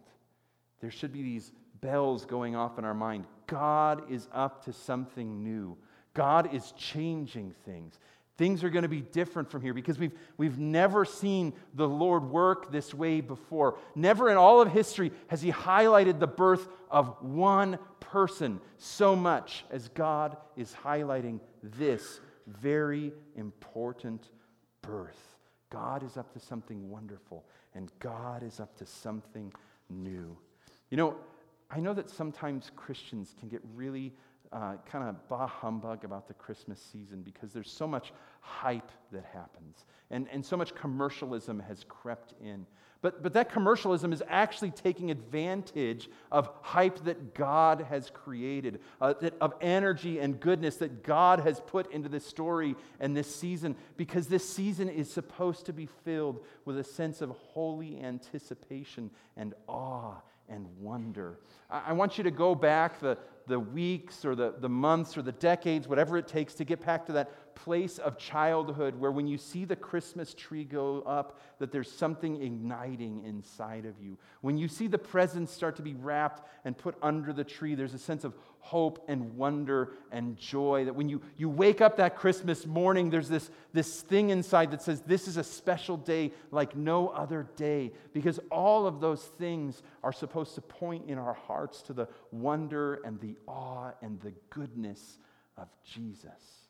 There 0.80 0.92
should 0.92 1.14
be 1.14 1.22
these 1.22 1.52
bells 1.82 2.26
going 2.26 2.56
off 2.56 2.80
in 2.80 2.86
our 2.86 2.94
mind. 2.94 3.26
God 3.48 4.12
is 4.12 4.28
up 4.34 4.66
to 4.66 4.74
something 4.74 5.44
new. 5.44 5.78
God 6.14 6.54
is 6.54 6.74
changing 6.78 7.54
things. 7.66 8.00
Things 8.38 8.64
are 8.64 8.70
going 8.70 8.84
to 8.84 8.90
be 8.90 9.02
different 9.02 9.52
from 9.52 9.62
here 9.62 9.74
because 9.74 10.00
we've, 10.00 10.14
we've 10.38 10.58
never 10.58 11.06
seen 11.06 11.54
the 11.76 11.88
Lord 11.88 12.24
work 12.24 12.72
this 12.72 12.94
way 12.94 13.22
before. 13.22 13.78
Never 13.96 14.30
in 14.30 14.38
all 14.38 14.60
of 14.60 14.72
history 14.72 15.12
has 15.28 15.42
He 15.42 15.52
highlighted 15.52 16.20
the 16.20 16.28
birth 16.28 16.68
of 16.90 17.16
one 17.22 17.78
person 18.00 18.60
so 18.78 19.16
much 19.16 19.66
as 19.70 19.88
God 19.90 20.38
is 20.56 20.76
highlighting 20.84 21.40
this 21.62 22.20
very 22.48 23.14
important 23.36 24.30
birth. 24.82 25.38
God 25.70 26.04
is 26.04 26.18
up 26.18 26.32
to 26.34 26.40
something 26.40 26.90
wonderful, 26.90 27.46
and 27.76 27.92
God 28.00 28.44
is 28.44 28.60
up 28.60 28.76
to 28.78 28.86
something 28.86 29.52
new. 29.90 30.38
You 30.90 30.98
know, 30.98 31.16
I 31.74 31.80
know 31.80 31.94
that 31.94 32.10
sometimes 32.10 32.72
Christians 32.76 33.34
can 33.40 33.50
get 33.50 33.62
really 33.74 34.14
uh, 34.52 34.76
kind 34.86 35.10
of 35.10 35.28
bah 35.28 35.48
humbug 35.48 36.04
about 36.04 36.28
the 36.28 36.36
Christmas 36.36 36.80
season 36.80 37.24
because 37.24 37.52
there's 37.52 37.72
so 37.72 37.88
much 37.88 38.14
hype 38.42 38.92
that 39.12 39.26
happens 39.34 39.86
and, 40.12 40.28
and 40.32 40.46
so 40.46 40.56
much 40.56 40.76
commercialism 40.76 41.60
has 41.60 41.84
crept 41.90 42.36
in. 42.40 42.68
But, 43.02 43.24
but 43.24 43.34
that 43.34 43.52
commercialism 43.52 44.14
is 44.14 44.22
actually 44.30 44.70
taking 44.70 45.10
advantage 45.10 46.10
of 46.32 46.50
hype 46.62 47.04
that 47.06 47.34
God 47.34 47.88
has 47.90 48.12
created, 48.12 48.80
uh, 49.02 49.16
that, 49.20 49.34
of 49.42 49.56
energy 49.60 50.20
and 50.20 50.40
goodness 50.40 50.78
that 50.78 51.04
God 51.04 51.40
has 51.40 51.60
put 51.60 51.92
into 51.92 52.08
this 52.08 52.26
story 52.26 52.76
and 53.00 53.18
this 53.18 53.36
season, 53.36 53.76
because 53.98 54.28
this 54.28 54.48
season 54.48 54.88
is 54.88 55.12
supposed 55.12 55.66
to 55.66 55.74
be 55.74 55.88
filled 56.06 56.46
with 56.64 56.78
a 56.78 56.84
sense 56.84 57.22
of 57.22 57.32
holy 57.32 58.00
anticipation 58.00 59.10
and 59.36 59.56
awe 59.68 60.22
and 60.50 60.66
wonder. 60.80 61.40
I, 61.70 61.94
want 61.94 62.18
you 62.18 62.24
to 62.24 62.32
go 62.32 62.54
back 62.56 63.00
the, 63.00 63.18
the 63.48 63.60
weeks 63.60 64.26
or 64.26 64.36
the, 64.36 64.54
the 64.60 64.70
months 64.70 65.18
or 65.18 65.22
the 65.22 65.32
decades, 65.32 65.88
whatever 65.88 66.18
it 66.18 66.28
takes 66.28 66.54
to 66.56 66.64
get 66.64 66.86
back 66.86 67.06
to 67.08 67.14
that 67.14 67.32
place 67.56 67.98
of 67.98 68.18
childhood 68.18 69.00
where 69.00 69.12
when 69.12 69.28
you 69.28 69.38
see 69.38 69.66
the 69.66 69.76
Christmas 69.76 70.34
tree 70.34 70.64
go 70.64 71.02
up, 71.02 71.40
that 71.60 71.72
there's 71.72 71.92
something 71.92 72.42
igniting 72.42 73.24
inside 73.26 73.86
of 73.86 73.94
you. 74.02 74.18
When 74.42 74.58
you 74.58 74.68
see 74.68 74.88
the 74.88 74.98
presents 74.98 75.54
start 75.54 75.76
to 75.78 75.82
be 75.82 75.94
wrapped 75.94 76.48
and 76.66 76.78
put 76.78 76.96
under 77.02 77.34
the 77.34 77.44
tree, 77.44 77.76
there's 77.76 77.94
a 77.94 78.00
sense 78.00 78.24
of 78.24 78.34
hope 78.60 79.04
and 79.10 79.36
wonder 79.36 79.92
and 80.12 80.38
joy. 80.38 80.86
That 80.86 80.96
when 80.96 81.10
you, 81.10 81.22
you 81.38 81.50
wake 81.50 81.82
up 81.82 81.98
that 81.98 82.16
Christmas 82.16 82.66
morning, 82.66 83.10
there's 83.10 83.30
this, 83.30 83.50
this 83.74 84.02
thing 84.02 84.30
inside 84.30 84.72
that 84.72 84.82
says, 84.82 85.02
This 85.02 85.28
is 85.28 85.38
a 85.38 85.44
special 85.44 85.98
day 85.98 86.32
like 86.52 86.76
no 86.76 87.10
other 87.10 87.48
day. 87.56 87.92
Because 88.14 88.40
all 88.50 88.88
of 88.88 89.02
those 89.02 89.22
things 89.22 89.84
are 90.04 90.14
supposed 90.14 90.56
to 90.56 90.62
point 90.62 91.10
in 91.10 91.18
our 91.18 91.34
hearts 91.34 91.82
to 91.84 91.94
the 91.94 92.08
wonder 92.32 93.02
and 93.06 93.20
the 93.20 93.33
awe 93.48 93.92
and 94.02 94.20
the 94.22 94.34
goodness 94.50 95.20
of 95.58 95.68
Jesus. 95.84 96.64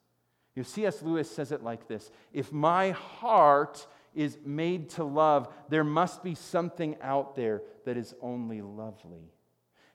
You 0.55 0.61
know, 0.61 0.67
C.S. 0.67 1.01
Lewis 1.01 1.29
says 1.29 1.51
it 1.51 1.63
like 1.63 1.87
this 1.87 2.11
If 2.31 2.51
my 2.51 2.91
heart 2.91 3.85
is 4.13 4.37
made 4.45 4.89
to 4.91 5.03
love, 5.03 5.51
there 5.69 5.83
must 5.83 6.23
be 6.23 6.35
something 6.35 6.95
out 7.01 7.35
there 7.35 7.61
that 7.85 7.97
is 7.97 8.13
only 8.21 8.61
lovely. 8.61 9.31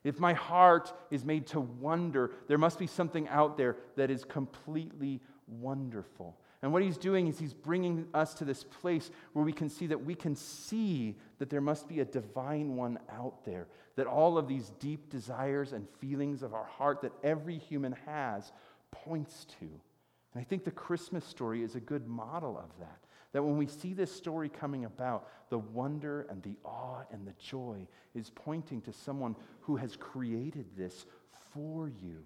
If 0.03 0.19
my 0.19 0.33
heart 0.33 0.93
is 1.11 1.25
made 1.25 1.47
to 1.47 1.59
wonder, 1.59 2.31
there 2.47 2.57
must 2.57 2.79
be 2.79 2.87
something 2.87 3.27
out 3.27 3.57
there 3.57 3.77
that 3.97 4.09
is 4.09 4.23
completely 4.23 5.21
wonderful. 5.47 6.37
And 6.61 6.73
what 6.73 6.83
he's 6.83 6.97
doing 6.97 7.27
is 7.27 7.39
he's 7.39 7.53
bringing 7.53 8.07
us 8.13 8.33
to 8.35 8.45
this 8.45 8.63
place 8.63 9.11
where 9.33 9.45
we 9.45 9.53
can 9.53 9.69
see 9.69 9.87
that 9.87 10.03
we 10.03 10.13
can 10.13 10.35
see 10.35 11.15
that 11.37 11.49
there 11.49 11.61
must 11.61 11.87
be 11.87 12.01
a 12.01 12.05
divine 12.05 12.75
one 12.75 12.99
out 13.09 13.45
there, 13.45 13.67
that 13.95 14.07
all 14.07 14.37
of 14.37 14.47
these 14.47 14.71
deep 14.79 15.09
desires 15.09 15.71
and 15.71 15.87
feelings 15.99 16.43
of 16.43 16.53
our 16.53 16.65
heart 16.65 17.01
that 17.01 17.13
every 17.23 17.57
human 17.57 17.95
has 18.05 18.51
points 18.91 19.45
to. 19.59 19.65
And 19.65 20.41
I 20.41 20.43
think 20.43 20.65
the 20.65 20.71
Christmas 20.71 21.23
story 21.23 21.63
is 21.63 21.75
a 21.75 21.79
good 21.79 22.07
model 22.07 22.57
of 22.57 22.77
that. 22.79 22.99
That 23.31 23.43
when 23.43 23.57
we 23.57 23.67
see 23.67 23.93
this 23.93 24.11
story 24.11 24.49
coming 24.49 24.85
about, 24.85 25.29
the 25.49 25.59
wonder 25.59 26.25
and 26.29 26.41
the 26.43 26.57
awe 26.65 27.03
and 27.11 27.25
the 27.25 27.33
joy 27.39 27.87
is 28.15 28.31
pointing 28.31 28.81
to 28.81 28.91
someone 28.91 29.35
who 29.61 29.77
has 29.77 29.95
created 29.95 30.65
this 30.75 31.05
for 31.53 31.89
you. 32.01 32.23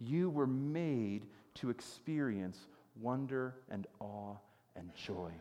You 0.00 0.28
were 0.28 0.46
made 0.46 1.26
to 1.56 1.70
experience 1.70 2.66
wonder 3.00 3.54
and 3.70 3.86
awe 4.00 4.36
and 4.76 4.94
joy. 4.94 5.32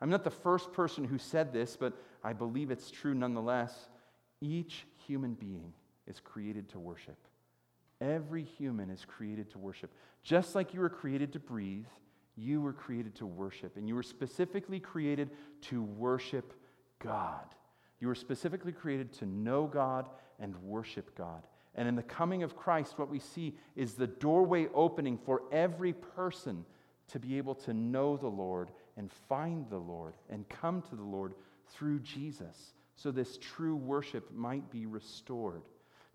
I'm 0.00 0.10
not 0.10 0.24
the 0.24 0.30
first 0.30 0.72
person 0.72 1.04
who 1.04 1.18
said 1.18 1.52
this, 1.52 1.76
but 1.76 1.94
I 2.22 2.32
believe 2.32 2.70
it's 2.70 2.90
true 2.90 3.14
nonetheless. 3.14 3.88
Each 4.40 4.84
human 5.06 5.34
being 5.34 5.72
is 6.06 6.20
created 6.20 6.68
to 6.70 6.78
worship. 6.78 7.16
Every 8.00 8.44
human 8.44 8.90
is 8.90 9.04
created 9.04 9.50
to 9.50 9.58
worship. 9.58 9.90
Just 10.22 10.54
like 10.54 10.72
you 10.72 10.80
were 10.80 10.88
created 10.88 11.32
to 11.32 11.40
breathe, 11.40 11.86
you 12.36 12.60
were 12.60 12.72
created 12.72 13.16
to 13.16 13.26
worship. 13.26 13.76
And 13.76 13.88
you 13.88 13.96
were 13.96 14.04
specifically 14.04 14.78
created 14.78 15.30
to 15.62 15.82
worship 15.82 16.52
God. 17.00 17.44
You 18.00 18.06
were 18.06 18.14
specifically 18.14 18.72
created 18.72 19.12
to 19.14 19.26
know 19.26 19.66
God 19.66 20.08
and 20.38 20.54
worship 20.62 21.16
God. 21.16 21.42
And 21.74 21.88
in 21.88 21.96
the 21.96 22.02
coming 22.02 22.44
of 22.44 22.56
Christ, 22.56 22.98
what 22.98 23.10
we 23.10 23.18
see 23.18 23.54
is 23.74 23.94
the 23.94 24.06
doorway 24.06 24.68
opening 24.74 25.18
for 25.18 25.42
every 25.50 25.92
person 25.92 26.64
to 27.08 27.18
be 27.18 27.38
able 27.38 27.54
to 27.54 27.72
know 27.72 28.16
the 28.16 28.28
Lord 28.28 28.70
and 28.96 29.10
find 29.28 29.68
the 29.68 29.78
Lord 29.78 30.14
and 30.30 30.48
come 30.48 30.82
to 30.82 30.96
the 30.96 31.02
Lord 31.02 31.34
through 31.72 32.00
Jesus. 32.00 32.74
So 32.96 33.10
this 33.10 33.38
true 33.38 33.76
worship 33.76 34.32
might 34.34 34.70
be 34.70 34.86
restored. 34.86 35.62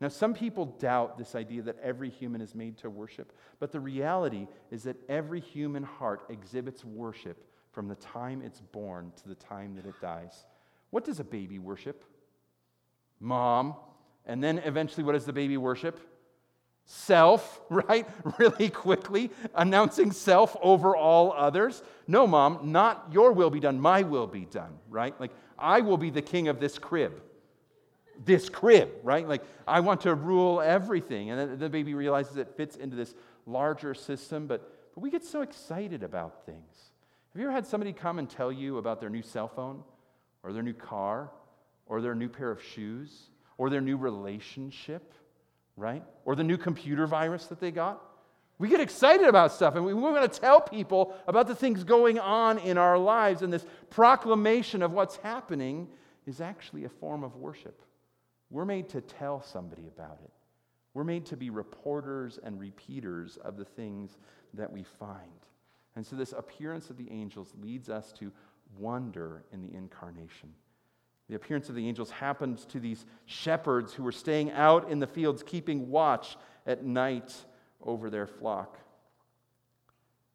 Now, 0.01 0.09
some 0.09 0.33
people 0.33 0.65
doubt 0.65 1.17
this 1.17 1.33
idea 1.33 1.61
that 1.61 1.79
every 1.81 2.09
human 2.09 2.41
is 2.41 2.55
made 2.55 2.77
to 2.79 2.89
worship, 2.89 3.31
but 3.59 3.71
the 3.71 3.79
reality 3.79 4.47
is 4.69 4.83
that 4.83 4.97
every 5.07 5.39
human 5.39 5.83
heart 5.83 6.23
exhibits 6.29 6.83
worship 6.83 7.47
from 7.71 7.87
the 7.87 7.95
time 7.95 8.41
it's 8.41 8.59
born 8.59 9.13
to 9.21 9.29
the 9.29 9.35
time 9.35 9.75
that 9.75 9.85
it 9.85 9.95
dies. 10.01 10.45
What 10.89 11.05
does 11.05 11.19
a 11.19 11.23
baby 11.23 11.57
worship? 11.57 12.03
Mom. 13.19 13.75
And 14.25 14.43
then 14.43 14.59
eventually, 14.59 15.03
what 15.03 15.13
does 15.13 15.25
the 15.25 15.33
baby 15.33 15.57
worship? 15.57 15.99
Self, 16.85 17.61
right? 17.69 18.07
Really 18.37 18.69
quickly, 18.69 19.31
announcing 19.55 20.11
self 20.11 20.55
over 20.61 20.95
all 20.95 21.33
others. 21.33 21.83
No, 22.07 22.27
mom, 22.27 22.71
not 22.71 23.07
your 23.11 23.31
will 23.31 23.49
be 23.49 23.59
done, 23.59 23.79
my 23.79 24.01
will 24.03 24.27
be 24.27 24.45
done, 24.45 24.77
right? 24.89 25.19
Like, 25.19 25.31
I 25.57 25.81
will 25.81 25.97
be 25.97 26.09
the 26.09 26.21
king 26.21 26.47
of 26.47 26.59
this 26.59 26.77
crib. 26.77 27.21
This 28.25 28.49
crib, 28.49 28.91
right? 29.03 29.27
Like, 29.27 29.43
I 29.67 29.79
want 29.79 30.01
to 30.01 30.13
rule 30.13 30.61
everything. 30.61 31.31
And 31.31 31.39
then 31.39 31.59
the 31.59 31.69
baby 31.69 31.93
realizes 31.93 32.37
it 32.37 32.55
fits 32.55 32.75
into 32.75 32.95
this 32.95 33.15
larger 33.45 33.93
system, 33.93 34.47
but, 34.47 34.93
but 34.93 35.01
we 35.01 35.09
get 35.09 35.23
so 35.23 35.41
excited 35.41 36.03
about 36.03 36.45
things. 36.45 36.91
Have 37.33 37.41
you 37.41 37.47
ever 37.47 37.53
had 37.53 37.65
somebody 37.65 37.93
come 37.93 38.19
and 38.19 38.29
tell 38.29 38.51
you 38.51 38.77
about 38.77 38.99
their 38.99 39.09
new 39.09 39.23
cell 39.23 39.47
phone? 39.47 39.83
or 40.43 40.51
their 40.51 40.63
new 40.63 40.73
car 40.73 41.31
or 41.85 42.01
their 42.01 42.13
new 42.13 42.29
pair 42.29 42.51
of 42.51 42.61
shoes 42.61 43.29
or 43.57 43.69
their 43.69 43.81
new 43.81 43.97
relationship, 43.97 45.13
right? 45.75 46.03
Or 46.25 46.35
the 46.35 46.43
new 46.43 46.57
computer 46.57 47.07
virus 47.07 47.45
that 47.47 47.59
they 47.59 47.71
got. 47.71 48.01
We 48.59 48.69
get 48.69 48.79
excited 48.79 49.27
about 49.27 49.51
stuff 49.51 49.75
and 49.75 49.85
we 49.85 49.93
want 49.93 50.31
to 50.31 50.39
tell 50.39 50.61
people 50.61 51.15
about 51.27 51.47
the 51.47 51.55
things 51.55 51.83
going 51.83 52.19
on 52.19 52.59
in 52.59 52.77
our 52.77 52.97
lives, 52.97 53.41
and 53.41 53.51
this 53.51 53.65
proclamation 53.89 54.81
of 54.81 54.91
what's 54.91 55.17
happening 55.17 55.87
is 56.25 56.39
actually 56.39 56.85
a 56.85 56.89
form 56.89 57.23
of 57.23 57.35
worship. 57.35 57.81
We're 58.49 58.65
made 58.65 58.89
to 58.89 59.01
tell 59.01 59.41
somebody 59.41 59.87
about 59.87 60.19
it. 60.23 60.31
We're 60.93 61.03
made 61.03 61.25
to 61.27 61.37
be 61.37 61.49
reporters 61.49 62.39
and 62.43 62.59
repeaters 62.59 63.37
of 63.37 63.57
the 63.57 63.65
things 63.65 64.17
that 64.53 64.71
we 64.71 64.83
find. 64.83 65.19
And 65.95 66.05
so, 66.05 66.15
this 66.15 66.33
appearance 66.33 66.89
of 66.89 66.97
the 66.97 67.11
angels 67.11 67.53
leads 67.61 67.89
us 67.89 68.11
to 68.13 68.31
wonder 68.77 69.43
in 69.51 69.61
the 69.61 69.75
incarnation. 69.75 70.49
The 71.33 71.37
appearance 71.37 71.67
of 71.67 71.73
the 71.73 71.87
angels 71.87 72.11
happened 72.11 72.59
to 72.69 72.79
these 72.79 73.07
shepherds 73.25 73.91
who 73.91 74.03
were 74.03 74.11
staying 74.11 74.51
out 74.51 74.91
in 74.91 74.99
the 74.99 75.07
fields, 75.07 75.41
keeping 75.41 75.89
watch 75.89 76.37
at 76.67 76.85
night 76.85 77.33
over 77.81 78.11
their 78.11 78.27
flock. 78.27 78.77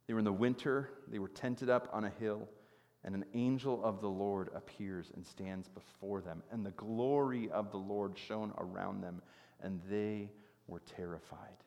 They 0.09 0.15
were 0.15 0.19
in 0.19 0.25
the 0.25 0.33
winter, 0.33 0.91
they 1.07 1.21
were 1.21 1.29
tented 1.29 1.71
up 1.71 1.89
on 1.93 2.03
a 2.03 2.11
hill, 2.11 2.49
and 3.05 3.15
an 3.15 3.27
angel 3.33 3.81
of 3.85 4.01
the 4.01 4.09
Lord 4.09 4.51
appears 4.57 5.13
and 5.15 5.25
stands 5.25 5.69
before 5.69 6.21
them. 6.21 6.43
And 6.51 6.67
the 6.67 6.73
glory 6.73 7.49
of 7.49 7.71
the 7.71 7.77
Lord 7.77 8.19
shone 8.19 8.53
around 8.59 9.01
them, 9.01 9.23
and 9.63 9.81
they 9.89 10.33
were 10.67 10.81
terrified. 10.81 11.63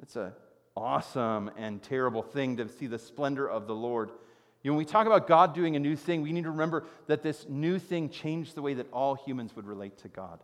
It's 0.00 0.14
an 0.14 0.30
awesome 0.76 1.50
and 1.56 1.82
terrible 1.82 2.22
thing 2.22 2.58
to 2.58 2.68
see 2.68 2.86
the 2.86 3.00
splendor 3.00 3.50
of 3.50 3.66
the 3.66 3.74
Lord 3.74 4.12
you 4.64 4.70
know, 4.70 4.76
when 4.76 4.78
we 4.78 4.90
talk 4.90 5.06
about 5.06 5.28
God 5.28 5.54
doing 5.54 5.76
a 5.76 5.78
new 5.78 5.94
thing, 5.94 6.22
we 6.22 6.32
need 6.32 6.44
to 6.44 6.50
remember 6.50 6.86
that 7.06 7.22
this 7.22 7.46
new 7.50 7.78
thing 7.78 8.08
changed 8.08 8.54
the 8.54 8.62
way 8.62 8.72
that 8.74 8.90
all 8.92 9.14
humans 9.14 9.54
would 9.54 9.66
relate 9.66 9.98
to 9.98 10.08
God. 10.08 10.40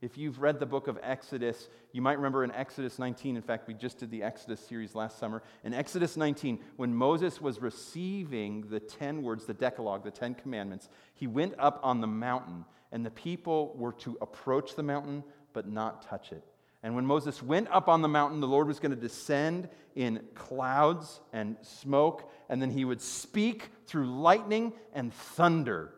If 0.00 0.16
you've 0.16 0.40
read 0.40 0.58
the 0.58 0.64
book 0.66 0.88
of 0.88 0.98
Exodus, 1.02 1.68
you 1.92 2.00
might 2.00 2.16
remember 2.16 2.42
in 2.42 2.52
Exodus 2.52 2.98
19, 2.98 3.36
in 3.36 3.42
fact, 3.42 3.68
we 3.68 3.74
just 3.74 3.98
did 3.98 4.10
the 4.10 4.22
Exodus 4.22 4.60
series 4.60 4.94
last 4.94 5.18
summer. 5.18 5.42
In 5.62 5.74
Exodus 5.74 6.16
19, 6.16 6.58
when 6.76 6.94
Moses 6.94 7.38
was 7.38 7.60
receiving 7.60 8.62
the 8.70 8.80
10 8.80 9.22
words, 9.22 9.44
the 9.44 9.52
Decalogue, 9.52 10.04
the 10.04 10.10
10 10.10 10.36
commandments, 10.36 10.88
he 11.12 11.26
went 11.26 11.52
up 11.58 11.80
on 11.82 12.00
the 12.00 12.06
mountain, 12.06 12.64
and 12.92 13.04
the 13.04 13.10
people 13.10 13.74
were 13.76 13.92
to 13.92 14.16
approach 14.22 14.74
the 14.74 14.82
mountain 14.82 15.22
but 15.52 15.68
not 15.68 16.00
touch 16.00 16.32
it. 16.32 16.44
And 16.82 16.94
when 16.94 17.04
Moses 17.04 17.42
went 17.42 17.68
up 17.68 17.88
on 17.88 18.00
the 18.00 18.08
mountain, 18.08 18.40
the 18.40 18.48
Lord 18.48 18.66
was 18.66 18.80
going 18.80 18.94
to 18.94 19.00
descend 19.00 19.68
in 19.94 20.22
clouds 20.34 21.20
and 21.32 21.56
smoke, 21.62 22.30
and 22.48 22.60
then 22.60 22.70
he 22.70 22.84
would 22.84 23.02
speak 23.02 23.68
through 23.86 24.06
lightning 24.06 24.72
and 24.94 25.12
thunder. 25.12 25.92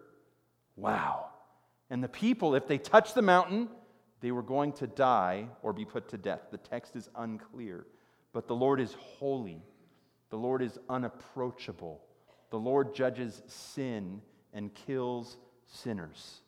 Wow. 0.76 1.26
And 1.90 2.02
the 2.02 2.08
people, 2.08 2.54
if 2.54 2.66
they 2.66 2.78
touched 2.78 3.14
the 3.14 3.22
mountain, 3.22 3.68
they 4.20 4.32
were 4.32 4.42
going 4.42 4.72
to 4.74 4.86
die 4.86 5.46
or 5.62 5.72
be 5.72 5.84
put 5.84 6.08
to 6.08 6.18
death. 6.18 6.40
The 6.50 6.58
text 6.58 6.96
is 6.96 7.08
unclear. 7.14 7.86
But 8.32 8.48
the 8.48 8.54
Lord 8.54 8.80
is 8.80 8.94
holy, 8.94 9.62
the 10.30 10.38
Lord 10.38 10.62
is 10.62 10.78
unapproachable. 10.88 12.00
The 12.50 12.58
Lord 12.58 12.94
judges 12.94 13.42
sin 13.46 14.20
and 14.52 14.74
kills 14.74 15.38
sinners. 15.66 16.40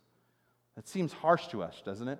That 0.76 0.86
seems 0.88 1.12
harsh 1.12 1.46
to 1.48 1.62
us, 1.62 1.80
doesn't 1.84 2.08
it? 2.08 2.18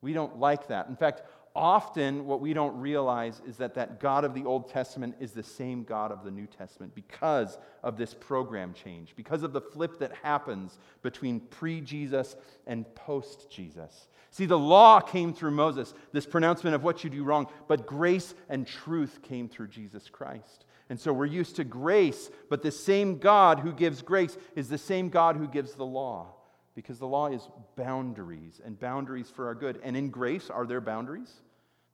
We 0.00 0.12
don't 0.12 0.38
like 0.38 0.68
that. 0.68 0.88
In 0.88 0.96
fact, 0.96 1.22
often 1.54 2.26
what 2.26 2.40
we 2.40 2.52
don't 2.52 2.78
realize 2.80 3.40
is 3.46 3.56
that 3.56 3.74
that 3.74 4.00
God 4.00 4.24
of 4.24 4.34
the 4.34 4.44
Old 4.44 4.68
Testament 4.68 5.16
is 5.20 5.32
the 5.32 5.42
same 5.42 5.82
God 5.82 6.12
of 6.12 6.24
the 6.24 6.30
New 6.30 6.46
Testament 6.46 6.94
because 6.94 7.58
of 7.82 7.96
this 7.96 8.14
program 8.14 8.72
change, 8.72 9.14
because 9.16 9.42
of 9.42 9.52
the 9.52 9.60
flip 9.60 9.98
that 9.98 10.12
happens 10.22 10.78
between 11.02 11.40
pre 11.40 11.80
Jesus 11.80 12.36
and 12.66 12.92
post 12.94 13.50
Jesus. 13.50 14.08
See, 14.30 14.46
the 14.46 14.58
law 14.58 15.00
came 15.00 15.34
through 15.34 15.50
Moses, 15.50 15.92
this 16.12 16.26
pronouncement 16.26 16.76
of 16.76 16.84
what 16.84 17.02
you 17.02 17.10
do 17.10 17.24
wrong, 17.24 17.48
but 17.66 17.86
grace 17.86 18.34
and 18.48 18.66
truth 18.66 19.20
came 19.22 19.48
through 19.48 19.68
Jesus 19.68 20.08
Christ. 20.08 20.64
And 20.88 20.98
so 20.98 21.12
we're 21.12 21.26
used 21.26 21.56
to 21.56 21.64
grace, 21.64 22.30
but 22.48 22.62
the 22.62 22.70
same 22.70 23.18
God 23.18 23.60
who 23.60 23.72
gives 23.72 24.02
grace 24.02 24.36
is 24.54 24.68
the 24.68 24.78
same 24.78 25.08
God 25.08 25.36
who 25.36 25.48
gives 25.48 25.72
the 25.72 25.86
law 25.86 26.34
because 26.74 26.98
the 26.98 27.06
law 27.06 27.26
is 27.26 27.48
boundaries 27.76 28.60
and 28.64 28.78
boundaries 28.78 29.28
for 29.28 29.46
our 29.46 29.54
good. 29.54 29.80
And 29.82 29.96
in 29.96 30.10
grace, 30.10 30.50
are 30.50 30.66
there 30.66 30.80
boundaries? 30.80 31.32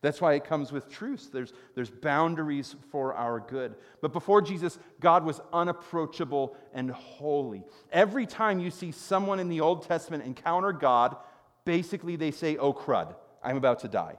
That's 0.03 0.21
why 0.21 0.35
it 0.35 0.45
comes 0.45 0.73
with 0.73 0.91
truce. 0.91 1.27
There's, 1.27 1.53
there's 1.75 1.91
boundaries 1.91 2.77
for 2.91 3.15
our 3.15 3.41
good. 3.41 3.75
But 4.01 4.13
before 4.13 4.43
Jesus, 4.43 4.79
God 5.01 5.25
was 5.25 5.41
unapproachable 5.53 6.57
and 6.75 6.91
holy. 6.91 7.65
Every 7.91 8.27
time 8.27 8.61
you 8.61 8.71
see 8.71 8.93
someone 8.93 9.41
in 9.41 9.49
the 9.49 9.61
Old 9.61 9.83
Testament 9.83 10.25
encounter 10.25 10.73
God, 10.73 11.17
basically 11.65 12.17
they 12.17 12.31
say, 12.31 12.57
Oh, 12.57 12.73
crud, 12.73 13.15
I'm 13.43 13.57
about 13.57 13.81
to 13.81 13.89
die. 13.89 14.17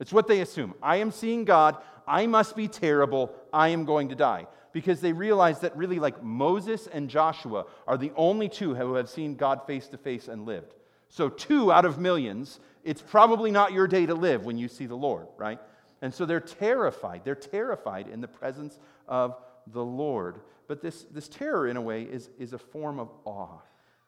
It's 0.00 0.12
what 0.12 0.28
they 0.28 0.40
assume. 0.40 0.74
I 0.82 0.96
am 0.96 1.10
seeing 1.10 1.44
God. 1.44 1.76
I 2.06 2.26
must 2.26 2.54
be 2.54 2.68
terrible. 2.68 3.34
I 3.52 3.68
am 3.68 3.84
going 3.84 4.08
to 4.10 4.14
die 4.14 4.46
because 4.72 5.00
they 5.00 5.12
realize 5.12 5.60
that 5.60 5.76
really, 5.76 5.98
like 5.98 6.22
Moses 6.22 6.86
and 6.86 7.08
Joshua 7.08 7.66
are 7.86 7.96
the 7.96 8.12
only 8.16 8.48
two 8.48 8.74
who 8.74 8.94
have 8.94 9.08
seen 9.08 9.34
God 9.34 9.66
face 9.66 9.88
to 9.88 9.98
face 9.98 10.28
and 10.28 10.46
lived. 10.46 10.74
So, 11.08 11.28
two 11.28 11.72
out 11.72 11.84
of 11.84 11.98
millions, 11.98 12.60
it's 12.84 13.02
probably 13.02 13.50
not 13.50 13.72
your 13.72 13.86
day 13.86 14.06
to 14.06 14.14
live 14.14 14.44
when 14.44 14.58
you 14.58 14.68
see 14.68 14.86
the 14.86 14.94
Lord, 14.94 15.26
right? 15.36 15.58
And 16.00 16.12
so 16.12 16.26
they're 16.26 16.40
terrified. 16.40 17.22
They're 17.24 17.34
terrified 17.34 18.08
in 18.08 18.20
the 18.20 18.28
presence 18.28 18.78
of 19.08 19.36
the 19.66 19.84
Lord. 19.84 20.40
But 20.68 20.82
this, 20.82 21.04
this 21.04 21.28
terror, 21.28 21.66
in 21.66 21.76
a 21.76 21.82
way, 21.82 22.02
is, 22.02 22.30
is 22.38 22.52
a 22.52 22.58
form 22.58 23.00
of 23.00 23.10
awe. 23.24 23.58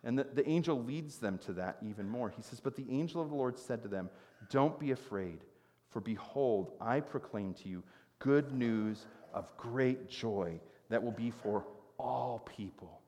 And 0.05 0.19
the, 0.19 0.25
the 0.25 0.49
angel 0.49 0.83
leads 0.83 1.19
them 1.19 1.39
to 1.47 1.53
that 1.55 1.79
even 1.83 2.09
more. 2.09 2.31
He 2.31 2.43
says, 2.43 2.61
But 2.61 2.77
the 2.77 2.87
angel 2.91 3.21
of 3.21 3.29
the 3.29 3.35
Lord 3.35 3.59
said 3.59 3.83
to 3.83 3.89
them, 3.89 4.09
Don't 4.51 4.79
be 4.79 4.93
afraid, 4.93 5.41
for 5.91 6.01
behold, 6.01 6.73
I 6.81 7.01
proclaim 7.01 7.55
to 7.55 7.69
you 7.69 7.83
good 8.19 8.53
news 8.53 9.07
of 9.35 9.55
great 9.57 10.09
joy 10.09 10.61
that 10.89 11.03
will 11.03 11.13
be 11.13 11.31
for 11.31 11.65
all 11.99 12.43
people. 12.57 13.01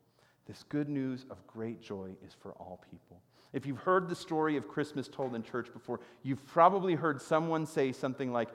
This 0.46 0.64
good 0.68 0.88
news 0.88 1.24
of 1.30 1.46
great 1.46 1.80
joy 1.80 2.10
is 2.26 2.34
for 2.40 2.52
all 2.52 2.80
people. 2.90 3.20
If 3.52 3.66
you've 3.66 3.78
heard 3.78 4.08
the 4.08 4.14
story 4.14 4.56
of 4.56 4.68
Christmas 4.68 5.08
told 5.08 5.34
in 5.34 5.42
church 5.42 5.72
before, 5.72 6.00
you've 6.22 6.44
probably 6.46 6.94
heard 6.94 7.20
someone 7.20 7.66
say 7.66 7.92
something 7.92 8.32
like, 8.32 8.48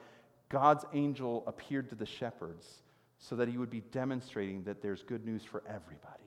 God's 0.50 0.86
angel 0.94 1.44
appeared 1.46 1.90
to 1.90 1.96
the 1.96 2.06
shepherds 2.06 2.84
so 3.20 3.36
that 3.36 3.50
he 3.50 3.58
would 3.58 3.70
be 3.70 3.82
demonstrating 3.92 4.64
that 4.64 4.82
there's 4.82 5.04
good 5.04 5.26
news 5.26 5.44
for 5.44 5.64
everybody. 5.68 6.24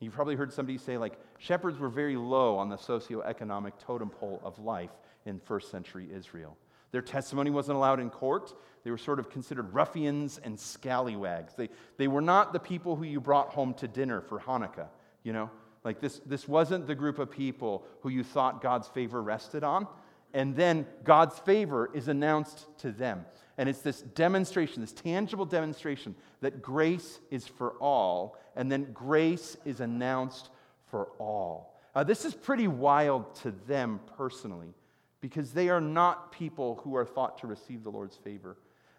You've 0.00 0.14
probably 0.14 0.34
heard 0.34 0.52
somebody 0.52 0.78
say, 0.78 0.98
like, 0.98 1.18
shepherds 1.38 1.78
were 1.78 1.88
very 1.88 2.16
low 2.16 2.56
on 2.58 2.68
the 2.68 2.76
socioeconomic 2.76 3.72
totem 3.78 4.10
pole 4.10 4.40
of 4.44 4.58
life 4.58 4.90
in 5.24 5.40
first 5.40 5.70
century 5.70 6.08
Israel. 6.14 6.56
Their 6.96 7.02
testimony 7.02 7.50
wasn't 7.50 7.76
allowed 7.76 8.00
in 8.00 8.08
court. 8.08 8.54
They 8.82 8.90
were 8.90 8.96
sort 8.96 9.18
of 9.18 9.28
considered 9.28 9.74
ruffians 9.74 10.40
and 10.42 10.58
scallywags. 10.58 11.52
They, 11.52 11.68
they 11.98 12.08
were 12.08 12.22
not 12.22 12.54
the 12.54 12.58
people 12.58 12.96
who 12.96 13.04
you 13.04 13.20
brought 13.20 13.50
home 13.50 13.74
to 13.74 13.86
dinner 13.86 14.22
for 14.22 14.40
Hanukkah, 14.40 14.86
you 15.22 15.34
know? 15.34 15.50
Like, 15.84 16.00
this, 16.00 16.22
this 16.24 16.48
wasn't 16.48 16.86
the 16.86 16.94
group 16.94 17.18
of 17.18 17.30
people 17.30 17.84
who 18.00 18.08
you 18.08 18.24
thought 18.24 18.62
God's 18.62 18.88
favor 18.88 19.22
rested 19.22 19.62
on. 19.62 19.86
and 20.32 20.56
then 20.56 20.86
God's 21.04 21.38
favor 21.40 21.90
is 21.92 22.08
announced 22.08 22.66
to 22.78 22.90
them. 22.92 23.26
And 23.58 23.68
it's 23.68 23.82
this 23.82 24.00
demonstration, 24.00 24.80
this 24.80 24.92
tangible 24.92 25.44
demonstration 25.44 26.14
that 26.40 26.62
grace 26.62 27.20
is 27.30 27.46
for 27.46 27.72
all, 27.72 28.38
and 28.54 28.72
then 28.72 28.90
grace 28.94 29.58
is 29.66 29.80
announced 29.80 30.48
for 30.90 31.08
all. 31.18 31.78
Uh, 31.94 32.04
this 32.04 32.24
is 32.24 32.32
pretty 32.32 32.68
wild 32.68 33.34
to 33.42 33.50
them 33.66 34.00
personally 34.16 34.72
because 35.20 35.52
they 35.52 35.68
are 35.68 35.80
not 35.80 36.32
people 36.32 36.80
who 36.84 36.94
are 36.94 37.04
thought 37.04 37.38
to 37.38 37.46
receive 37.46 37.82
the 37.82 37.90
Lord's 37.90 38.16
favor. 38.16 38.56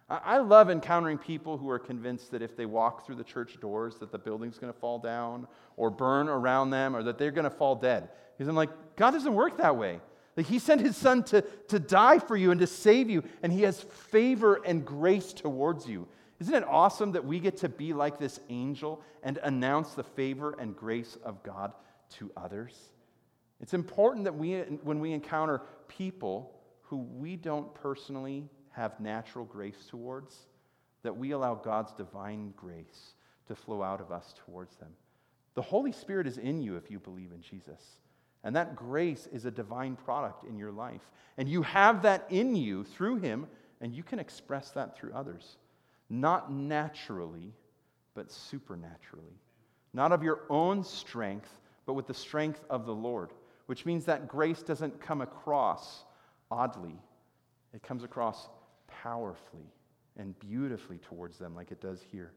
I, 0.10 0.38
love 0.38 0.70
encountering 0.70 1.18
people 1.18 1.58
who 1.58 1.70
are 1.70 1.80
convinced 1.80 2.32
that 2.32 2.42
if 2.42 2.56
they 2.56 2.66
walk 2.66 3.06
through 3.06 3.16
the 3.16 3.26
church 3.26 3.60
doors 3.60 3.98
that 3.98 4.10
the 4.10 4.18
building's 4.18 4.58
going 4.58 4.72
to 4.72 4.80
fall 4.80 5.00
down 5.00 5.48
or 5.76 5.90
burn 5.90 6.30
around 6.30 6.70
them 6.70 6.96
or 6.96 7.04
that 7.04 7.18
they're 7.18 7.32
going 7.32 7.44
to 7.44 7.50
fall 7.50 7.76
dead. 7.76 8.08
Because 8.38 8.48
I'm 8.48 8.56
like, 8.56 8.70
God 8.96 9.12
doesn't 9.12 9.34
work 9.34 9.58
that 9.58 9.76
way. 9.76 10.00
Like 10.38 10.46
he 10.46 10.60
sent 10.60 10.80
his 10.80 10.96
son 10.96 11.24
to, 11.26 11.42
to 11.68 11.78
die 11.78 12.20
for 12.20 12.38
you 12.38 12.52
and 12.52 12.60
to 12.62 12.68
save 12.68 13.10
you, 13.10 13.24
and 13.44 13.52
he 13.52 13.64
has 13.64 13.82
favor 13.82 14.62
and 14.66 14.86
grace 14.86 15.34
towards 15.34 15.90
you. 15.90 16.08
Isn't 16.40 16.54
it 16.54 16.64
awesome 16.66 17.12
that 17.14 17.26
we 17.26 17.40
get 17.42 17.58
to 17.58 17.70
be 17.70 17.92
like 17.92 18.18
this 18.18 18.40
angel 18.48 19.02
and 19.24 19.40
announce 19.44 19.94
the 19.94 20.04
favor 20.04 20.56
and 20.58 20.74
grace 20.74 21.18
of 21.24 21.44
God 21.44 21.74
to 22.18 22.32
others. 22.38 22.74
It's 23.60 23.74
important 23.74 24.26
that 24.26 24.36
we, 24.36 24.60
when 24.84 25.00
we 25.00 25.12
encounter 25.12 25.62
people 25.88 26.54
who 26.82 26.98
we 26.98 27.36
don't 27.36 27.74
personally 27.74 28.50
have 28.72 29.00
natural 29.00 29.46
grace 29.46 29.88
towards, 29.90 30.36
that 31.04 31.16
we 31.16 31.32
allow 31.32 31.56
God's 31.56 31.94
divine 31.94 32.54
grace 32.56 33.14
to 33.48 33.56
flow 33.56 33.82
out 33.82 34.02
of 34.02 34.12
us 34.12 34.34
towards 34.46 34.76
them. 34.76 34.92
The 35.56 35.62
Holy 35.62 35.92
Spirit 35.92 36.28
is 36.28 36.38
in 36.38 36.62
you 36.62 36.76
if 36.76 36.92
you 36.92 37.00
believe 37.00 37.32
in 37.32 37.42
Jesus. 37.42 37.82
And 38.44 38.56
that 38.56 38.76
grace 38.76 39.28
is 39.34 39.46
a 39.46 39.52
divine 39.52 39.96
product 39.96 40.44
in 40.44 40.58
your 40.58 40.72
life. 40.72 41.02
And 41.38 41.50
you 41.50 41.64
have 41.64 42.04
that 42.04 42.28
in 42.30 42.56
you 42.56 42.84
through 42.84 43.18
Him, 43.18 43.48
and 43.82 43.94
you 43.94 44.04
can 44.04 44.20
express 44.20 44.70
that 44.72 44.96
through 44.96 45.14
others. 45.14 45.58
Not 46.10 46.52
naturally, 46.52 47.54
but 48.14 48.32
supernaturally. 48.32 49.40
Not 49.94 50.12
of 50.12 50.24
your 50.24 50.42
own 50.50 50.84
strength, 50.84 51.50
but 51.86 51.94
with 51.94 52.08
the 52.08 52.14
strength 52.14 52.64
of 52.70 52.86
the 52.86 52.94
Lord, 52.94 53.32
which 53.68 53.86
means 53.86 54.06
that 54.06 54.28
grace 54.28 54.62
doesn't 54.62 55.00
come 55.00 55.22
across 55.22 56.04
oddly, 56.50 57.00
it 57.74 57.84
comes 57.84 58.04
across 58.04 58.50
powerfully 58.88 59.72
and 60.18 60.38
beautifully 60.40 60.98
towards 60.98 61.38
them, 61.38 61.56
like 61.56 61.72
it 61.72 61.80
does 61.80 62.02
here. 62.12 62.32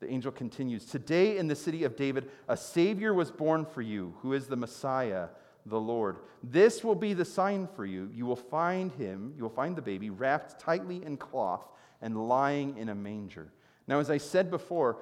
The 0.00 0.10
angel 0.10 0.32
continues 0.32 0.84
Today 0.84 1.38
in 1.38 1.48
the 1.48 1.56
city 1.56 1.84
of 1.84 1.96
David, 1.96 2.30
a 2.48 2.56
Savior 2.56 3.14
was 3.14 3.30
born 3.30 3.64
for 3.64 3.82
you, 3.82 4.14
who 4.20 4.32
is 4.32 4.46
the 4.46 4.56
Messiah, 4.56 5.28
the 5.66 5.80
Lord. 5.80 6.18
This 6.42 6.84
will 6.84 6.94
be 6.94 7.14
the 7.14 7.24
sign 7.24 7.66
for 7.74 7.86
you. 7.86 8.10
You 8.14 8.26
will 8.26 8.36
find 8.36 8.92
him, 8.92 9.32
you 9.36 9.42
will 9.42 9.50
find 9.50 9.74
the 9.74 9.82
baby 9.82 10.10
wrapped 10.10 10.60
tightly 10.60 11.02
in 11.04 11.16
cloth 11.16 11.66
and 12.02 12.28
lying 12.28 12.76
in 12.76 12.90
a 12.90 12.94
manger. 12.94 13.50
Now, 13.86 13.98
as 13.98 14.10
I 14.10 14.18
said 14.18 14.50
before, 14.50 14.98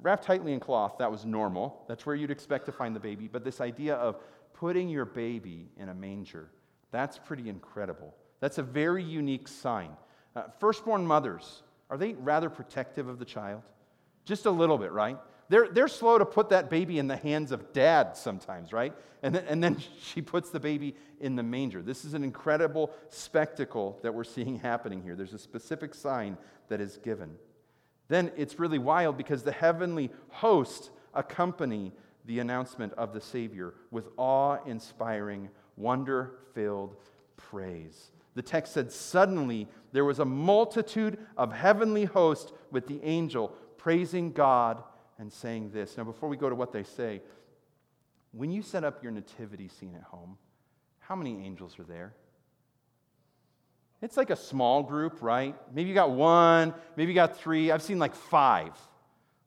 wrapped 0.00 0.24
tightly 0.24 0.52
in 0.52 0.60
cloth, 0.60 0.96
that 0.98 1.10
was 1.10 1.24
normal. 1.24 1.84
That's 1.88 2.06
where 2.06 2.14
you'd 2.14 2.30
expect 2.30 2.66
to 2.66 2.72
find 2.72 2.94
the 2.94 3.00
baby. 3.00 3.28
But 3.28 3.44
this 3.44 3.60
idea 3.60 3.96
of 3.96 4.16
putting 4.64 4.88
your 4.88 5.04
baby 5.04 5.68
in 5.76 5.90
a 5.90 5.94
manger, 5.94 6.48
that's 6.90 7.18
pretty 7.18 7.50
incredible. 7.50 8.14
That's 8.40 8.56
a 8.56 8.62
very 8.62 9.04
unique 9.04 9.46
sign. 9.46 9.90
Uh, 10.34 10.44
firstborn 10.58 11.06
mothers, 11.06 11.62
are 11.90 11.98
they 11.98 12.14
rather 12.14 12.48
protective 12.48 13.06
of 13.06 13.18
the 13.18 13.26
child? 13.26 13.60
Just 14.24 14.46
a 14.46 14.50
little 14.50 14.78
bit, 14.78 14.90
right? 14.90 15.18
They're, 15.50 15.68
they're 15.68 15.86
slow 15.86 16.16
to 16.16 16.24
put 16.24 16.48
that 16.48 16.70
baby 16.70 16.98
in 16.98 17.08
the 17.08 17.16
hands 17.18 17.52
of 17.52 17.74
dad 17.74 18.16
sometimes, 18.16 18.72
right? 18.72 18.94
And 19.22 19.36
and 19.36 19.62
then 19.62 19.76
she 20.00 20.22
puts 20.22 20.48
the 20.48 20.60
baby 20.60 20.96
in 21.20 21.36
the 21.36 21.42
manger. 21.42 21.82
This 21.82 22.06
is 22.06 22.14
an 22.14 22.24
incredible 22.24 22.90
spectacle 23.10 23.98
that 24.02 24.14
we're 24.14 24.24
seeing 24.24 24.58
happening 24.58 25.02
here. 25.02 25.14
There's 25.14 25.34
a 25.34 25.38
specific 25.38 25.94
sign 25.94 26.38
that 26.68 26.80
is 26.80 26.96
given 26.96 27.36
then 28.08 28.30
it's 28.36 28.58
really 28.58 28.78
wild 28.78 29.16
because 29.16 29.42
the 29.42 29.52
heavenly 29.52 30.10
host 30.28 30.90
accompany 31.14 31.92
the 32.24 32.38
announcement 32.38 32.92
of 32.94 33.12
the 33.12 33.20
Savior 33.20 33.74
with 33.90 34.08
awe 34.16 34.58
inspiring, 34.66 35.50
wonder 35.76 36.32
filled 36.54 36.96
praise. 37.36 38.10
The 38.34 38.42
text 38.42 38.72
said, 38.72 38.90
Suddenly 38.90 39.68
there 39.92 40.04
was 40.04 40.18
a 40.18 40.24
multitude 40.24 41.18
of 41.36 41.52
heavenly 41.52 42.04
hosts 42.04 42.52
with 42.70 42.86
the 42.86 43.02
angel 43.02 43.48
praising 43.76 44.32
God 44.32 44.82
and 45.18 45.32
saying 45.32 45.70
this. 45.72 45.96
Now, 45.96 46.04
before 46.04 46.28
we 46.28 46.36
go 46.36 46.48
to 46.48 46.54
what 46.54 46.72
they 46.72 46.82
say, 46.82 47.22
when 48.32 48.50
you 48.50 48.62
set 48.62 48.82
up 48.82 49.02
your 49.02 49.12
nativity 49.12 49.68
scene 49.68 49.94
at 49.94 50.02
home, 50.02 50.36
how 50.98 51.14
many 51.14 51.44
angels 51.44 51.78
are 51.78 51.84
there? 51.84 52.14
It's 54.02 54.16
like 54.16 54.30
a 54.30 54.36
small 54.36 54.82
group, 54.82 55.22
right? 55.22 55.54
Maybe 55.72 55.88
you 55.88 55.94
got 55.94 56.10
one, 56.10 56.74
maybe 56.96 57.12
you 57.12 57.14
got 57.14 57.38
three. 57.38 57.70
I've 57.70 57.82
seen 57.82 57.98
like 57.98 58.14
five. 58.14 58.72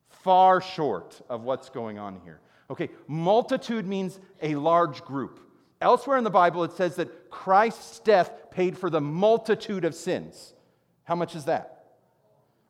Far 0.10 0.62
short 0.62 1.22
of 1.30 1.44
what's 1.44 1.70
going 1.70 2.00
on 2.00 2.20
here. 2.24 2.40
Okay, 2.70 2.90
multitude 3.08 3.88
means 3.88 4.20
a 4.42 4.56
large 4.56 5.04
group. 5.04 5.40
Elsewhere 5.80 6.18
in 6.18 6.24
the 6.24 6.30
Bible, 6.30 6.64
it 6.64 6.74
says 6.74 6.96
that 6.96 7.30
Christ's 7.30 8.00
death 8.00 8.32
paid 8.52 8.78
for 8.78 8.90
the 8.90 9.02
multitude 9.02 9.86
of 9.86 9.96
sins. 9.96 10.54
How 11.04 11.16
much 11.16 11.36
is 11.36 11.46
that? 11.46 11.86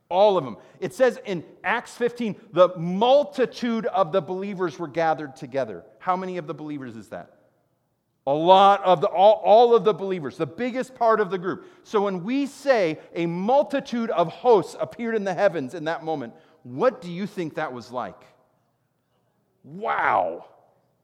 All 0.10 0.38
of 0.38 0.46
them. 0.46 0.58
It 0.80 0.94
says 0.94 1.20
in 1.26 1.44
Acts 1.64 1.96
15, 1.96 2.36
the 2.54 2.70
multitude 2.78 3.86
of 3.88 4.12
the 4.12 4.22
believers 4.22 4.78
were 4.78 4.88
gathered 4.88 5.36
together. 5.36 5.84
How 6.00 6.16
many 6.16 6.38
of 6.38 6.48
the 6.48 6.54
believers 6.54 6.96
is 6.96 7.10
that? 7.10 7.34
A 8.26 8.34
lot 8.34 8.84
of 8.84 9.00
the, 9.00 9.08
all, 9.08 9.42
all 9.44 9.74
of 9.74 9.86
the 9.86 9.94
believers, 9.94 10.38
the 10.38 10.46
biggest 10.46 10.96
part 10.96 11.22
of 11.22 11.30
the 11.30 11.38
group. 11.38 11.66
So 11.84 12.02
when 12.02 12.24
we 12.24 12.46
say 12.46 13.00
a 13.16 13.26
multitude 13.26 14.10
of 14.10 14.28
hosts 14.28 14.76
appeared 14.80 15.16
in 15.16 15.24
the 15.24 15.34
heavens 15.34 15.74
in 15.74 15.86
that 15.86 16.04
moment, 16.04 16.34
what 16.64 17.02
do 17.02 17.10
you 17.10 17.26
think 17.26 17.56
that 17.56 17.72
was 17.72 17.90
like? 17.92 18.22
Wow. 19.68 20.46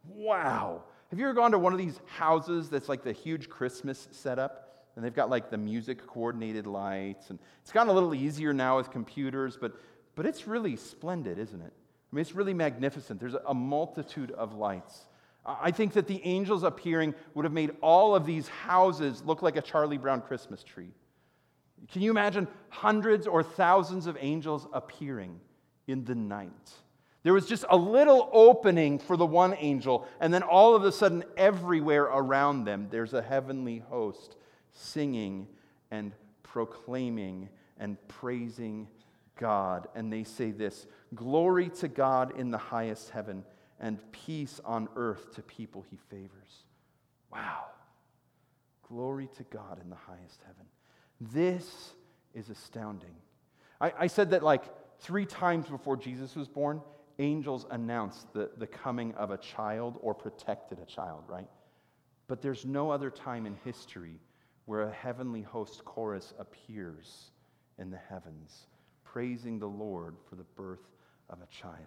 Wow. 0.08 0.84
Have 1.10 1.19
you 1.19 1.26
ever 1.26 1.34
gone 1.34 1.52
to 1.52 1.60
one 1.60 1.73
of 1.73 1.80
these 1.80 1.99
houses 2.06 2.69
that's 2.69 2.88
like 2.88 3.04
the 3.04 3.12
huge 3.12 3.49
Christmas 3.49 4.08
setup? 4.12 4.86
And 4.95 5.04
they've 5.04 5.13
got 5.13 5.30
like 5.30 5.49
the 5.49 5.58
music 5.58 6.06
coordinated 6.08 6.65
lights. 6.65 7.30
And 7.30 7.39
it's 7.62 7.71
gotten 7.71 7.89
a 7.89 7.93
little 7.93 8.15
easier 8.15 8.54
now 8.54 8.78
with 8.78 8.89
computers, 8.89 9.58
but, 9.60 9.73
but 10.15 10.26
it's 10.26 10.47
really 10.47 10.78
splendid, 10.78 11.39
isn't 11.39 11.62
it? 11.62 11.73
I 12.12 12.15
mean, 12.15 12.21
it's 12.21 12.34
really 12.34 12.54
magnificent. 12.54 13.19
There's 13.19 13.34
a 13.34 13.54
multitude 13.54 14.32
of 14.32 14.54
lights. 14.54 15.08
I 15.45 15.71
think 15.71 15.93
that 15.93 16.08
the 16.08 16.21
angels 16.23 16.63
appearing 16.63 17.15
would 17.34 17.43
have 17.43 17.52
made 17.52 17.71
all 17.82 18.15
of 18.15 18.26
these 18.26 18.47
houses 18.47 19.23
look 19.26 19.41
like 19.41 19.58
a 19.58 19.62
Charlie 19.62 19.97
Brown 19.97 20.21
Christmas 20.21 20.63
tree. 20.63 20.91
Can 21.91 22.02
you 22.02 22.12
imagine 22.12 22.47
hundreds 22.69 23.28
or 23.28 23.43
thousands 23.43 24.08
of 24.08 24.15
angels 24.21 24.67
appearing 24.71 25.38
in 25.88 26.06
the 26.06 26.15
night? 26.15 26.71
There 27.24 27.34
was 27.34 27.46
just 27.46 27.64
a 27.70 27.78
little 27.78 28.30
opening 28.34 29.00
for 29.00 29.16
the 29.16 29.26
one 29.26 29.56
angel, 29.58 30.06
and 30.20 30.34
then 30.34 30.44
all 30.44 30.76
of 30.76 30.84
a 30.84 30.92
sudden, 30.92 31.24
everywhere 31.38 32.04
around 32.04 32.66
them, 32.66 32.88
there's 32.92 33.14
a 33.14 33.22
heavenly 33.22 33.80
host 33.90 34.36
singing 34.74 35.48
and 35.90 36.12
proclaiming 36.44 37.50
and 37.78 37.98
praising 38.08 38.88
God. 39.38 39.88
And 39.96 40.12
they 40.12 40.26
say 40.26 40.52
this 40.52 40.86
Glory 41.16 41.70
to 41.70 41.88
God 41.88 42.38
in 42.38 42.52
the 42.52 42.58
highest 42.58 43.10
heaven 43.10 43.46
and 43.80 44.00
peace 44.12 44.60
on 44.66 44.90
earth 44.96 45.34
to 45.36 45.42
people 45.42 45.86
he 45.90 45.98
favors. 46.10 46.66
Wow. 47.32 47.66
Glory 48.88 49.30
to 49.38 49.44
God 49.44 49.82
in 49.82 49.90
the 49.90 49.96
highest 49.96 50.42
heaven. 50.46 50.66
This 51.20 51.94
is 52.34 52.50
astounding. 52.50 53.16
I, 53.80 53.94
I 54.00 54.08
said 54.08 54.32
that 54.32 54.44
like 54.44 54.64
three 55.00 55.26
times 55.26 55.68
before 55.68 55.98
Jesus 55.98 56.36
was 56.36 56.48
born, 56.48 56.82
angels 57.19 57.65
announced 57.71 58.34
the, 58.34 58.52
the 58.58 58.67
coming 58.67 59.13
of 59.15 59.32
a 59.32 59.38
child 59.38 59.97
or 60.02 60.13
protected 60.13 60.80
a 60.80 60.86
child, 60.86 61.23
right? 61.28 61.49
But 62.28 62.41
there's 62.41 62.65
no 62.65 62.89
other 62.89 63.10
time 63.10 63.45
in 63.45 63.56
history 63.63 64.19
where 64.65 64.84
a 64.84 64.91
heavenly 64.91 65.41
host 65.41 65.84
chorus 65.84 66.34
appears 66.39 67.32
in 67.78 67.89
the 67.89 67.99
heavens, 68.10 68.67
praising 69.04 69.60
the 69.60 69.67
Lord 69.67 70.15
for 70.30 70.36
the 70.36 70.45
birth 70.56 70.88
of 71.30 71.39
a 71.41 71.47
child. 71.47 71.78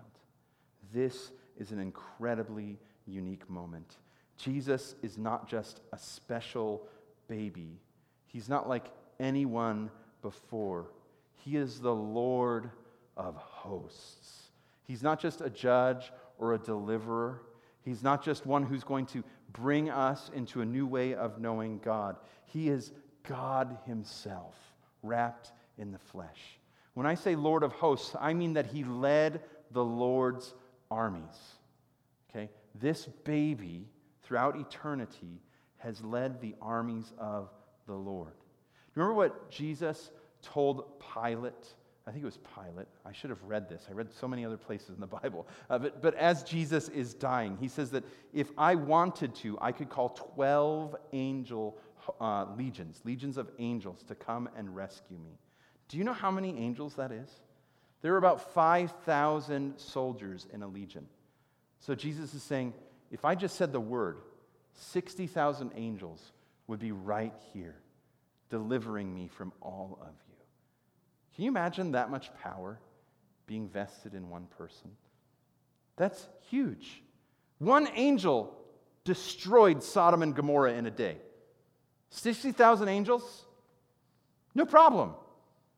This 0.93 1.33
is 1.59 1.73
an 1.73 1.79
incredibly 1.79 2.79
unique 3.07 3.49
moment. 3.49 3.97
Jesus 4.37 4.95
is 5.03 5.17
not 5.17 5.49
just 5.49 5.81
a 5.93 5.99
special 5.99 6.87
baby, 7.29 7.81
he's 8.27 8.49
not 8.49 8.69
like 8.69 8.87
anyone 9.19 9.91
before. 10.23 10.91
He 11.45 11.57
is 11.57 11.81
the 11.81 11.95
Lord 11.95 12.71
of 13.17 13.37
hosts. 13.37 14.46
He's 14.87 15.03
not 15.03 15.21
just 15.21 15.41
a 15.41 15.51
judge 15.51 16.13
or 16.39 16.55
a 16.55 16.59
deliverer. 16.59 17.43
He's 17.83 18.03
not 18.03 18.25
just 18.25 18.47
one 18.47 18.63
who's 18.65 18.85
going 18.85 19.07
to 19.07 19.25
bring 19.53 19.91
us 19.91 20.31
into 20.35 20.61
a 20.61 20.65
new 20.65 20.87
way 20.87 21.15
of 21.15 21.41
knowing 21.41 21.79
God. 21.79 22.17
He 22.47 22.69
is 22.69 22.93
God 23.29 23.79
Himself, 23.87 24.55
wrapped 25.03 25.53
in 25.79 25.93
the 25.93 25.99
flesh. 25.99 26.59
When 26.95 27.07
I 27.07 27.15
say 27.15 27.37
Lord 27.37 27.63
of 27.63 27.73
hosts, 27.73 28.15
I 28.19 28.35
mean 28.35 28.55
that 28.55 28.67
He 28.67 28.85
led 28.85 29.43
the 29.71 29.85
Lord's 29.85 30.55
armies. 30.91 31.37
Okay? 32.31 32.51
This 32.75 33.07
baby, 33.25 33.87
throughout 34.23 34.59
eternity, 34.59 35.41
has 35.79 36.03
led 36.03 36.41
the 36.41 36.55
armies 36.61 37.13
of 37.19 37.51
the 37.87 37.95
Lord. 37.95 38.33
Remember 38.95 39.15
what 39.15 39.51
Jesus 39.51 40.11
told 40.43 41.01
Pilate? 41.01 41.75
I 42.07 42.13
think 42.13 42.23
it 42.23 42.27
was 42.27 42.39
Pilate. 42.55 42.87
I 43.05 43.13
should 43.13 43.31
have 43.31 43.43
read 43.43 43.69
this. 43.69 43.87
I 43.91 43.93
read 43.93 44.13
so 44.13 44.29
many 44.29 44.45
other 44.45 44.57
places 44.57 44.91
in 44.91 45.01
the 45.01 45.09
Bible. 45.09 45.47
Uh, 45.69 45.79
but, 45.79 46.01
but 46.01 46.15
as 46.15 46.45
Jesus 46.45 46.89
is 46.91 47.15
dying, 47.15 47.57
he 47.61 47.67
says 47.67 47.91
that 47.91 48.05
if 48.33 48.53
I 48.57 48.77
wanted 48.77 49.35
to, 49.37 49.59
I 49.61 49.73
could 49.73 49.89
call 49.89 50.11
12 50.11 50.95
angel 51.13 51.79
uh, 52.21 52.47
legions, 52.57 53.01
legions 53.05 53.37
of 53.37 53.51
angels, 53.59 54.05
to 54.05 54.15
come 54.15 54.49
and 54.57 54.75
rescue 54.75 55.19
me. 55.19 55.39
Do 55.89 55.97
you 55.97 56.05
know 56.05 56.13
how 56.13 56.31
many 56.31 56.57
angels 56.57 56.95
that 56.95 57.11
is? 57.11 57.29
There 58.03 58.15
are 58.15 58.19
about 58.19 58.55
5,000 58.55 59.75
soldiers 59.77 60.47
in 60.53 60.63
a 60.63 60.69
legion. 60.69 61.07
So 61.81 61.95
Jesus 61.95 62.35
is 62.35 62.43
saying, 62.43 62.73
if 63.11 63.25
I 63.25 63.35
just 63.35 63.57
said 63.57 63.73
the 63.73 63.81
word, 63.81 64.19
60,000 64.75 65.73
angels 65.75 66.33
would 66.69 66.79
be 66.79 66.93
right 66.93 67.35
here, 67.53 67.77
delivering 68.49 69.13
me 69.13 69.29
from 69.29 69.53
all 69.61 69.99
of 70.03 70.15
you. 70.26 70.26
Can 71.37 71.45
you 71.45 71.51
imagine 71.51 71.93
that 71.93 72.11
much 72.11 72.35
power 72.43 72.81
being 73.47 73.69
vested 73.69 74.15
in 74.15 74.31
one 74.31 74.47
person? 74.59 74.91
That's 75.97 76.27
huge. 76.49 77.03
One 77.59 77.89
angel 77.95 78.57
destroyed 79.05 79.83
Sodom 79.83 80.23
and 80.23 80.35
Gomorrah 80.35 80.73
in 80.73 80.87
a 80.87 80.91
day. 80.91 81.19
60,000 82.09 82.89
angels? 82.89 83.45
No 84.55 84.65
problem. 84.65 85.13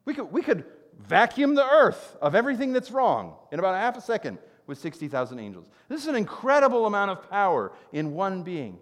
We 0.05 0.15
could, 0.15 0.31
we 0.31 0.43
could 0.43 0.65
vacuum 0.97 1.57
the 1.57 1.69
earth 1.69 2.17
of 2.23 2.37
everything 2.37 2.73
that's 2.73 2.93
wrong 2.93 3.35
in 3.51 3.59
about 3.59 3.75
a 3.75 3.79
half 3.79 3.97
a 3.97 4.01
second 4.01 4.39
with 4.69 4.79
60,000 4.79 5.41
angels. 5.41 5.69
This 5.89 6.03
is 6.03 6.07
an 6.07 6.15
incredible 6.15 6.87
amount 6.87 7.11
of 7.11 7.29
power 7.29 7.73
in 7.93 8.15
one 8.15 8.45
being. 8.45 8.79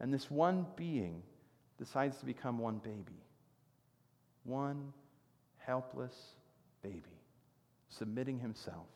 And 0.00 0.12
this 0.12 0.30
one 0.30 0.66
being 0.74 1.22
decides 1.78 2.16
to 2.18 2.24
become 2.24 2.58
one 2.58 2.78
baby. 2.78 3.20
One 4.44 4.94
helpless 5.66 6.14
baby, 6.82 7.02
submitting 7.88 8.38
himself 8.38 8.86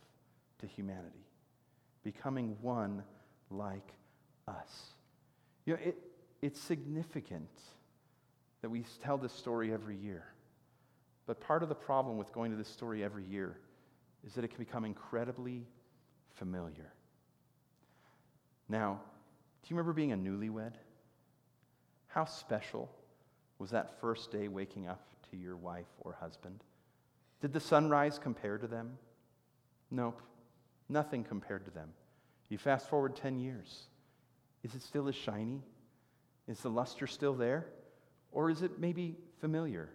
to 0.61 0.67
humanity, 0.67 1.27
becoming 2.03 2.57
one 2.61 3.03
like 3.51 3.93
us. 4.47 4.95
You 5.65 5.75
know, 5.75 5.81
it, 5.83 5.97
it's 6.43 6.61
significant 6.61 7.49
that 8.63 8.71
we 8.71 8.85
tell 9.03 9.19
this 9.19 9.33
story 9.33 9.73
every 9.73 9.97
year. 9.97 10.25
But 11.27 11.41
part 11.41 11.63
of 11.63 11.69
the 11.69 11.75
problem 11.75 12.17
with 12.17 12.33
going 12.33 12.51
to 12.51 12.57
this 12.57 12.69
story 12.69 13.05
every 13.05 13.25
year 13.25 13.59
is 14.27 14.35
that 14.35 14.45
it 14.45 14.49
can 14.49 14.59
become 14.59 14.85
incredibly 14.85 15.67
familiar. 16.35 16.93
Now, 18.69 19.01
do 19.63 19.69
you 19.69 19.77
remember 19.77 19.93
being 19.93 20.13
a 20.13 20.17
newlywed? 20.17 20.73
How 22.09 22.25
special 22.25 22.91
was 23.59 23.71
that 23.71 24.01
first 24.01 24.33
day 24.33 24.49
waking 24.49 24.89
up 24.89 25.09
to 25.31 25.37
your 25.37 25.57
wife 25.57 25.87
or 26.01 26.17
husband? 26.21 26.63
Did 27.41 27.53
the 27.53 27.61
sunrise 27.61 28.19
compare 28.19 28.59
to 28.59 28.67
them? 28.67 28.99
Nope, 29.91 30.21
nothing 30.89 31.25
compared 31.25 31.65
to 31.67 31.71
them. 31.71 31.91
You 32.49 32.59
fast 32.59 32.89
forward 32.89 33.17
10 33.17 33.39
years. 33.39 33.89
Is 34.63 34.75
it 34.75 34.83
still 34.83 35.09
as 35.09 35.15
shiny? 35.15 35.63
Is 36.47 36.61
the 36.61 36.71
luster 36.71 37.07
still 37.07 37.35
there? 37.35 37.67
Or 38.33 38.51
is 38.51 38.63
it 38.63 38.79
maybe 38.79 39.17
familiar? 39.41 39.91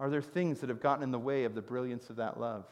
Are 0.00 0.10
there 0.10 0.22
things 0.22 0.60
that 0.60 0.68
have 0.68 0.80
gotten 0.80 1.02
in 1.02 1.10
the 1.10 1.18
way 1.18 1.44
of 1.44 1.54
the 1.54 1.62
brilliance 1.62 2.10
of 2.10 2.16
that 2.16 2.40
love? 2.40 2.66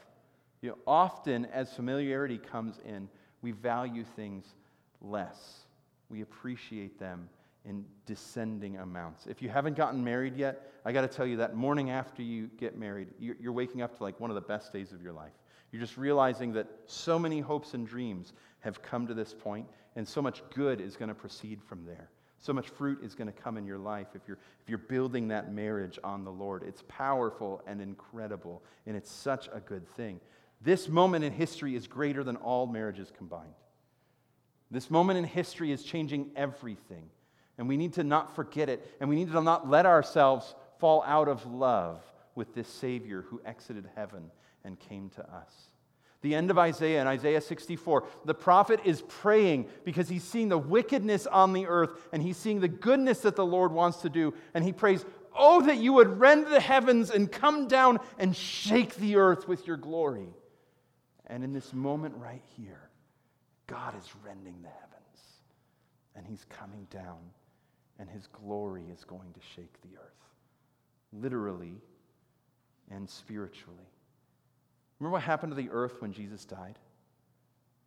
You 0.61 0.71
know, 0.71 0.79
often, 0.87 1.47
as 1.47 1.73
familiarity 1.75 2.39
comes 2.39 2.79
in, 2.85 3.09
we 3.43 3.51
value 3.51 4.05
things 4.05 4.45
less. 5.01 5.67
We 6.09 6.23
appreciate 6.23 6.99
them 6.99 7.29
in 7.65 7.85
descending 8.07 8.79
amounts. 8.79 9.27
If 9.27 9.41
you 9.41 9.49
haven't 9.49 9.77
gotten 9.77 10.03
married 10.03 10.37
yet, 10.37 10.73
I 10.85 10.93
got 10.93 11.03
to 11.03 11.09
tell 11.09 11.27
you 11.27 11.37
that 11.37 11.55
morning 11.55 11.91
after 11.91 12.23
you 12.23 12.51
get 12.59 12.77
married, 12.77 13.09
you're 13.19 13.53
waking 13.53 13.83
up 13.83 13.97
to 13.97 14.03
like 14.03 14.19
one 14.19 14.31
of 14.31 14.35
the 14.35 14.41
best 14.41 14.73
days 14.73 14.93
of 14.93 15.01
your 15.01 15.13
life. 15.13 15.33
You're 15.71 15.81
just 15.81 15.97
realizing 15.97 16.53
that 16.55 16.69
so 16.87 17.19
many 17.19 17.41
hopes 17.41 17.75
and 17.75 17.87
dreams 17.87 18.33
have 18.61 18.83
come 18.83 19.07
to 19.07 19.15
this 19.15 19.33
point, 19.33 19.67
and 19.97 20.07
so 20.07 20.21
much 20.21 20.43
good 20.55 20.81
is 20.81 20.97
going 20.97 21.09
to 21.09 21.15
proceed 21.15 21.63
from 21.63 21.85
there. 21.85 22.11
So 22.41 22.53
much 22.53 22.69
fruit 22.69 22.99
is 23.03 23.15
going 23.15 23.29
to 23.29 23.33
come 23.33 23.57
in 23.57 23.65
your 23.65 23.79
life 23.79 24.09
if 24.15 24.23
you're, 24.27 24.39
if 24.61 24.69
you're 24.69 24.79
building 24.79 25.29
that 25.29 25.53
marriage 25.53 25.99
on 26.03 26.25
the 26.25 26.31
Lord. 26.31 26.65
It's 26.65 26.83
powerful 26.89 27.63
and 27.67 27.81
incredible, 27.81 28.63
and 28.87 28.97
it's 28.97 29.11
such 29.11 29.49
a 29.53 29.61
good 29.61 29.89
thing. 29.89 30.21
This 30.61 30.89
moment 30.89 31.25
in 31.25 31.33
history 31.33 31.77
is 31.77 31.87
greater 31.87 32.25
than 32.25 32.37
all 32.37 32.67
marriages 32.67 33.13
combined. 33.17 33.55
This 34.73 34.91
moment 34.91 35.19
in 35.19 35.25
history 35.25 35.71
is 35.71 35.85
changing 35.85 36.31
everything, 36.35 37.11
and 37.63 37.69
we 37.69 37.77
need 37.77 37.93
to 37.93 38.03
not 38.03 38.35
forget 38.35 38.69
it, 38.69 38.97
and 38.99 39.09
we 39.09 39.15
need 39.15 39.31
to 39.31 39.41
not 39.41 39.71
let 39.71 39.87
ourselves 39.87 40.55
fall 40.79 41.05
out 41.07 41.29
of 41.29 41.47
love 41.47 42.03
with 42.35 42.55
this 42.55 42.67
Savior 42.67 43.23
who 43.23 43.41
exited 43.45 43.89
heaven 43.95 44.33
and 44.65 44.79
came 44.81 45.11
to 45.11 45.23
us 45.23 45.71
the 46.23 46.37
end 46.37 46.51
of 46.51 46.59
Isaiah 46.59 47.01
in 47.01 47.09
Isaiah 47.09 47.41
64, 47.41 48.07
the 48.25 48.35
prophet 48.35 48.81
is 48.85 49.03
praying 49.03 49.69
because 49.85 50.09
he's 50.09 50.23
seeing 50.23 50.49
the 50.49 50.59
wickedness 50.59 51.27
on 51.27 51.53
the 51.53 51.67
earth 51.67 51.91
and 52.13 52.23
he's 52.23 52.37
seeing 52.37 52.61
the 52.61 52.69
goodness 52.69 53.19
that 53.21 53.37
the 53.37 53.45
Lord 53.45 53.73
wants 53.73 53.99
to 53.99 54.09
do. 54.09 54.33
And 54.55 54.65
he 54.65 54.73
prays, 54.73 55.05
Oh, 55.35 55.63
that 55.63 55.79
you 55.79 55.95
would 55.95 56.21
rend 56.21 56.47
the 56.47 56.61
heavens 56.61 57.11
and 57.11 57.31
come 57.31 57.67
down 57.67 58.01
and 58.19 58.37
shake 58.37 58.95
the 58.97 59.17
earth 59.17 59.49
with 59.49 59.67
your 59.67 59.79
glory. 59.79 60.29
And 61.27 61.43
in 61.43 61.53
this 61.53 61.73
moment 61.73 62.15
right 62.19 62.43
here, 62.57 62.91
God 63.67 63.95
is 63.99 64.09
rending 64.25 64.61
the 64.63 64.69
heavens 64.69 64.93
and 66.15 66.27
he's 66.27 66.45
coming 66.51 66.87
down 66.91 67.19
and 68.03 68.11
his 68.11 68.27
glory 68.27 68.83
is 68.93 69.05
going 69.05 69.33
to 69.33 69.41
shake 69.55 69.81
the 69.83 69.97
earth, 69.97 70.25
literally 71.13 71.81
and 72.91 73.09
spiritually. 73.09 73.87
Remember 74.99 75.13
what 75.13 75.23
happened 75.23 75.53
to 75.53 75.57
the 75.57 75.71
earth 75.71 76.03
when 76.03 76.13
Jesus 76.13 76.45
died? 76.45 76.81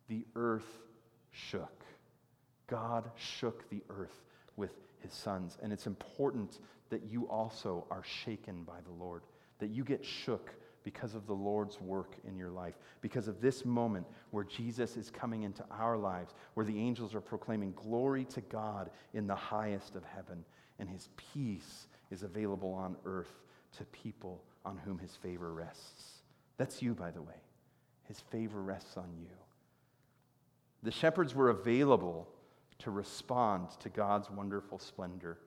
The 0.08 0.26
earth 0.38 0.64
shook. 1.32 1.84
God 2.68 3.04
shook 3.18 3.70
the 3.70 3.82
earth 3.90 4.24
with 4.56 4.72
his 5.02 5.12
sons. 5.12 5.58
And 5.62 5.74
it's 5.74 5.86
important 5.86 6.60
that 6.90 7.04
you 7.12 7.28
also 7.28 7.86
are 7.92 8.04
shaken 8.24 8.64
by 8.64 8.80
the 8.86 9.04
Lord, 9.04 9.24
that 9.60 9.70
you 9.70 9.84
get 9.84 10.06
shook 10.06 10.50
because 10.86 11.16
of 11.16 11.26
the 11.26 11.34
Lord's 11.34 11.82
work 11.82 12.16
in 12.28 12.38
your 12.38 12.52
life, 12.52 12.76
because 13.02 13.28
of 13.28 13.42
this 13.42 13.66
moment 13.66 14.06
where 14.30 14.44
Jesus 14.44 14.96
is 14.96 15.10
coming 15.10 15.42
into 15.42 15.66
our 15.72 15.98
lives, 15.98 16.36
where 16.54 16.66
the 16.66 16.80
angels 16.80 17.16
are 17.16 17.22
proclaiming 17.22 17.74
glory 17.74 18.24
to 18.26 18.42
God 18.42 18.92
in 19.14 19.26
the 19.26 19.36
highest 19.36 19.96
of 19.96 20.04
heaven, 20.06 20.46
and 20.80 20.88
his 20.88 21.10
peace 21.34 21.88
is 22.12 22.22
available 22.22 22.72
on 22.72 22.96
earth 23.04 23.42
to 23.78 23.84
people 23.86 24.44
on 24.64 24.78
whom 24.78 25.00
his 25.00 25.16
favor 25.16 25.52
rests. 25.52 26.22
That's 26.58 26.82
you, 26.84 26.94
by 26.94 27.10
the 27.10 27.22
way. 27.22 27.42
His 28.04 28.20
favor 28.20 28.62
rests 28.62 28.96
on 28.96 29.10
you. 29.20 29.28
The 30.84 30.92
shepherds 30.92 31.34
were 31.34 31.50
available 31.50 32.30
to 32.80 32.92
respond 32.92 33.72
to 33.80 33.90
God's 33.90 34.30
wonderful 34.30 34.78
splendor. 34.78 35.40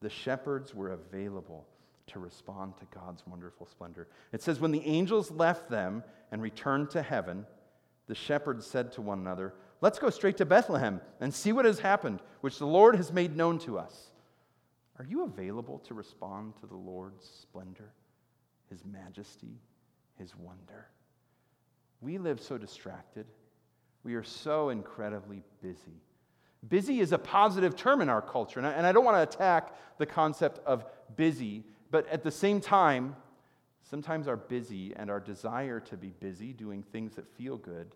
The 0.00 0.10
shepherds 0.10 0.74
were 0.74 0.90
available 0.90 1.64
to 2.08 2.18
respond 2.18 2.76
to 2.78 2.98
God's 2.98 3.26
wonderful 3.26 3.66
splendor. 3.66 4.08
It 4.32 4.42
says, 4.42 4.60
When 4.60 4.72
the 4.72 4.86
angels 4.86 5.30
left 5.30 5.70
them 5.70 6.02
and 6.30 6.42
returned 6.42 6.90
to 6.90 7.02
heaven, 7.02 7.46
the 8.06 8.14
shepherds 8.14 8.66
said 8.66 8.92
to 8.92 9.02
one 9.02 9.18
another, 9.18 9.54
Let's 9.80 9.98
go 9.98 10.10
straight 10.10 10.36
to 10.38 10.46
Bethlehem 10.46 11.00
and 11.20 11.32
see 11.32 11.52
what 11.52 11.64
has 11.64 11.78
happened, 11.78 12.20
which 12.40 12.58
the 12.58 12.66
Lord 12.66 12.96
has 12.96 13.12
made 13.12 13.36
known 13.36 13.58
to 13.60 13.78
us. 13.78 14.10
Are 14.98 15.04
you 15.04 15.24
available 15.24 15.78
to 15.80 15.94
respond 15.94 16.54
to 16.60 16.66
the 16.66 16.76
Lord's 16.76 17.26
splendor, 17.26 17.92
his 18.70 18.84
majesty, 18.84 19.58
his 20.18 20.34
wonder. 20.36 20.88
We 22.00 22.18
live 22.18 22.40
so 22.40 22.58
distracted. 22.58 23.26
We 24.02 24.14
are 24.14 24.22
so 24.22 24.68
incredibly 24.68 25.42
busy. 25.62 26.00
Busy 26.68 27.00
is 27.00 27.12
a 27.12 27.18
positive 27.18 27.76
term 27.76 28.00
in 28.00 28.08
our 28.08 28.22
culture, 28.22 28.58
and 28.58 28.66
I, 28.66 28.72
and 28.72 28.86
I 28.86 28.92
don't 28.92 29.04
want 29.04 29.16
to 29.16 29.22
attack 29.22 29.74
the 29.98 30.06
concept 30.06 30.60
of 30.66 30.84
busy, 31.16 31.64
but 31.94 32.08
at 32.08 32.24
the 32.24 32.30
same 32.32 32.60
time, 32.60 33.14
sometimes 33.88 34.26
our 34.26 34.36
busy 34.36 34.92
and 34.96 35.08
our 35.08 35.20
desire 35.20 35.78
to 35.78 35.96
be 35.96 36.08
busy 36.18 36.52
doing 36.52 36.82
things 36.82 37.14
that 37.14 37.24
feel 37.36 37.56
good 37.56 37.94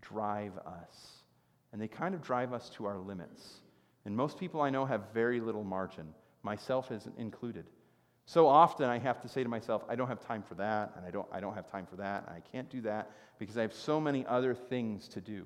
drive 0.00 0.56
us. 0.58 1.24
And 1.72 1.82
they 1.82 1.88
kind 1.88 2.14
of 2.14 2.22
drive 2.22 2.52
us 2.52 2.70
to 2.76 2.86
our 2.86 2.96
limits. 2.96 3.54
And 4.04 4.16
most 4.16 4.38
people 4.38 4.60
I 4.60 4.70
know 4.70 4.84
have 4.84 5.02
very 5.12 5.40
little 5.40 5.64
margin, 5.64 6.14
myself 6.44 6.92
isn't 6.92 7.18
included. 7.18 7.64
So 8.24 8.46
often 8.46 8.88
I 8.88 9.00
have 9.00 9.20
to 9.22 9.28
say 9.28 9.42
to 9.42 9.48
myself, 9.48 9.82
I 9.88 9.96
don't 9.96 10.06
have 10.06 10.24
time 10.24 10.44
for 10.44 10.54
that, 10.54 10.92
and 10.96 11.04
I 11.04 11.10
don't, 11.10 11.26
I 11.32 11.40
don't 11.40 11.54
have 11.54 11.68
time 11.68 11.86
for 11.86 11.96
that, 11.96 12.28
and 12.28 12.36
I 12.36 12.42
can't 12.52 12.70
do 12.70 12.82
that 12.82 13.10
because 13.40 13.58
I 13.58 13.62
have 13.62 13.74
so 13.74 14.00
many 14.00 14.24
other 14.26 14.54
things 14.54 15.08
to 15.08 15.20
do. 15.20 15.44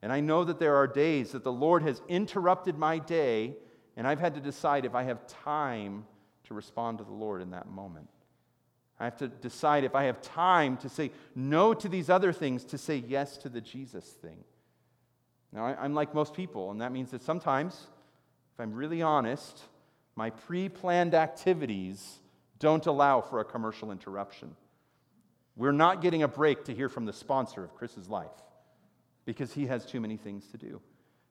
And 0.00 0.10
I 0.10 0.20
know 0.20 0.44
that 0.44 0.58
there 0.58 0.76
are 0.76 0.86
days 0.86 1.32
that 1.32 1.44
the 1.44 1.52
Lord 1.52 1.82
has 1.82 2.00
interrupted 2.08 2.78
my 2.78 2.98
day, 2.98 3.54
and 3.98 4.06
I've 4.06 4.18
had 4.18 4.34
to 4.36 4.40
decide 4.40 4.86
if 4.86 4.94
I 4.94 5.02
have 5.02 5.26
time 5.26 6.06
to 6.48 6.54
respond 6.54 6.98
to 6.98 7.04
the 7.04 7.12
Lord 7.12 7.40
in 7.40 7.50
that 7.50 7.68
moment. 7.68 8.08
I 9.00 9.04
have 9.04 9.16
to 9.18 9.28
decide 9.28 9.84
if 9.84 9.94
I 9.94 10.04
have 10.04 10.20
time 10.20 10.76
to 10.78 10.88
say 10.88 11.12
no 11.34 11.72
to 11.72 11.88
these 11.88 12.10
other 12.10 12.32
things, 12.32 12.64
to 12.64 12.78
say 12.78 12.96
yes 13.06 13.36
to 13.38 13.48
the 13.48 13.60
Jesus 13.60 14.04
thing. 14.04 14.42
Now, 15.52 15.64
I'm 15.64 15.94
like 15.94 16.14
most 16.14 16.34
people, 16.34 16.70
and 16.72 16.80
that 16.80 16.92
means 16.92 17.12
that 17.12 17.22
sometimes 17.22 17.86
if 18.58 18.60
I'm 18.60 18.74
really 18.74 19.02
honest, 19.02 19.62
my 20.16 20.30
pre 20.30 20.68
planned 20.68 21.14
activities 21.14 22.18
don't 22.58 22.84
allow 22.86 23.20
for 23.20 23.38
a 23.38 23.44
commercial 23.44 23.92
interruption. 23.92 24.56
We're 25.54 25.70
not 25.70 26.02
getting 26.02 26.24
a 26.24 26.28
break 26.28 26.64
to 26.64 26.74
hear 26.74 26.88
from 26.88 27.04
the 27.04 27.12
sponsor 27.12 27.62
of 27.62 27.74
Chris's 27.76 28.08
life 28.08 28.26
because 29.24 29.52
he 29.52 29.66
has 29.66 29.86
too 29.86 30.00
many 30.00 30.16
things 30.16 30.46
to 30.48 30.56
do. 30.56 30.80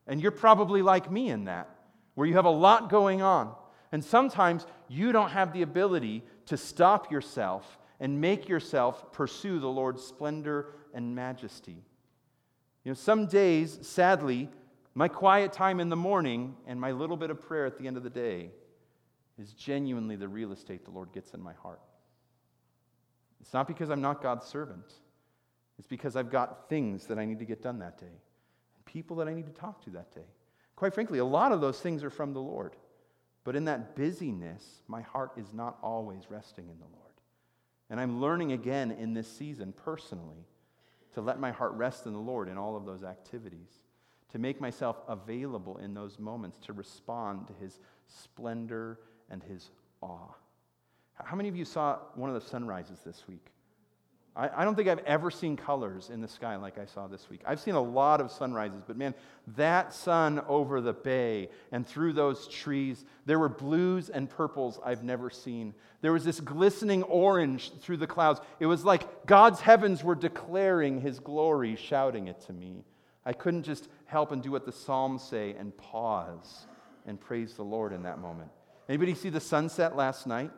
And 0.06 0.22
you're 0.22 0.30
probably 0.30 0.80
like 0.80 1.10
me 1.10 1.28
in 1.28 1.44
that, 1.44 1.68
where 2.14 2.26
you 2.26 2.34
have 2.34 2.46
a 2.46 2.50
lot 2.50 2.88
going 2.88 3.20
on. 3.20 3.54
And 3.92 4.04
sometimes 4.04 4.66
you 4.88 5.12
don't 5.12 5.30
have 5.30 5.52
the 5.52 5.62
ability 5.62 6.24
to 6.46 6.56
stop 6.56 7.10
yourself 7.10 7.78
and 8.00 8.20
make 8.20 8.48
yourself 8.48 9.12
pursue 9.12 9.58
the 9.58 9.68
Lord's 9.68 10.02
splendor 10.02 10.74
and 10.94 11.14
majesty. 11.14 11.82
You 12.84 12.90
know, 12.90 12.94
some 12.94 13.26
days, 13.26 13.78
sadly, 13.82 14.48
my 14.94 15.08
quiet 15.08 15.52
time 15.52 15.80
in 15.80 15.88
the 15.88 15.96
morning 15.96 16.56
and 16.66 16.80
my 16.80 16.92
little 16.92 17.16
bit 17.16 17.30
of 17.30 17.40
prayer 17.40 17.66
at 17.66 17.78
the 17.78 17.86
end 17.86 17.96
of 17.96 18.02
the 18.02 18.10
day 18.10 18.50
is 19.38 19.52
genuinely 19.52 20.16
the 20.16 20.28
real 20.28 20.52
estate 20.52 20.84
the 20.84 20.90
Lord 20.90 21.12
gets 21.12 21.34
in 21.34 21.40
my 21.40 21.52
heart. 21.54 21.80
It's 23.40 23.52
not 23.52 23.68
because 23.68 23.90
I'm 23.90 24.00
not 24.00 24.22
God's 24.22 24.46
servant, 24.46 24.92
it's 25.78 25.86
because 25.86 26.16
I've 26.16 26.30
got 26.30 26.68
things 26.68 27.06
that 27.06 27.18
I 27.18 27.24
need 27.24 27.38
to 27.38 27.44
get 27.44 27.62
done 27.62 27.78
that 27.78 27.98
day 27.98 28.06
and 28.06 28.84
people 28.84 29.16
that 29.16 29.28
I 29.28 29.34
need 29.34 29.46
to 29.46 29.52
talk 29.52 29.82
to 29.84 29.90
that 29.90 30.12
day. 30.12 30.26
Quite 30.74 30.94
frankly, 30.94 31.18
a 31.18 31.24
lot 31.24 31.52
of 31.52 31.60
those 31.60 31.80
things 31.80 32.02
are 32.02 32.10
from 32.10 32.32
the 32.32 32.40
Lord. 32.40 32.74
But 33.48 33.56
in 33.56 33.64
that 33.64 33.96
busyness, 33.96 34.82
my 34.88 35.00
heart 35.00 35.32
is 35.38 35.54
not 35.54 35.78
always 35.82 36.24
resting 36.28 36.68
in 36.68 36.78
the 36.78 36.84
Lord. 36.84 37.14
And 37.88 37.98
I'm 37.98 38.20
learning 38.20 38.52
again 38.52 38.90
in 38.90 39.14
this 39.14 39.26
season 39.26 39.72
personally 39.72 40.44
to 41.14 41.22
let 41.22 41.40
my 41.40 41.50
heart 41.50 41.72
rest 41.72 42.04
in 42.04 42.12
the 42.12 42.18
Lord 42.18 42.50
in 42.50 42.58
all 42.58 42.76
of 42.76 42.84
those 42.84 43.02
activities, 43.04 43.70
to 44.32 44.38
make 44.38 44.60
myself 44.60 44.98
available 45.08 45.78
in 45.78 45.94
those 45.94 46.18
moments 46.18 46.58
to 46.66 46.74
respond 46.74 47.46
to 47.46 47.54
his 47.54 47.80
splendor 48.06 48.98
and 49.30 49.42
his 49.42 49.70
awe. 50.02 50.34
How 51.14 51.34
many 51.34 51.48
of 51.48 51.56
you 51.56 51.64
saw 51.64 52.00
one 52.16 52.28
of 52.28 52.34
the 52.34 52.46
sunrises 52.46 52.98
this 53.02 53.26
week? 53.26 53.46
I, 54.38 54.62
I, 54.62 54.64
don't 54.64 54.76
think 54.76 54.88
I've 54.88 55.04
ever 55.04 55.32
seen 55.32 55.56
colors 55.56 56.10
in 56.10 56.20
the 56.20 56.28
sky 56.28 56.54
like 56.56 56.78
I 56.78 56.86
saw 56.86 57.08
this 57.08 57.28
week. 57.28 57.40
I've 57.44 57.58
seen 57.58 57.74
a 57.74 57.82
lot 57.82 58.20
of 58.20 58.30
sunrises, 58.30 58.82
but 58.86 58.96
man, 58.96 59.14
that 59.56 59.92
sun 59.92 60.40
over 60.46 60.80
the 60.80 60.92
bay 60.92 61.50
and 61.72 61.84
through 61.84 62.12
those 62.12 62.46
trees, 62.46 63.04
there 63.26 63.38
were 63.38 63.48
blues 63.48 64.08
and 64.08 64.30
purples 64.30 64.78
I've 64.84 65.02
never 65.02 65.28
seen. 65.28 65.74
There 66.02 66.12
was 66.12 66.24
this 66.24 66.38
glistening 66.38 67.02
orange 67.02 67.72
through 67.80 67.96
the 67.96 68.06
clouds. 68.06 68.40
It 68.60 68.66
was 68.66 68.84
like 68.84 69.26
God's 69.26 69.60
heavens 69.60 70.04
were 70.04 70.14
declaring 70.14 71.00
his 71.00 71.18
glory, 71.18 71.74
shouting 71.74 72.28
it 72.28 72.40
to 72.42 72.52
me. 72.52 72.84
I 73.26 73.32
couldn't 73.32 73.64
just 73.64 73.88
help 74.06 74.30
and 74.30 74.40
do 74.40 74.52
what 74.52 74.64
the 74.64 74.72
Psalms 74.72 75.22
say 75.22 75.54
and 75.58 75.76
pause 75.76 76.66
and 77.06 77.20
praise 77.20 77.54
the 77.54 77.64
Lord 77.64 77.92
in 77.92 78.04
that 78.04 78.20
moment. 78.20 78.50
Anybody 78.88 79.14
see 79.14 79.30
the 79.30 79.40
sunset 79.40 79.96
last 79.96 80.26
night? 80.26 80.52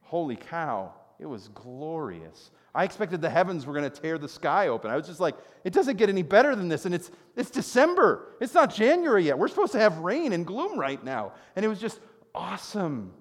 Holy 0.00 0.36
cow, 0.36 0.94
it 1.20 1.26
was 1.26 1.48
glorious. 1.48 2.50
I 2.74 2.84
expected 2.84 3.20
the 3.20 3.28
heavens 3.28 3.66
were 3.66 3.74
going 3.74 3.90
to 3.90 4.00
tear 4.00 4.16
the 4.16 4.28
sky 4.28 4.68
open. 4.68 4.90
I 4.90 4.96
was 4.96 5.06
just 5.06 5.20
like, 5.20 5.36
it 5.62 5.72
doesn't 5.72 5.98
get 5.98 6.08
any 6.08 6.22
better 6.22 6.56
than 6.56 6.68
this. 6.68 6.86
And 6.86 6.94
it's, 6.94 7.10
it's 7.36 7.50
December. 7.50 8.28
It's 8.40 8.54
not 8.54 8.74
January 8.74 9.24
yet. 9.24 9.38
We're 9.38 9.48
supposed 9.48 9.72
to 9.72 9.78
have 9.78 9.98
rain 9.98 10.32
and 10.32 10.46
gloom 10.46 10.78
right 10.78 11.02
now. 11.04 11.32
And 11.54 11.64
it 11.64 11.68
was 11.68 11.78
just 11.78 12.00
awesome 12.34 13.12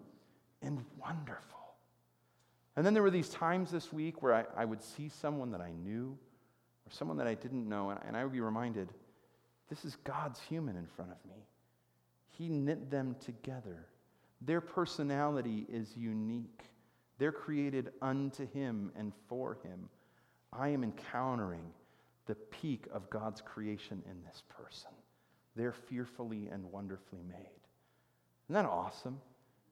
and 0.62 0.86
wonderful. 0.98 1.52
And 2.78 2.86
then 2.86 2.94
there 2.94 3.04
were 3.04 3.12
these 3.12 3.30
times 3.30 3.72
this 3.72 3.92
week 3.92 4.24
where 4.24 4.34
I, 4.34 4.46
I 4.56 4.66
would 4.66 4.82
see 4.82 5.10
someone 5.10 5.52
that 5.52 5.62
I 5.62 5.72
knew 5.84 6.18
or 6.86 6.92
someone 6.92 7.18
that 7.18 7.28
I 7.28 7.34
didn't 7.34 7.68
know, 7.68 7.90
and, 7.90 8.00
and 8.08 8.16
I 8.16 8.24
would 8.24 8.34
be 8.34 8.42
reminded 8.42 8.90
this 9.70 9.84
is 9.86 9.98
God's 10.04 10.40
human 10.40 10.78
in 10.78 10.86
front 10.86 11.12
of 11.12 11.18
me. 11.30 11.46
He 12.30 12.50
knit 12.50 12.90
them 12.90 13.16
together. 13.24 13.86
Their 14.42 14.62
personality 14.62 15.66
is 15.70 15.96
unique. 15.96 16.64
They're 17.22 17.32
created 17.32 17.92
unto 18.02 18.48
Him 18.48 18.92
and 18.98 19.14
for 19.30 19.60
Him. 19.64 19.90
I 20.52 20.70
am 20.70 20.84
encountering 20.84 21.72
the 22.26 22.34
peak 22.34 22.88
of 22.92 23.12
God's 23.12 23.42
creation 23.42 24.02
in 24.10 24.24
this 24.24 24.42
person. 24.50 24.90
They're 25.56 25.72
fearfully 25.72 26.50
and 26.52 26.72
wonderfully 26.72 27.22
made. 27.30 27.62
Isn't 28.50 28.56
that 28.56 28.66
awesome? 28.66 29.22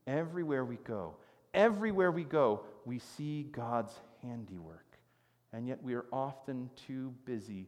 Everywhere 0.06 0.64
we 0.64 0.76
go, 0.76 1.16
everywhere 1.56 2.12
we 2.12 2.24
go, 2.24 2.66
we 2.86 3.00
see 3.00 3.48
God's 3.52 3.96
handiwork. 4.22 5.00
And 5.52 5.68
yet 5.68 5.82
we 5.82 5.96
are 5.96 6.06
often 6.14 6.70
too 6.76 7.16
busy 7.26 7.66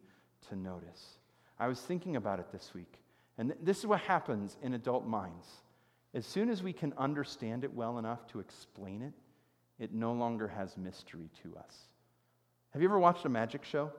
to 0.49 0.55
notice. 0.55 1.17
I 1.59 1.67
was 1.67 1.81
thinking 1.81 2.17
about 2.17 2.39
it 2.39 2.51
this 2.51 2.75
week, 2.75 2.99
and 3.39 3.55
this 3.63 3.79
is 3.79 3.87
what 3.87 4.01
happens 4.01 4.57
in 4.61 4.75
adult 4.75 5.07
minds. 5.07 5.47
As 6.13 6.27
soon 6.27 6.51
as 6.51 6.61
we 6.61 6.71
can 6.71 6.93
understand 6.99 7.63
it 7.63 7.73
well 7.73 7.97
enough 7.97 8.27
to 8.27 8.39
explain 8.39 9.01
it, 9.01 9.13
it 9.81 9.91
no 9.91 10.13
longer 10.13 10.47
has 10.47 10.77
mystery 10.77 11.27
to 11.41 11.57
us. 11.57 11.75
Have 12.69 12.83
you 12.83 12.87
ever 12.87 12.99
watched 12.99 13.25
a 13.25 13.29
magic 13.29 13.65
show 13.65 13.91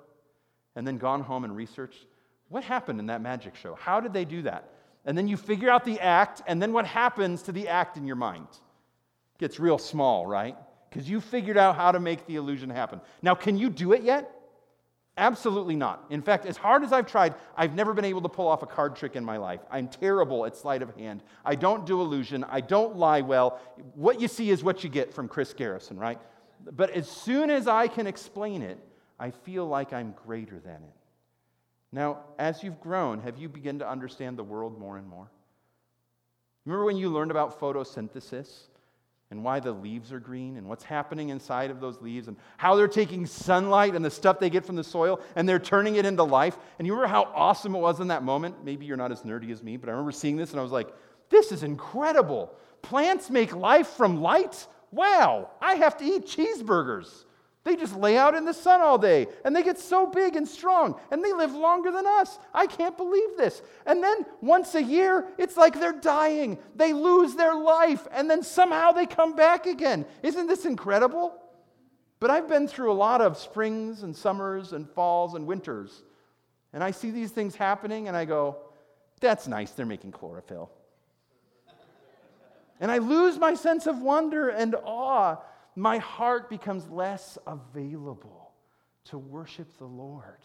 and 0.76 0.86
then 0.86 0.96
gone 0.96 1.20
home 1.20 1.42
and 1.42 1.54
researched 1.54 2.06
what 2.48 2.62
happened 2.62 3.00
in 3.00 3.06
that 3.06 3.20
magic 3.20 3.56
show? 3.56 3.74
How 3.74 3.98
did 3.98 4.12
they 4.12 4.24
do 4.24 4.42
that? 4.42 4.70
And 5.04 5.18
then 5.18 5.26
you 5.26 5.36
figure 5.36 5.68
out 5.68 5.84
the 5.84 5.98
act, 5.98 6.42
and 6.46 6.62
then 6.62 6.72
what 6.72 6.86
happens 6.86 7.42
to 7.42 7.52
the 7.52 7.66
act 7.66 7.96
in 7.96 8.06
your 8.06 8.14
mind? 8.14 8.46
It 8.50 9.38
gets 9.38 9.58
real 9.58 9.78
small, 9.78 10.24
right? 10.26 10.56
Because 10.88 11.10
you 11.10 11.20
figured 11.20 11.56
out 11.56 11.74
how 11.74 11.90
to 11.90 11.98
make 11.98 12.26
the 12.26 12.36
illusion 12.36 12.70
happen. 12.70 13.00
Now, 13.20 13.34
can 13.34 13.58
you 13.58 13.68
do 13.68 13.92
it 13.92 14.02
yet? 14.02 14.30
Absolutely 15.18 15.76
not. 15.76 16.06
In 16.08 16.22
fact, 16.22 16.46
as 16.46 16.56
hard 16.56 16.82
as 16.82 16.92
I've 16.92 17.06
tried, 17.06 17.34
I've 17.54 17.74
never 17.74 17.92
been 17.92 18.06
able 18.06 18.22
to 18.22 18.30
pull 18.30 18.48
off 18.48 18.62
a 18.62 18.66
card 18.66 18.96
trick 18.96 19.14
in 19.14 19.24
my 19.24 19.36
life. 19.36 19.60
I'm 19.70 19.88
terrible 19.88 20.46
at 20.46 20.56
sleight 20.56 20.80
of 20.80 20.94
hand. 20.96 21.22
I 21.44 21.54
don't 21.54 21.84
do 21.84 22.00
illusion. 22.00 22.44
I 22.44 22.62
don't 22.62 22.96
lie 22.96 23.20
well. 23.20 23.60
What 23.94 24.20
you 24.22 24.28
see 24.28 24.48
is 24.48 24.64
what 24.64 24.82
you 24.82 24.88
get 24.88 25.12
from 25.12 25.28
Chris 25.28 25.52
Garrison, 25.52 25.98
right? 25.98 26.18
But 26.64 26.90
as 26.90 27.10
soon 27.10 27.50
as 27.50 27.68
I 27.68 27.88
can 27.88 28.06
explain 28.06 28.62
it, 28.62 28.78
I 29.18 29.30
feel 29.30 29.66
like 29.66 29.92
I'm 29.92 30.14
greater 30.24 30.58
than 30.58 30.76
it. 30.76 30.96
Now, 31.92 32.20
as 32.38 32.62
you've 32.62 32.80
grown, 32.80 33.20
have 33.20 33.36
you 33.36 33.50
begun 33.50 33.80
to 33.80 33.88
understand 33.88 34.38
the 34.38 34.44
world 34.44 34.78
more 34.78 34.96
and 34.96 35.06
more? 35.06 35.30
Remember 36.64 36.86
when 36.86 36.96
you 36.96 37.10
learned 37.10 37.30
about 37.30 37.60
photosynthesis? 37.60 38.68
And 39.32 39.42
why 39.42 39.58
the 39.58 39.72
leaves 39.72 40.12
are 40.12 40.20
green 40.20 40.58
and 40.58 40.68
what's 40.68 40.84
happening 40.84 41.30
inside 41.30 41.70
of 41.70 41.80
those 41.80 42.02
leaves 42.02 42.28
and 42.28 42.36
how 42.58 42.76
they're 42.76 42.86
taking 42.86 43.24
sunlight 43.24 43.94
and 43.94 44.04
the 44.04 44.10
stuff 44.10 44.38
they 44.38 44.50
get 44.50 44.62
from 44.62 44.76
the 44.76 44.84
soil 44.84 45.18
and 45.36 45.48
they're 45.48 45.58
turning 45.58 45.96
it 45.96 46.04
into 46.04 46.22
life. 46.22 46.58
And 46.78 46.86
you 46.86 46.92
remember 46.92 47.08
how 47.08 47.32
awesome 47.34 47.74
it 47.74 47.78
was 47.78 48.00
in 48.00 48.08
that 48.08 48.22
moment? 48.22 48.62
Maybe 48.62 48.84
you're 48.84 48.98
not 48.98 49.10
as 49.10 49.22
nerdy 49.22 49.50
as 49.50 49.62
me, 49.62 49.78
but 49.78 49.88
I 49.88 49.92
remember 49.92 50.12
seeing 50.12 50.36
this 50.36 50.50
and 50.50 50.60
I 50.60 50.62
was 50.62 50.70
like, 50.70 50.88
this 51.30 51.50
is 51.50 51.62
incredible. 51.62 52.54
Plants 52.82 53.30
make 53.30 53.56
life 53.56 53.86
from 53.88 54.20
light? 54.20 54.66
Wow, 54.90 55.48
I 55.62 55.76
have 55.76 55.96
to 55.96 56.04
eat 56.04 56.26
cheeseburgers. 56.26 57.24
They 57.64 57.76
just 57.76 57.96
lay 57.96 58.16
out 58.16 58.34
in 58.34 58.44
the 58.44 58.54
sun 58.54 58.80
all 58.80 58.98
day 58.98 59.28
and 59.44 59.54
they 59.54 59.62
get 59.62 59.78
so 59.78 60.06
big 60.06 60.34
and 60.34 60.48
strong 60.48 60.98
and 61.12 61.22
they 61.22 61.32
live 61.32 61.54
longer 61.54 61.92
than 61.92 62.06
us. 62.06 62.38
I 62.52 62.66
can't 62.66 62.96
believe 62.96 63.36
this. 63.36 63.62
And 63.86 64.02
then 64.02 64.26
once 64.40 64.74
a 64.74 64.82
year, 64.82 65.28
it's 65.38 65.56
like 65.56 65.78
they're 65.78 65.92
dying. 65.92 66.58
They 66.74 66.92
lose 66.92 67.36
their 67.36 67.54
life 67.54 68.08
and 68.10 68.28
then 68.28 68.42
somehow 68.42 68.90
they 68.90 69.06
come 69.06 69.36
back 69.36 69.66
again. 69.66 70.06
Isn't 70.24 70.48
this 70.48 70.64
incredible? 70.64 71.38
But 72.18 72.30
I've 72.30 72.48
been 72.48 72.66
through 72.66 72.90
a 72.90 72.94
lot 72.94 73.20
of 73.20 73.38
springs 73.38 74.02
and 74.02 74.14
summers 74.14 74.72
and 74.72 74.90
falls 74.90 75.34
and 75.34 75.46
winters. 75.46 76.02
And 76.72 76.82
I 76.82 76.90
see 76.90 77.12
these 77.12 77.30
things 77.30 77.54
happening 77.54 78.08
and 78.08 78.16
I 78.16 78.24
go, 78.24 78.56
that's 79.20 79.46
nice, 79.46 79.70
they're 79.70 79.86
making 79.86 80.10
chlorophyll. 80.10 80.72
and 82.80 82.90
I 82.90 82.98
lose 82.98 83.38
my 83.38 83.54
sense 83.54 83.86
of 83.86 84.00
wonder 84.00 84.48
and 84.48 84.74
awe 84.84 85.36
my 85.74 85.98
heart 85.98 86.50
becomes 86.50 86.88
less 86.88 87.38
available 87.46 88.52
to 89.06 89.18
worship 89.18 89.76
the 89.78 89.86
Lord. 89.86 90.38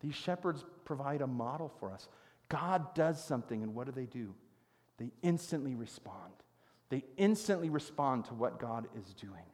These 0.00 0.14
shepherds 0.14 0.64
provide 0.84 1.22
a 1.22 1.26
model 1.26 1.72
for 1.80 1.90
us. 1.90 2.08
God 2.48 2.94
does 2.94 3.22
something, 3.22 3.62
and 3.62 3.74
what 3.74 3.86
do 3.86 3.92
they 3.92 4.06
do? 4.06 4.34
They 4.98 5.10
instantly 5.22 5.74
respond. 5.74 6.32
They 6.90 7.04
instantly 7.16 7.70
respond 7.70 8.26
to 8.26 8.34
what 8.34 8.60
God 8.60 8.86
is 9.00 9.14
doing. 9.14 9.44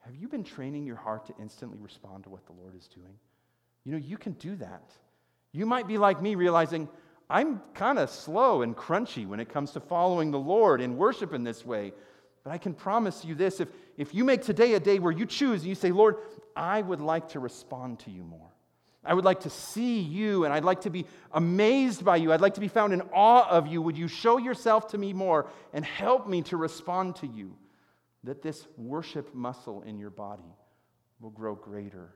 Have 0.00 0.16
you 0.16 0.26
been 0.26 0.42
training 0.42 0.84
your 0.84 0.96
heart 0.96 1.26
to 1.26 1.34
instantly 1.38 1.78
respond 1.80 2.24
to 2.24 2.30
what 2.30 2.46
the 2.46 2.52
Lord 2.52 2.74
is 2.76 2.88
doing? 2.88 3.14
You 3.84 3.92
know, 3.92 3.98
you 3.98 4.16
can 4.16 4.32
do 4.32 4.56
that. 4.56 4.90
You 5.52 5.66
might 5.66 5.86
be 5.86 5.98
like 5.98 6.20
me, 6.20 6.34
realizing 6.34 6.88
I'm 7.28 7.60
kind 7.74 7.98
of 7.98 8.10
slow 8.10 8.62
and 8.62 8.76
crunchy 8.76 9.26
when 9.26 9.38
it 9.38 9.48
comes 9.48 9.72
to 9.72 9.80
following 9.80 10.30
the 10.30 10.38
Lord 10.38 10.80
and 10.80 10.96
worship 10.96 11.32
in 11.32 11.44
this 11.44 11.64
way. 11.64 11.92
But 12.44 12.52
I 12.52 12.58
can 12.58 12.74
promise 12.74 13.24
you 13.24 13.34
this 13.34 13.60
if, 13.60 13.68
if 13.96 14.14
you 14.14 14.24
make 14.24 14.42
today 14.42 14.74
a 14.74 14.80
day 14.80 14.98
where 14.98 15.12
you 15.12 15.26
choose 15.26 15.60
and 15.60 15.68
you 15.68 15.74
say, 15.74 15.92
Lord, 15.92 16.16
I 16.56 16.82
would 16.82 17.00
like 17.00 17.28
to 17.30 17.40
respond 17.40 18.00
to 18.00 18.10
you 18.10 18.24
more. 18.24 18.50
I 19.04 19.14
would 19.14 19.24
like 19.24 19.40
to 19.40 19.50
see 19.50 20.00
you 20.00 20.44
and 20.44 20.52
I'd 20.52 20.64
like 20.64 20.82
to 20.82 20.90
be 20.90 21.06
amazed 21.32 22.04
by 22.04 22.16
you. 22.16 22.32
I'd 22.32 22.40
like 22.40 22.54
to 22.54 22.60
be 22.60 22.68
found 22.68 22.92
in 22.92 23.02
awe 23.12 23.48
of 23.48 23.66
you. 23.66 23.82
Would 23.82 23.98
you 23.98 24.06
show 24.06 24.38
yourself 24.38 24.88
to 24.88 24.98
me 24.98 25.12
more 25.12 25.48
and 25.72 25.84
help 25.84 26.28
me 26.28 26.42
to 26.42 26.56
respond 26.56 27.16
to 27.16 27.26
you? 27.26 27.56
That 28.24 28.42
this 28.42 28.66
worship 28.76 29.34
muscle 29.34 29.82
in 29.82 29.98
your 29.98 30.10
body 30.10 30.54
will 31.20 31.30
grow 31.30 31.56
greater 31.56 32.14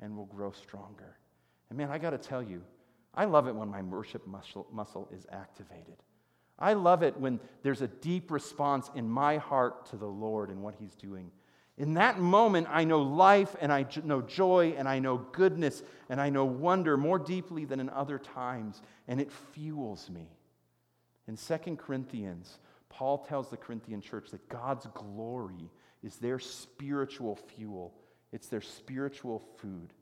and 0.00 0.14
will 0.14 0.26
grow 0.26 0.52
stronger. 0.52 1.16
And 1.70 1.78
man, 1.78 1.90
I 1.90 1.96
got 1.96 2.10
to 2.10 2.18
tell 2.18 2.42
you, 2.42 2.62
I 3.14 3.24
love 3.24 3.48
it 3.48 3.54
when 3.54 3.68
my 3.68 3.80
worship 3.80 4.26
muscle, 4.26 4.66
muscle 4.70 5.08
is 5.10 5.26
activated. 5.32 5.96
I 6.58 6.72
love 6.72 7.02
it 7.02 7.18
when 7.18 7.40
there's 7.62 7.82
a 7.82 7.88
deep 7.88 8.30
response 8.30 8.90
in 8.94 9.08
my 9.08 9.36
heart 9.36 9.86
to 9.86 9.96
the 9.96 10.06
Lord 10.06 10.50
and 10.50 10.62
what 10.62 10.74
He's 10.78 10.94
doing. 10.94 11.30
In 11.78 11.94
that 11.94 12.18
moment, 12.18 12.68
I 12.70 12.84
know 12.84 13.02
life 13.02 13.54
and 13.60 13.70
I 13.70 13.86
know 14.02 14.22
joy 14.22 14.74
and 14.78 14.88
I 14.88 14.98
know 14.98 15.18
goodness 15.32 15.82
and 16.08 16.20
I 16.20 16.30
know 16.30 16.46
wonder 16.46 16.96
more 16.96 17.18
deeply 17.18 17.66
than 17.66 17.80
in 17.80 17.90
other 17.90 18.18
times, 18.18 18.80
and 19.06 19.20
it 19.20 19.30
fuels 19.30 20.08
me. 20.08 20.28
In 21.28 21.36
2 21.36 21.76
Corinthians, 21.76 22.58
Paul 22.88 23.18
tells 23.18 23.50
the 23.50 23.58
Corinthian 23.58 24.00
church 24.00 24.30
that 24.30 24.48
God's 24.48 24.86
glory 24.94 25.70
is 26.02 26.16
their 26.16 26.38
spiritual 26.38 27.36
fuel, 27.36 27.92
it's 28.32 28.48
their 28.48 28.62
spiritual 28.62 29.42
food. 29.58 29.92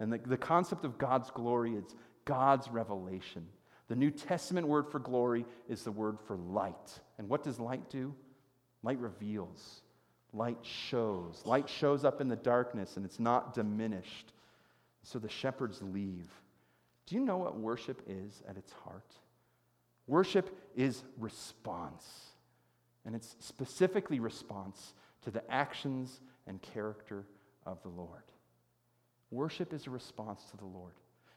And 0.00 0.12
the, 0.12 0.18
the 0.18 0.36
concept 0.36 0.84
of 0.84 0.98
God's 0.98 1.30
glory 1.30 1.76
is 1.76 1.84
God's 2.24 2.68
revelation. 2.68 3.46
The 3.88 3.96
New 3.96 4.10
Testament 4.10 4.68
word 4.68 4.88
for 4.90 4.98
glory 4.98 5.44
is 5.68 5.82
the 5.82 5.92
word 5.92 6.18
for 6.26 6.36
light. 6.36 7.00
And 7.18 7.28
what 7.28 7.42
does 7.42 7.58
light 7.58 7.90
do? 7.90 8.14
Light 8.82 8.98
reveals, 8.98 9.82
light 10.32 10.58
shows. 10.62 11.42
Light 11.44 11.68
shows 11.68 12.04
up 12.04 12.20
in 12.20 12.28
the 12.28 12.36
darkness 12.36 12.96
and 12.96 13.04
it's 13.04 13.20
not 13.20 13.54
diminished. 13.54 14.32
So 15.02 15.18
the 15.18 15.28
shepherds 15.28 15.80
leave. 15.82 16.28
Do 17.06 17.14
you 17.14 17.20
know 17.20 17.36
what 17.36 17.56
worship 17.56 18.02
is 18.06 18.42
at 18.48 18.56
its 18.56 18.72
heart? 18.84 19.12
Worship 20.06 20.56
is 20.76 21.02
response. 21.18 22.06
And 23.04 23.14
it's 23.14 23.36
specifically 23.40 24.20
response 24.20 24.94
to 25.22 25.30
the 25.30 25.48
actions 25.50 26.20
and 26.46 26.60
character 26.62 27.24
of 27.66 27.82
the 27.82 27.88
Lord. 27.88 28.22
Worship 29.30 29.72
is 29.72 29.86
a 29.86 29.90
response 29.90 30.44
to 30.50 30.56
the 30.56 30.64
Lord. 30.64 30.92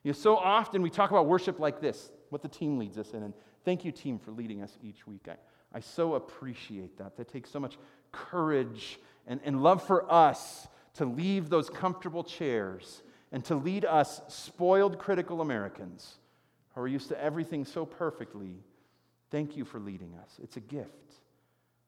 You 0.05 0.11
know, 0.11 0.13
so 0.13 0.37
often 0.37 0.83
we 0.83 0.91
talk 0.91 1.09
about 1.09 1.25
worship 1.25 1.59
like 1.59 1.81
this, 1.81 2.11
what 2.29 2.43
the 2.43 2.47
team 2.47 2.77
leads 2.77 2.99
us 2.99 3.09
in. 3.13 3.23
And 3.23 3.33
thank 3.65 3.83
you, 3.83 3.91
team, 3.91 4.19
for 4.19 4.29
leading 4.29 4.61
us 4.61 4.77
each 4.83 5.07
week. 5.07 5.27
I, 5.27 5.35
I 5.75 5.79
so 5.79 6.13
appreciate 6.13 6.99
that. 6.99 7.17
That 7.17 7.27
takes 7.27 7.49
so 7.49 7.59
much 7.59 7.79
courage 8.11 8.99
and, 9.25 9.41
and 9.43 9.63
love 9.63 9.81
for 9.81 10.09
us 10.13 10.67
to 10.93 11.05
leave 11.05 11.49
those 11.49 11.71
comfortable 11.71 12.23
chairs 12.23 13.01
and 13.31 13.43
to 13.45 13.55
lead 13.55 13.83
us, 13.83 14.21
spoiled, 14.27 14.99
critical 14.99 15.41
Americans 15.41 16.17
who 16.75 16.81
are 16.81 16.87
used 16.87 17.09
to 17.09 17.19
everything 17.19 17.65
so 17.65 17.83
perfectly. 17.83 18.57
Thank 19.31 19.57
you 19.57 19.65
for 19.65 19.79
leading 19.79 20.13
us. 20.21 20.29
It's 20.43 20.55
a 20.55 20.61
gift. 20.61 21.15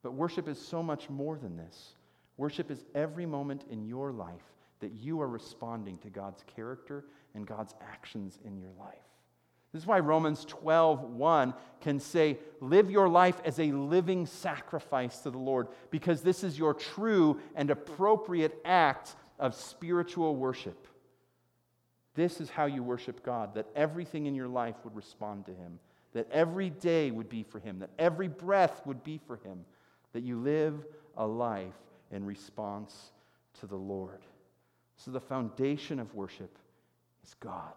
But 0.02 0.16
worship 0.16 0.48
is 0.48 0.60
so 0.60 0.82
much 0.82 1.08
more 1.08 1.38
than 1.38 1.56
this. 1.56 1.94
Worship 2.36 2.72
is 2.72 2.84
every 2.96 3.28
moment 3.28 3.66
in 3.70 3.86
your 3.86 4.12
life 4.12 4.42
that 4.80 4.94
you 4.94 5.22
are 5.22 5.28
responding 5.28 6.00
to 6.00 6.10
God's 6.10 6.44
character 6.56 7.06
and 7.36 7.46
God's 7.46 7.74
actions 7.82 8.40
in 8.46 8.58
your 8.58 8.72
life. 8.80 8.96
This 9.74 9.84
is 9.84 9.88
why 9.88 10.00
Romans 10.00 10.46
12, 10.46 11.04
1 11.04 11.54
can 11.82 12.00
say, 12.00 12.38
Live 12.62 12.90
your 12.90 13.10
life 13.10 13.42
as 13.44 13.60
a 13.60 13.72
living 13.72 14.26
sacrifice 14.26 15.20
to 15.20 15.30
the 15.30 15.38
Lord, 15.38 15.68
because 15.92 16.22
this 16.22 16.44
is 16.44 16.58
your 16.58 16.74
true 16.74 17.40
and 17.56 17.70
appropriate 17.70 18.60
act 18.66 19.16
of 19.38 19.54
spiritual 19.54 20.36
worship. 20.36 20.88
This 22.16 22.42
is 22.42 22.50
how 22.50 22.66
you 22.66 22.82
worship 22.82 23.24
God, 23.24 23.54
that 23.54 23.68
everything 23.76 24.26
in 24.26 24.34
your 24.34 24.48
life 24.48 24.76
would 24.84 24.96
respond 24.96 25.46
to 25.46 25.54
Him, 25.54 25.80
that 26.14 26.28
every 26.32 26.72
day 26.72 27.12
would 27.12 27.30
be 27.30 27.44
for 27.44 27.60
Him, 27.60 27.80
that 27.80 27.92
every 28.00 28.28
breath 28.28 28.82
would 28.86 29.04
be 29.04 29.20
for 29.28 29.36
Him, 29.38 29.66
that 30.14 30.24
you 30.24 30.40
live 30.40 30.86
a 31.18 31.28
life 31.28 31.76
in 32.12 32.26
response 32.26 33.12
to 33.60 33.68
the 33.68 33.76
Lord. 33.76 34.22
So, 34.96 35.12
the 35.12 35.20
foundation 35.20 36.00
of 36.00 36.16
worship 36.16 36.58
is 37.28 37.36
God, 37.36 37.74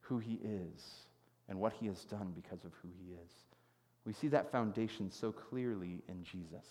who 0.00 0.18
He 0.18 0.38
is, 0.44 1.06
and 1.48 1.58
what 1.58 1.72
He 1.72 1.86
has 1.86 2.04
done 2.04 2.32
because 2.34 2.64
of 2.64 2.72
who 2.82 2.88
He 2.98 3.12
is. 3.12 3.32
We 4.04 4.12
see 4.12 4.28
that 4.28 4.50
foundation 4.50 5.10
so 5.10 5.32
clearly 5.32 6.02
in 6.08 6.24
Jesus. 6.24 6.66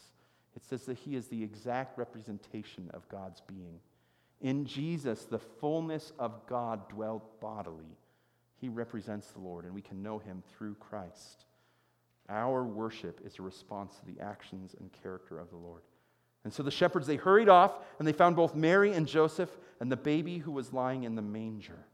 It 0.55 0.63
says 0.65 0.85
that 0.85 0.97
He 0.97 1.15
is 1.15 1.27
the 1.27 1.43
exact 1.43 1.97
representation 1.97 2.89
of 2.93 3.07
God's 3.09 3.41
being. 3.41 3.79
In 4.41 4.65
Jesus, 4.65 5.25
the 5.25 5.39
fullness 5.39 6.11
of 6.17 6.45
God 6.47 6.89
dwelt 6.89 7.39
bodily. 7.39 7.97
He 8.57 8.69
represents 8.69 9.27
the 9.27 9.39
Lord, 9.39 9.65
and 9.65 9.73
we 9.73 9.81
can 9.81 10.03
know 10.03 10.19
Him 10.19 10.43
through 10.55 10.75
Christ. 10.75 11.45
Our 12.29 12.63
worship 12.63 13.21
is 13.25 13.39
a 13.39 13.43
response 13.43 13.95
to 13.97 14.05
the 14.05 14.21
actions 14.21 14.75
and 14.79 14.89
character 15.03 15.37
of 15.39 15.49
the 15.49 15.57
Lord. 15.57 15.81
And 16.43 16.53
so 16.53 16.63
the 16.63 16.71
shepherds, 16.71 17.07
they 17.07 17.17
hurried 17.17 17.49
off 17.49 17.79
and 17.99 18.07
they 18.07 18.13
found 18.13 18.35
both 18.35 18.55
Mary 18.55 18.93
and 18.93 19.07
Joseph 19.07 19.51
and 19.79 19.91
the 19.91 19.97
baby 19.97 20.37
who 20.37 20.51
was 20.51 20.73
lying 20.73 21.03
in 21.03 21.15
the 21.15 21.21
manger. 21.21 21.85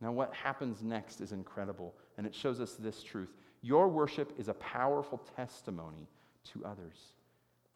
Now, 0.00 0.12
what 0.12 0.32
happens 0.32 0.82
next 0.82 1.20
is 1.20 1.32
incredible, 1.32 1.92
and 2.16 2.26
it 2.26 2.34
shows 2.34 2.60
us 2.60 2.74
this 2.74 3.02
truth. 3.02 3.34
Your 3.62 3.88
worship 3.88 4.32
is 4.38 4.48
a 4.48 4.54
powerful 4.54 5.20
testimony 5.36 6.06
to 6.52 6.64
others. 6.64 7.14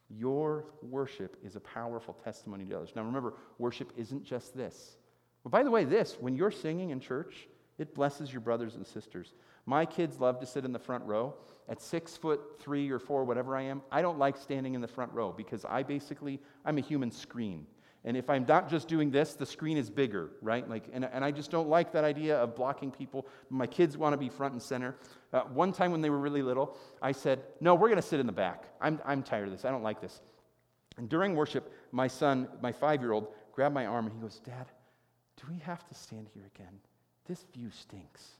Your 0.08 0.66
worship 0.82 1.36
is 1.44 1.56
a 1.56 1.60
powerful 1.60 2.14
testimony 2.22 2.64
to 2.66 2.76
others. 2.76 2.92
Now, 2.94 3.02
remember, 3.02 3.34
worship 3.58 3.92
isn't 3.96 4.24
just 4.24 4.56
this. 4.56 4.96
Well, 5.42 5.50
by 5.50 5.64
the 5.64 5.70
way, 5.70 5.84
this, 5.84 6.16
when 6.20 6.36
you're 6.36 6.52
singing 6.52 6.90
in 6.90 7.00
church, 7.00 7.48
it 7.78 7.94
blesses 7.94 8.32
your 8.32 8.40
brothers 8.40 8.76
and 8.76 8.86
sisters. 8.86 9.32
My 9.66 9.86
kids 9.86 10.18
love 10.20 10.40
to 10.40 10.46
sit 10.46 10.64
in 10.64 10.72
the 10.72 10.78
front 10.78 11.04
row. 11.04 11.34
At 11.68 11.80
six 11.80 12.16
foot 12.16 12.60
three 12.60 12.90
or 12.90 12.98
four, 12.98 13.24
whatever 13.24 13.56
I 13.56 13.62
am, 13.62 13.82
I 13.90 14.02
don't 14.02 14.18
like 14.18 14.36
standing 14.36 14.74
in 14.74 14.80
the 14.80 14.88
front 14.88 15.12
row 15.12 15.32
because 15.32 15.64
I 15.64 15.82
basically, 15.82 16.40
I'm 16.64 16.76
a 16.78 16.80
human 16.80 17.10
screen. 17.10 17.66
And 18.04 18.16
if 18.16 18.28
I'm 18.28 18.44
not 18.48 18.68
just 18.68 18.88
doing 18.88 19.12
this, 19.12 19.34
the 19.34 19.46
screen 19.46 19.76
is 19.76 19.88
bigger, 19.88 20.30
right? 20.42 20.68
Like, 20.68 20.86
and, 20.92 21.04
and 21.04 21.24
I 21.24 21.30
just 21.30 21.52
don't 21.52 21.68
like 21.68 21.92
that 21.92 22.02
idea 22.02 22.36
of 22.36 22.56
blocking 22.56 22.90
people. 22.90 23.28
My 23.48 23.66
kids 23.66 23.96
want 23.96 24.12
to 24.12 24.16
be 24.16 24.28
front 24.28 24.54
and 24.54 24.62
center. 24.62 24.96
Uh, 25.32 25.42
one 25.42 25.72
time 25.72 25.92
when 25.92 26.00
they 26.00 26.10
were 26.10 26.18
really 26.18 26.42
little, 26.42 26.76
I 27.00 27.12
said, 27.12 27.42
No, 27.60 27.76
we're 27.76 27.88
going 27.88 28.02
to 28.02 28.06
sit 28.06 28.18
in 28.18 28.26
the 28.26 28.32
back. 28.32 28.64
I'm, 28.80 29.00
I'm 29.04 29.22
tired 29.22 29.46
of 29.46 29.52
this. 29.52 29.64
I 29.64 29.70
don't 29.70 29.84
like 29.84 30.00
this. 30.00 30.20
And 30.96 31.08
during 31.08 31.36
worship, 31.36 31.72
my 31.92 32.08
son, 32.08 32.48
my 32.60 32.72
five 32.72 33.00
year 33.00 33.12
old, 33.12 33.28
grabbed 33.52 33.74
my 33.74 33.86
arm 33.86 34.06
and 34.06 34.14
he 34.14 34.20
goes, 34.20 34.40
Dad, 34.40 34.66
do 35.36 35.44
we 35.48 35.58
have 35.60 35.86
to 35.88 35.94
stand 35.94 36.28
here 36.34 36.50
again? 36.54 36.80
This 37.26 37.44
view 37.54 37.70
stinks. 37.70 38.32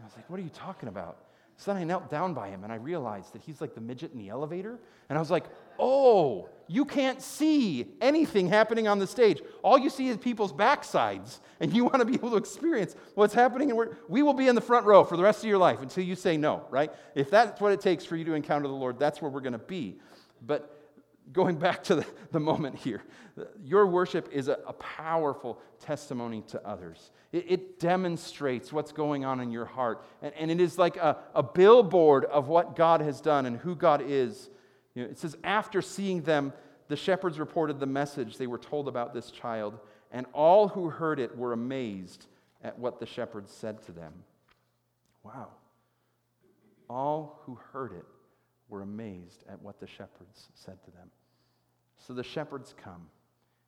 I 0.00 0.04
was 0.04 0.14
like, 0.16 0.28
What 0.28 0.40
are 0.40 0.42
you 0.42 0.50
talking 0.50 0.88
about? 0.88 1.18
So 1.56 1.70
then 1.70 1.82
I 1.82 1.84
knelt 1.84 2.08
down 2.08 2.32
by 2.32 2.48
him 2.48 2.64
and 2.64 2.72
I 2.72 2.76
realized 2.76 3.34
that 3.34 3.42
he's 3.42 3.60
like 3.60 3.74
the 3.74 3.82
midget 3.82 4.12
in 4.12 4.18
the 4.18 4.30
elevator. 4.30 4.78
And 5.10 5.18
I 5.18 5.20
was 5.20 5.30
like, 5.30 5.44
Oh, 5.78 6.48
you 6.68 6.84
can't 6.84 7.20
see 7.20 7.86
anything 8.00 8.46
happening 8.48 8.88
on 8.88 8.98
the 8.98 9.06
stage. 9.06 9.42
All 9.62 9.78
you 9.78 9.90
see 9.90 10.08
is 10.08 10.16
people's 10.16 10.52
backsides, 10.52 11.40
and 11.60 11.72
you 11.74 11.84
want 11.84 11.98
to 11.98 12.04
be 12.04 12.14
able 12.14 12.30
to 12.30 12.36
experience 12.36 12.96
what's 13.14 13.34
happening. 13.34 13.70
And 13.70 13.90
we 14.08 14.22
will 14.22 14.34
be 14.34 14.48
in 14.48 14.54
the 14.54 14.60
front 14.60 14.86
row 14.86 15.04
for 15.04 15.16
the 15.16 15.22
rest 15.22 15.42
of 15.44 15.50
your 15.50 15.58
life 15.58 15.82
until 15.82 16.04
you 16.04 16.16
say 16.16 16.36
no, 16.36 16.64
right? 16.70 16.90
If 17.14 17.30
that's 17.30 17.60
what 17.60 17.72
it 17.72 17.80
takes 17.80 18.04
for 18.04 18.16
you 18.16 18.24
to 18.24 18.34
encounter 18.34 18.68
the 18.68 18.74
Lord, 18.74 18.98
that's 18.98 19.20
where 19.20 19.30
we're 19.30 19.40
going 19.40 19.52
to 19.52 19.58
be. 19.58 19.98
But 20.46 20.79
going 21.32 21.56
back 21.56 21.84
to 21.84 21.96
the, 21.96 22.06
the 22.32 22.40
moment 22.40 22.76
here, 22.76 23.02
your 23.62 23.86
worship 23.86 24.28
is 24.32 24.48
a, 24.48 24.58
a 24.66 24.72
powerful 24.74 25.60
testimony 25.78 26.42
to 26.48 26.66
others. 26.66 27.10
It, 27.32 27.46
it, 27.48 27.80
demonstrates 27.80 28.72
what's 28.72 28.92
going 28.92 29.24
on 29.24 29.40
in 29.40 29.50
your 29.50 29.64
heart. 29.64 30.04
And, 30.20 30.34
and 30.34 30.50
it 30.50 30.60
is 30.60 30.78
like 30.78 30.96
a, 30.96 31.16
a, 31.34 31.42
billboard 31.42 32.24
of 32.26 32.48
what 32.48 32.76
God 32.76 33.00
has 33.00 33.20
done 33.20 33.46
and 33.46 33.56
who 33.56 33.74
God 33.74 34.02
is. 34.04 34.50
You 34.94 35.04
know, 35.04 35.10
it 35.10 35.18
says, 35.18 35.36
after 35.44 35.80
seeing 35.80 36.22
them, 36.22 36.52
the 36.88 36.96
shepherds 36.96 37.38
reported 37.38 37.78
the 37.78 37.86
message 37.86 38.36
they 38.36 38.48
were 38.48 38.58
told 38.58 38.88
about 38.88 39.14
this 39.14 39.30
child, 39.30 39.78
and 40.10 40.26
all 40.32 40.68
who 40.68 40.90
heard 40.90 41.20
it 41.20 41.36
were 41.36 41.52
amazed 41.52 42.26
at 42.62 42.78
what 42.78 42.98
the 42.98 43.06
shepherds 43.06 43.52
said 43.52 43.80
to 43.84 43.92
them. 43.92 44.12
Wow. 45.22 45.48
All 46.88 47.40
who 47.44 47.58
heard 47.72 47.92
it 47.92 48.04
were 48.70 48.82
amazed 48.82 49.44
at 49.48 49.60
what 49.60 49.80
the 49.80 49.86
shepherds 49.86 50.48
said 50.54 50.82
to 50.84 50.90
them. 50.92 51.10
So 51.98 52.14
the 52.14 52.24
shepherds 52.24 52.74
come, 52.82 53.08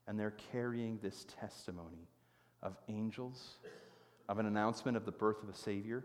and 0.07 0.19
they're 0.19 0.35
carrying 0.53 0.99
this 1.03 1.27
testimony 1.41 2.09
of 2.63 2.77
angels, 2.89 3.57
of 4.29 4.39
an 4.39 4.47
announcement 4.47 4.97
of 4.97 5.05
the 5.05 5.13
birth 5.13 5.43
of 5.43 5.49
a 5.49 5.55
Savior, 5.55 6.05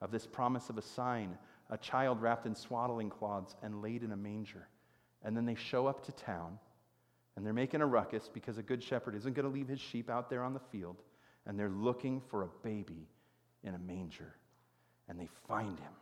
of 0.00 0.10
this 0.10 0.26
promise 0.26 0.68
of 0.68 0.78
a 0.78 0.82
sign, 0.82 1.36
a 1.70 1.78
child 1.78 2.20
wrapped 2.20 2.46
in 2.46 2.54
swaddling 2.54 3.10
cloths 3.10 3.56
and 3.62 3.82
laid 3.82 4.02
in 4.02 4.12
a 4.12 4.16
manger. 4.16 4.68
And 5.22 5.36
then 5.36 5.46
they 5.46 5.54
show 5.54 5.86
up 5.86 6.04
to 6.04 6.12
town, 6.12 6.58
and 7.34 7.44
they're 7.44 7.54
making 7.54 7.80
a 7.80 7.86
ruckus 7.86 8.30
because 8.32 8.58
a 8.58 8.62
good 8.62 8.82
shepherd 8.82 9.14
isn't 9.14 9.32
going 9.32 9.46
to 9.46 9.52
leave 9.52 9.68
his 9.68 9.80
sheep 9.80 10.10
out 10.10 10.28
there 10.28 10.42
on 10.42 10.52
the 10.52 10.60
field, 10.60 11.02
and 11.46 11.58
they're 11.58 11.70
looking 11.70 12.20
for 12.30 12.42
a 12.42 12.48
baby 12.62 13.08
in 13.62 13.74
a 13.74 13.78
manger, 13.78 14.34
and 15.08 15.18
they 15.18 15.28
find 15.48 15.78
him. 15.78 15.92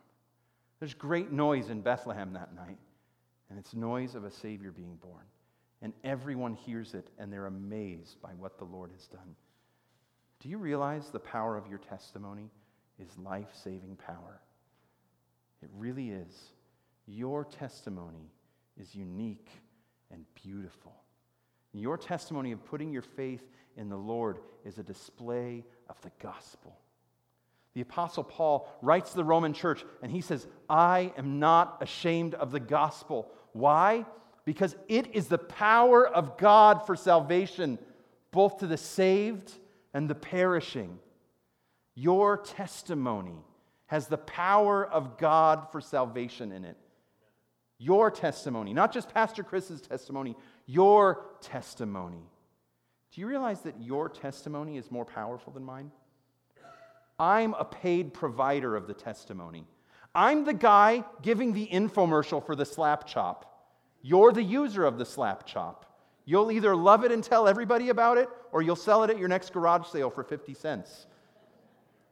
There's 0.82 0.94
great 0.94 1.30
noise 1.30 1.70
in 1.70 1.80
Bethlehem 1.80 2.32
that 2.32 2.56
night, 2.56 2.78
and 3.48 3.56
it's 3.56 3.72
noise 3.72 4.16
of 4.16 4.24
a 4.24 4.32
Savior 4.32 4.72
being 4.72 4.96
born 4.96 5.22
and 5.82 5.92
everyone 6.04 6.54
hears 6.54 6.94
it 6.94 7.08
and 7.18 7.30
they're 7.30 7.46
amazed 7.46 8.22
by 8.22 8.30
what 8.30 8.56
the 8.56 8.64
Lord 8.64 8.90
has 8.92 9.06
done. 9.06 9.36
Do 10.40 10.48
you 10.48 10.58
realize 10.58 11.10
the 11.10 11.20
power 11.20 11.56
of 11.56 11.68
your 11.68 11.78
testimony 11.78 12.50
is 12.98 13.18
life 13.18 13.50
saving 13.62 13.96
power? 13.96 14.40
It 15.62 15.68
really 15.76 16.10
is. 16.10 16.52
Your 17.06 17.44
testimony 17.44 18.30
is 18.80 18.94
unique 18.94 19.50
and 20.10 20.24
beautiful. 20.34 20.94
Your 21.72 21.96
testimony 21.96 22.52
of 22.52 22.64
putting 22.64 22.92
your 22.92 23.02
faith 23.02 23.48
in 23.76 23.88
the 23.88 23.96
Lord 23.96 24.38
is 24.64 24.78
a 24.78 24.82
display 24.82 25.64
of 25.88 26.00
the 26.02 26.10
gospel. 26.20 26.76
The 27.74 27.80
Apostle 27.80 28.24
Paul 28.24 28.70
writes 28.82 29.10
to 29.10 29.16
the 29.16 29.24
Roman 29.24 29.54
church 29.54 29.84
and 30.02 30.12
he 30.12 30.20
says, 30.20 30.46
I 30.68 31.12
am 31.16 31.38
not 31.38 31.78
ashamed 31.80 32.34
of 32.34 32.50
the 32.50 32.60
gospel. 32.60 33.30
Why? 33.52 34.04
Because 34.44 34.76
it 34.88 35.14
is 35.14 35.28
the 35.28 35.38
power 35.38 36.06
of 36.06 36.36
God 36.36 36.86
for 36.86 36.96
salvation, 36.96 37.78
both 38.30 38.58
to 38.58 38.66
the 38.66 38.76
saved 38.76 39.52
and 39.94 40.08
the 40.08 40.14
perishing. 40.14 40.98
Your 41.94 42.36
testimony 42.36 43.36
has 43.86 44.06
the 44.06 44.18
power 44.18 44.84
of 44.84 45.18
God 45.18 45.70
for 45.70 45.80
salvation 45.80 46.52
in 46.52 46.64
it. 46.64 46.76
Your 47.78 48.10
testimony, 48.10 48.72
not 48.72 48.92
just 48.92 49.12
Pastor 49.12 49.42
Chris's 49.42 49.80
testimony, 49.80 50.36
your 50.66 51.24
testimony. 51.40 52.22
Do 53.12 53.20
you 53.20 53.26
realize 53.26 53.60
that 53.62 53.80
your 53.80 54.08
testimony 54.08 54.76
is 54.76 54.90
more 54.90 55.04
powerful 55.04 55.52
than 55.52 55.64
mine? 55.64 55.90
I'm 57.22 57.54
a 57.54 57.64
paid 57.64 58.12
provider 58.12 58.74
of 58.74 58.88
the 58.88 58.94
testimony. 58.94 59.64
I'm 60.12 60.44
the 60.44 60.52
guy 60.52 61.04
giving 61.22 61.52
the 61.52 61.68
infomercial 61.68 62.44
for 62.44 62.56
the 62.56 62.64
slap 62.64 63.06
chop. 63.06 63.70
You're 64.02 64.32
the 64.32 64.42
user 64.42 64.84
of 64.84 64.98
the 64.98 65.04
slap 65.04 65.46
chop. 65.46 65.86
You'll 66.24 66.50
either 66.50 66.74
love 66.74 67.04
it 67.04 67.12
and 67.12 67.22
tell 67.22 67.46
everybody 67.46 67.90
about 67.90 68.18
it, 68.18 68.28
or 68.50 68.60
you'll 68.60 68.74
sell 68.74 69.04
it 69.04 69.10
at 69.10 69.20
your 69.20 69.28
next 69.28 69.52
garage 69.52 69.86
sale 69.86 70.10
for 70.10 70.24
50 70.24 70.52
cents. 70.54 71.06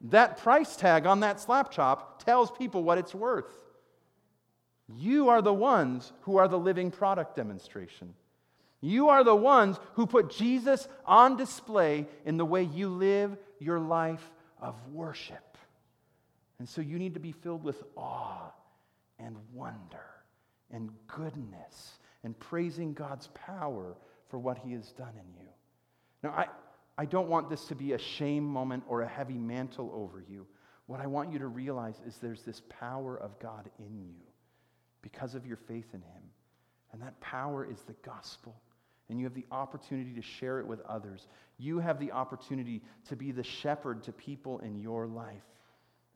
That 0.02 0.36
price 0.36 0.76
tag 0.76 1.06
on 1.06 1.18
that 1.20 1.40
slap 1.40 1.72
chop 1.72 2.22
tells 2.24 2.52
people 2.52 2.84
what 2.84 2.98
it's 2.98 3.14
worth. 3.14 3.50
You 4.96 5.28
are 5.28 5.42
the 5.42 5.52
ones 5.52 6.12
who 6.20 6.36
are 6.36 6.46
the 6.46 6.58
living 6.58 6.92
product 6.92 7.34
demonstration. 7.34 8.14
You 8.80 9.08
are 9.08 9.24
the 9.24 9.34
ones 9.34 9.80
who 9.94 10.06
put 10.06 10.30
Jesus 10.30 10.86
on 11.04 11.36
display 11.36 12.06
in 12.24 12.36
the 12.36 12.46
way 12.46 12.62
you 12.62 12.88
live 12.90 13.36
your 13.58 13.80
life 13.80 14.30
of 14.61 14.74
worship. 14.92 15.56
And 16.58 16.68
so 16.68 16.80
you 16.80 16.98
need 16.98 17.14
to 17.14 17.20
be 17.20 17.32
filled 17.32 17.64
with 17.64 17.82
awe 17.96 18.52
and 19.18 19.36
wonder 19.52 20.04
and 20.70 20.90
goodness 21.06 21.98
and 22.22 22.38
praising 22.38 22.92
God's 22.92 23.28
power 23.28 23.96
for 24.28 24.38
what 24.38 24.58
He 24.58 24.72
has 24.72 24.92
done 24.92 25.14
in 25.14 25.40
you. 25.40 25.48
Now, 26.22 26.30
I, 26.30 26.46
I 26.98 27.06
don't 27.06 27.28
want 27.28 27.48
this 27.48 27.64
to 27.66 27.74
be 27.74 27.92
a 27.92 27.98
shame 27.98 28.44
moment 28.44 28.84
or 28.86 29.02
a 29.02 29.08
heavy 29.08 29.38
mantle 29.38 29.90
over 29.94 30.22
you. 30.28 30.46
What 30.86 31.00
I 31.00 31.06
want 31.06 31.32
you 31.32 31.38
to 31.38 31.46
realize 31.46 32.00
is 32.06 32.18
there's 32.18 32.42
this 32.42 32.62
power 32.68 33.16
of 33.16 33.38
God 33.38 33.70
in 33.78 34.02
you 34.02 34.26
because 35.02 35.34
of 35.34 35.46
your 35.46 35.56
faith 35.56 35.86
in 35.94 36.02
Him. 36.02 36.22
And 36.92 37.00
that 37.00 37.18
power 37.20 37.64
is 37.64 37.82
the 37.82 37.94
gospel 38.04 38.61
and 39.11 39.18
you 39.18 39.26
have 39.26 39.34
the 39.34 39.46
opportunity 39.50 40.12
to 40.14 40.22
share 40.22 40.61
it 40.61 40.66
with 40.66 40.80
others. 40.82 41.26
You 41.58 41.80
have 41.80 41.98
the 41.98 42.12
opportunity 42.12 42.80
to 43.08 43.16
be 43.16 43.32
the 43.32 43.42
shepherd 43.42 44.04
to 44.04 44.12
people 44.12 44.61
in 44.61 44.78
your 44.78 45.08
life. 45.08 45.42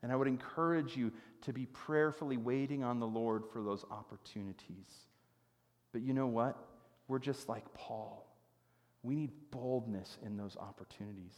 And 0.01 0.11
I 0.11 0.15
would 0.15 0.29
encourage 0.29 0.95
you 0.95 1.11
to 1.41 1.51
be 1.51 1.65
prayerfully 1.65 2.37
waiting 2.37 2.83
on 2.83 2.99
the 2.99 3.07
Lord 3.07 3.43
for 3.51 3.61
those 3.61 3.83
opportunities. 3.91 4.87
But 5.91 6.03
you 6.03 6.13
know 6.13 6.27
what? 6.27 6.57
We're 7.09 7.19
just 7.19 7.49
like 7.49 7.65
Paul. 7.73 8.25
We 9.03 9.15
need 9.15 9.31
boldness 9.51 10.17
in 10.25 10.37
those 10.37 10.55
opportunities. 10.55 11.35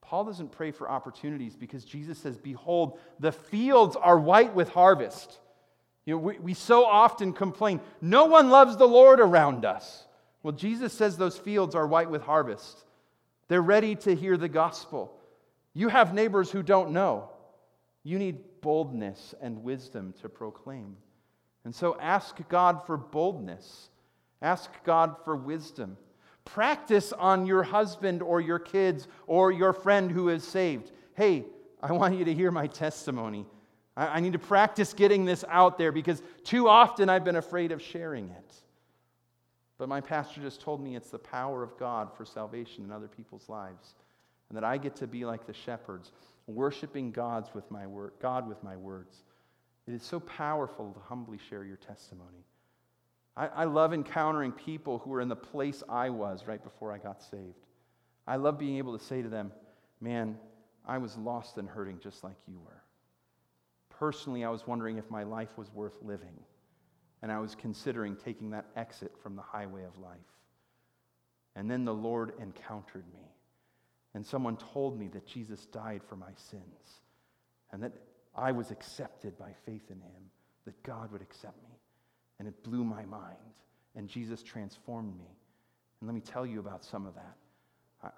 Paul 0.00 0.24
doesn't 0.24 0.52
pray 0.52 0.70
for 0.70 0.90
opportunities 0.90 1.54
because 1.54 1.84
Jesus 1.84 2.18
says, 2.18 2.38
Behold, 2.38 2.98
the 3.20 3.30
fields 3.30 3.94
are 3.94 4.18
white 4.18 4.54
with 4.54 4.70
harvest. 4.70 5.38
You 6.06 6.14
know, 6.14 6.18
we, 6.18 6.38
we 6.38 6.54
so 6.54 6.84
often 6.84 7.32
complain, 7.32 7.80
no 8.00 8.24
one 8.24 8.48
loves 8.50 8.76
the 8.76 8.88
Lord 8.88 9.20
around 9.20 9.64
us. 9.64 10.06
Well, 10.42 10.52
Jesus 10.52 10.92
says 10.92 11.16
those 11.16 11.38
fields 11.38 11.74
are 11.74 11.86
white 11.86 12.10
with 12.10 12.22
harvest. 12.22 12.84
They're 13.48 13.62
ready 13.62 13.94
to 13.96 14.14
hear 14.14 14.36
the 14.36 14.48
gospel. 14.48 15.14
You 15.74 15.88
have 15.88 16.14
neighbors 16.14 16.50
who 16.50 16.62
don't 16.62 16.92
know. 16.92 17.30
You 18.02 18.18
need 18.18 18.38
boldness 18.60 19.34
and 19.40 19.62
wisdom 19.62 20.14
to 20.20 20.28
proclaim. 20.28 20.96
And 21.64 21.74
so 21.74 21.96
ask 22.00 22.36
God 22.48 22.86
for 22.86 22.96
boldness. 22.96 23.90
Ask 24.40 24.70
God 24.84 25.16
for 25.24 25.36
wisdom. 25.36 25.96
Practice 26.44 27.12
on 27.12 27.46
your 27.46 27.62
husband 27.62 28.22
or 28.22 28.40
your 28.40 28.58
kids 28.58 29.06
or 29.26 29.52
your 29.52 29.72
friend 29.72 30.10
who 30.10 30.28
is 30.28 30.42
saved. 30.42 30.90
Hey, 31.14 31.44
I 31.80 31.92
want 31.92 32.16
you 32.16 32.24
to 32.24 32.34
hear 32.34 32.50
my 32.50 32.66
testimony. 32.66 33.46
I, 33.96 34.20
need 34.20 34.32
to 34.32 34.38
practice 34.38 34.94
getting 34.94 35.26
this 35.26 35.44
out 35.48 35.76
there 35.76 35.92
because 35.92 36.22
too 36.44 36.66
often 36.66 37.10
I've 37.10 37.24
been 37.24 37.36
afraid 37.36 37.72
of 37.72 37.82
sharing 37.82 38.30
it. 38.30 38.54
But 39.82 39.88
my 39.88 40.00
pastor 40.00 40.40
just 40.40 40.60
told 40.60 40.80
me 40.80 40.94
it's 40.94 41.10
the 41.10 41.18
power 41.18 41.64
of 41.64 41.76
God 41.76 42.16
for 42.16 42.24
salvation 42.24 42.84
in 42.84 42.92
other 42.92 43.08
people's 43.08 43.48
lives. 43.48 43.94
And 44.48 44.56
that 44.56 44.62
I 44.62 44.78
get 44.78 44.94
to 44.94 45.08
be 45.08 45.24
like 45.24 45.44
the 45.44 45.52
shepherds, 45.52 46.12
worshiping 46.46 47.10
God's 47.10 47.52
with 47.52 47.68
my 47.68 47.88
word, 47.88 48.12
God 48.20 48.48
with 48.48 48.62
my 48.62 48.76
words. 48.76 49.24
It 49.88 49.94
is 49.94 50.04
so 50.04 50.20
powerful 50.20 50.92
to 50.92 51.00
humbly 51.00 51.36
share 51.50 51.64
your 51.64 51.78
testimony. 51.78 52.46
I, 53.36 53.48
I 53.48 53.64
love 53.64 53.92
encountering 53.92 54.52
people 54.52 54.98
who 54.98 55.12
are 55.14 55.20
in 55.20 55.26
the 55.26 55.34
place 55.34 55.82
I 55.88 56.10
was 56.10 56.46
right 56.46 56.62
before 56.62 56.92
I 56.92 56.98
got 56.98 57.20
saved. 57.20 57.66
I 58.24 58.36
love 58.36 58.60
being 58.60 58.78
able 58.78 58.96
to 58.96 59.04
say 59.04 59.20
to 59.20 59.28
them, 59.28 59.50
Man, 60.00 60.38
I 60.86 60.98
was 60.98 61.16
lost 61.16 61.58
and 61.58 61.68
hurting 61.68 61.98
just 61.98 62.22
like 62.22 62.36
you 62.46 62.60
were. 62.64 62.84
Personally, 63.90 64.44
I 64.44 64.48
was 64.48 64.64
wondering 64.64 64.98
if 64.98 65.10
my 65.10 65.24
life 65.24 65.58
was 65.58 65.74
worth 65.74 66.00
living 66.02 66.38
and 67.22 67.30
I 67.30 67.38
was 67.38 67.54
considering 67.54 68.16
taking 68.16 68.50
that 68.50 68.66
exit 68.76 69.12
from 69.22 69.36
the 69.36 69.42
highway 69.42 69.84
of 69.84 69.96
life. 69.98 70.18
And 71.54 71.70
then 71.70 71.84
the 71.84 71.94
Lord 71.94 72.32
encountered 72.40 73.04
me, 73.12 73.28
and 74.14 74.26
someone 74.26 74.56
told 74.56 74.98
me 74.98 75.08
that 75.08 75.26
Jesus 75.26 75.66
died 75.66 76.02
for 76.08 76.16
my 76.16 76.32
sins, 76.36 77.00
and 77.70 77.82
that 77.82 77.92
I 78.34 78.52
was 78.52 78.70
accepted 78.70 79.38
by 79.38 79.52
faith 79.64 79.90
in 79.90 80.00
him, 80.00 80.30
that 80.64 80.82
God 80.82 81.12
would 81.12 81.22
accept 81.22 81.62
me. 81.62 81.76
And 82.38 82.48
it 82.48 82.62
blew 82.64 82.84
my 82.84 83.04
mind, 83.04 83.36
and 83.94 84.08
Jesus 84.08 84.42
transformed 84.42 85.16
me. 85.16 85.36
And 86.00 86.08
let 86.08 86.14
me 86.14 86.20
tell 86.20 86.44
you 86.44 86.58
about 86.58 86.84
some 86.84 87.06
of 87.06 87.14
that. 87.14 87.36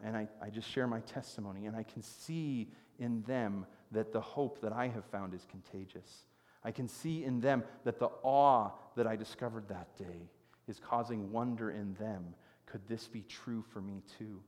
And 0.02 0.16
I, 0.16 0.26
I 0.40 0.48
just 0.48 0.70
share 0.70 0.86
my 0.86 1.00
testimony, 1.00 1.66
and 1.66 1.76
I 1.76 1.82
can 1.82 2.02
see 2.02 2.70
in 2.98 3.22
them 3.22 3.66
that 3.90 4.12
the 4.12 4.20
hope 4.20 4.60
that 4.62 4.72
I 4.72 4.88
have 4.88 5.04
found 5.06 5.34
is 5.34 5.46
contagious. 5.50 6.24
I 6.64 6.70
can 6.70 6.88
see 6.88 7.24
in 7.24 7.40
them 7.40 7.62
that 7.84 7.98
the 7.98 8.10
awe 8.22 8.70
that 8.96 9.06
I 9.06 9.16
discovered 9.16 9.68
that 9.68 9.96
day 9.96 10.30
is 10.66 10.80
causing 10.80 11.30
wonder 11.30 11.70
in 11.70 11.94
them. 11.94 12.34
Could 12.66 12.86
this 12.88 13.06
be 13.06 13.22
true 13.22 13.62
for 13.72 13.80
me 13.80 14.02
too? 14.18 14.40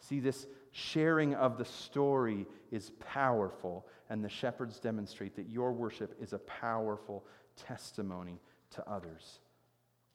See, 0.00 0.20
this 0.20 0.46
sharing 0.72 1.34
of 1.34 1.58
the 1.58 1.64
story 1.64 2.46
is 2.70 2.92
powerful, 3.00 3.86
and 4.10 4.22
the 4.22 4.28
shepherds 4.28 4.78
demonstrate 4.78 5.34
that 5.36 5.48
your 5.48 5.72
worship 5.72 6.16
is 6.20 6.32
a 6.32 6.38
powerful 6.38 7.24
testimony 7.56 8.38
to 8.70 8.88
others. 8.88 9.40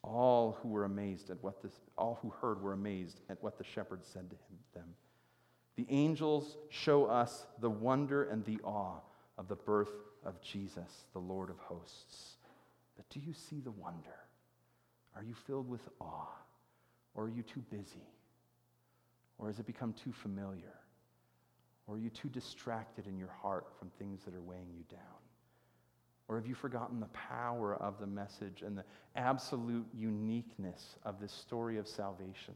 All 0.03 0.57
who 0.61 0.69
were 0.69 0.85
amazed 0.85 1.29
at 1.31 1.43
what 1.43 1.61
this, 1.61 1.73
all 1.97 2.19
who 2.21 2.29
heard 2.29 2.61
were 2.61 2.73
amazed 2.73 3.21
at 3.29 3.41
what 3.41 3.57
the 3.57 3.63
shepherds 3.63 4.07
said 4.07 4.29
to 4.29 4.35
him, 4.35 4.59
them. 4.73 4.95
The 5.75 5.87
angels 5.89 6.57
show 6.69 7.05
us 7.05 7.47
the 7.59 7.69
wonder 7.69 8.23
and 8.23 8.45
the 8.45 8.59
awe 8.63 8.99
of 9.37 9.47
the 9.47 9.55
birth 9.55 9.89
of 10.25 10.41
Jesus, 10.41 11.05
the 11.13 11.19
Lord 11.19 11.49
of 11.49 11.57
hosts. 11.59 12.37
But 12.95 13.09
do 13.09 13.19
you 13.19 13.33
see 13.33 13.59
the 13.59 13.71
wonder? 13.71 14.15
Are 15.15 15.23
you 15.23 15.33
filled 15.33 15.69
with 15.69 15.87
awe? 15.99 16.27
Or 17.15 17.25
are 17.25 17.29
you 17.29 17.43
too 17.43 17.63
busy? 17.69 18.07
Or 19.37 19.47
has 19.47 19.59
it 19.59 19.65
become 19.65 19.93
too 19.93 20.11
familiar? 20.11 20.73
Or 21.87 21.95
are 21.95 21.99
you 21.99 22.09
too 22.09 22.29
distracted 22.29 23.07
in 23.07 23.17
your 23.17 23.31
heart 23.41 23.67
from 23.77 23.89
things 23.89 24.23
that 24.25 24.33
are 24.33 24.41
weighing 24.41 24.71
you 24.75 24.83
down? 24.89 24.99
Or 26.27 26.37
have 26.37 26.47
you 26.47 26.55
forgotten 26.55 26.99
the 26.99 27.07
power 27.07 27.75
of 27.75 27.99
the 27.99 28.07
message 28.07 28.61
and 28.65 28.77
the 28.77 28.85
absolute 29.15 29.85
uniqueness 29.93 30.95
of 31.03 31.19
this 31.19 31.33
story 31.33 31.77
of 31.77 31.87
salvation? 31.87 32.55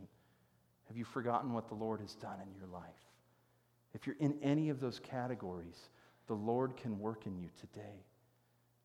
Have 0.87 0.97
you 0.97 1.03
forgotten 1.03 1.53
what 1.53 1.67
the 1.67 1.75
Lord 1.75 1.99
has 1.99 2.15
done 2.15 2.37
in 2.41 2.55
your 2.57 2.67
life? 2.67 2.83
If 3.93 4.07
you're 4.07 4.15
in 4.19 4.37
any 4.41 4.69
of 4.69 4.79
those 4.79 4.99
categories, 4.99 5.89
the 6.27 6.33
Lord 6.33 6.77
can 6.77 6.99
work 6.99 7.25
in 7.25 7.37
you 7.37 7.49
today. 7.59 8.03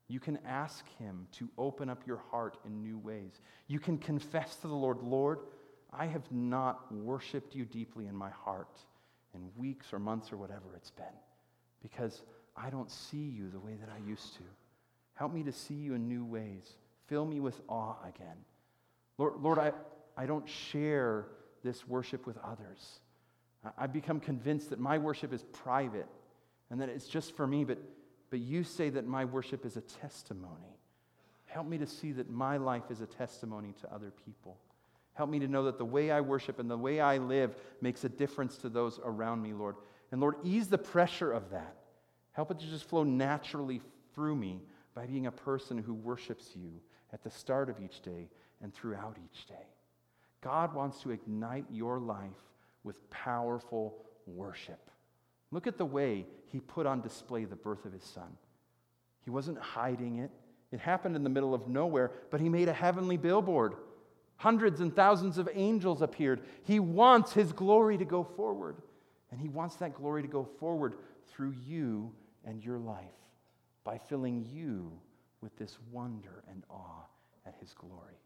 You 0.07 0.19
can 0.19 0.39
ask 0.45 0.85
Him 0.97 1.27
to 1.33 1.49
open 1.57 1.89
up 1.89 2.05
your 2.05 2.21
heart 2.31 2.57
in 2.65 2.81
new 2.81 2.97
ways. 2.97 3.39
You 3.67 3.79
can 3.79 3.97
confess 3.97 4.55
to 4.57 4.67
the 4.67 4.73
Lord, 4.73 5.01
Lord, 5.01 5.39
I 5.91 6.05
have 6.07 6.29
not 6.31 6.91
worshiped 6.91 7.55
you 7.55 7.65
deeply 7.65 8.07
in 8.07 8.15
my 8.15 8.29
heart 8.29 8.79
in 9.33 9.49
weeks 9.57 9.93
or 9.93 9.99
months 9.99 10.31
or 10.31 10.37
whatever 10.37 10.75
it's 10.75 10.91
been 10.91 11.05
because 11.81 12.21
I 12.55 12.69
don't 12.69 12.89
see 12.89 13.17
you 13.17 13.49
the 13.49 13.59
way 13.59 13.75
that 13.79 13.89
I 13.89 14.07
used 14.07 14.35
to. 14.35 14.43
Help 15.15 15.33
me 15.33 15.43
to 15.43 15.51
see 15.51 15.75
you 15.75 15.93
in 15.93 16.07
new 16.07 16.25
ways. 16.25 16.77
Fill 17.07 17.25
me 17.25 17.39
with 17.39 17.61
awe 17.67 17.95
again. 18.07 18.37
Lord, 19.17 19.33
Lord 19.39 19.59
I, 19.59 19.71
I 20.17 20.25
don't 20.25 20.47
share 20.47 21.27
this 21.63 21.87
worship 21.87 22.25
with 22.25 22.37
others. 22.43 22.99
I've 23.77 23.93
become 23.93 24.19
convinced 24.19 24.69
that 24.71 24.79
my 24.79 24.97
worship 24.97 25.33
is 25.33 25.43
private 25.43 26.07
and 26.69 26.81
that 26.81 26.89
it's 26.89 27.07
just 27.07 27.35
for 27.35 27.45
me, 27.45 27.63
but, 27.63 27.77
but 28.29 28.39
you 28.39 28.63
say 28.63 28.89
that 28.89 29.05
my 29.05 29.25
worship 29.25 29.65
is 29.65 29.77
a 29.77 29.81
testimony. 29.81 30.79
Help 31.45 31.67
me 31.67 31.77
to 31.77 31.87
see 31.87 32.11
that 32.13 32.29
my 32.29 32.57
life 32.57 32.89
is 32.89 33.01
a 33.01 33.05
testimony 33.05 33.73
to 33.81 33.93
other 33.93 34.11
people. 34.25 34.57
Help 35.13 35.29
me 35.29 35.39
to 35.39 35.47
know 35.47 35.65
that 35.65 35.77
the 35.77 35.85
way 35.85 36.09
I 36.09 36.21
worship 36.21 36.57
and 36.57 36.69
the 36.69 36.77
way 36.77 36.99
I 36.99 37.17
live 37.17 37.55
makes 37.81 38.03
a 38.03 38.09
difference 38.09 38.57
to 38.57 38.69
those 38.69 38.99
around 39.03 39.43
me, 39.43 39.53
Lord. 39.53 39.75
And 40.11 40.19
Lord, 40.19 40.35
ease 40.43 40.67
the 40.67 40.77
pressure 40.77 41.31
of 41.31 41.51
that. 41.51 41.75
Help 42.31 42.49
it 42.49 42.59
to 42.59 42.65
just 42.65 42.85
flow 42.85 43.03
naturally 43.03 43.81
through 44.15 44.35
me 44.35 44.61
by 44.95 45.05
being 45.05 45.27
a 45.27 45.31
person 45.31 45.77
who 45.77 45.93
worships 45.93 46.49
you 46.55 46.71
at 47.11 47.23
the 47.23 47.29
start 47.29 47.69
of 47.69 47.79
each 47.79 48.01
day 48.01 48.29
and 48.61 48.73
throughout 48.73 49.17
each 49.23 49.45
day. 49.45 49.67
God 50.41 50.73
wants 50.73 51.01
to 51.01 51.11
ignite 51.11 51.65
your 51.71 51.99
life 51.99 52.31
with 52.83 53.09
powerful 53.09 54.03
worship. 54.25 54.89
Look 55.53 55.67
at 55.67 55.77
the 55.77 55.85
way 55.85 56.25
he 56.51 56.59
put 56.59 56.87
on 56.87 57.01
display 57.01 57.45
the 57.45 57.55
birth 57.55 57.85
of 57.85 57.93
his 57.93 58.03
son. 58.03 58.37
He 59.23 59.29
wasn't 59.29 59.59
hiding 59.59 60.17
it, 60.17 60.31
it 60.71 60.79
happened 60.79 61.15
in 61.15 61.23
the 61.23 61.29
middle 61.29 61.53
of 61.53 61.67
nowhere, 61.67 62.11
but 62.31 62.41
he 62.41 62.49
made 62.49 62.67
a 62.67 62.73
heavenly 62.73 63.17
billboard. 63.17 63.75
Hundreds 64.37 64.81
and 64.81 64.95
thousands 64.95 65.37
of 65.37 65.47
angels 65.53 66.01
appeared. 66.01 66.41
He 66.63 66.79
wants 66.79 67.33
his 67.33 67.53
glory 67.53 67.99
to 67.99 68.05
go 68.05 68.23
forward, 68.23 68.77
and 69.29 69.39
he 69.39 69.47
wants 69.47 69.75
that 69.75 69.93
glory 69.93 70.23
to 70.23 70.27
go 70.27 70.43
forward 70.59 70.95
through 71.27 71.53
you 71.67 72.11
and 72.43 72.63
your 72.65 72.79
life 72.79 73.05
by 73.83 73.99
filling 73.99 74.47
you 74.51 74.91
with 75.39 75.55
this 75.57 75.77
wonder 75.91 76.43
and 76.49 76.63
awe 76.71 77.05
at 77.45 77.53
his 77.59 77.75
glory. 77.75 78.17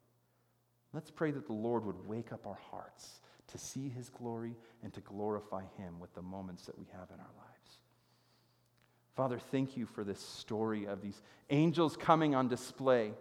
Let's 0.93 1.11
pray 1.11 1.31
that 1.31 1.47
the 1.47 1.53
Lord 1.53 1.85
would 1.85 2.07
wake 2.07 2.31
up 2.31 2.47
our 2.47 2.59
hearts 2.71 3.19
to 3.47 3.57
see 3.57 3.89
his 3.89 4.09
glory 4.09 4.55
and 4.83 4.93
to 4.93 5.01
glorify 5.01 5.63
him 5.77 5.99
with 5.99 6.13
the 6.13 6.21
moments 6.21 6.65
that 6.65 6.77
we 6.77 6.85
have 6.91 7.09
in 7.09 7.19
our 7.19 7.31
lives. 7.37 7.77
Father, 9.15 9.39
thank 9.39 9.75
you 9.75 9.85
for 9.85 10.03
this 10.03 10.19
story 10.19 10.85
of 10.85 11.01
these 11.01 11.21
angels 11.49 11.97
coming 11.97 12.35
on 12.35 12.47
display. 12.47 13.13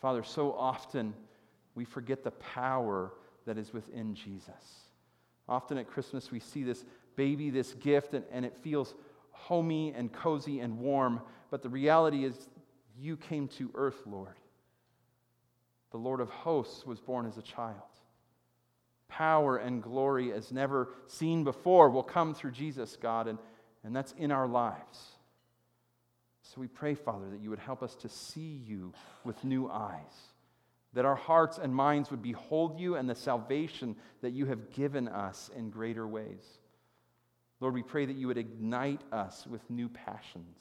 Father, 0.00 0.22
so 0.22 0.52
often 0.52 1.14
we 1.74 1.84
forget 1.84 2.22
the 2.22 2.32
power 2.32 3.12
that 3.46 3.56
is 3.56 3.72
within 3.72 4.14
Jesus. 4.14 4.88
Often 5.48 5.78
at 5.78 5.88
Christmas, 5.88 6.30
we 6.30 6.40
see 6.40 6.64
this 6.64 6.84
baby, 7.16 7.50
this 7.50 7.72
gift, 7.74 8.14
and, 8.14 8.24
and 8.30 8.44
it 8.44 8.56
feels 8.56 8.94
homey 9.30 9.92
and 9.96 10.12
cozy 10.12 10.60
and 10.60 10.78
warm. 10.78 11.20
But 11.50 11.62
the 11.62 11.68
reality 11.68 12.24
is, 12.24 12.48
you 12.98 13.16
came 13.16 13.48
to 13.48 13.70
earth, 13.74 14.02
Lord. 14.06 14.36
The 15.92 15.98
Lord 15.98 16.20
of 16.20 16.30
hosts 16.30 16.86
was 16.86 17.00
born 17.00 17.26
as 17.26 17.38
a 17.38 17.42
child. 17.42 17.76
Power 19.12 19.58
and 19.58 19.82
glory 19.82 20.32
as 20.32 20.50
never 20.52 20.88
seen 21.06 21.44
before 21.44 21.90
will 21.90 22.02
come 22.02 22.34
through 22.34 22.52
Jesus, 22.52 22.96
God, 22.96 23.28
and, 23.28 23.38
and 23.84 23.94
that's 23.94 24.12
in 24.12 24.32
our 24.32 24.48
lives. 24.48 25.12
So 26.40 26.62
we 26.62 26.66
pray, 26.66 26.94
Father, 26.94 27.28
that 27.28 27.40
you 27.40 27.50
would 27.50 27.58
help 27.58 27.82
us 27.82 27.94
to 27.96 28.08
see 28.08 28.62
you 28.66 28.94
with 29.22 29.44
new 29.44 29.68
eyes, 29.68 30.00
that 30.94 31.04
our 31.04 31.14
hearts 31.14 31.58
and 31.58 31.74
minds 31.74 32.10
would 32.10 32.22
behold 32.22 32.80
you 32.80 32.96
and 32.96 33.06
the 33.06 33.14
salvation 33.14 33.96
that 34.22 34.32
you 34.32 34.46
have 34.46 34.72
given 34.72 35.08
us 35.08 35.50
in 35.54 35.68
greater 35.68 36.08
ways. 36.08 36.58
Lord, 37.60 37.74
we 37.74 37.82
pray 37.82 38.06
that 38.06 38.16
you 38.16 38.28
would 38.28 38.38
ignite 38.38 39.02
us 39.12 39.46
with 39.46 39.68
new 39.68 39.90
passions, 39.90 40.58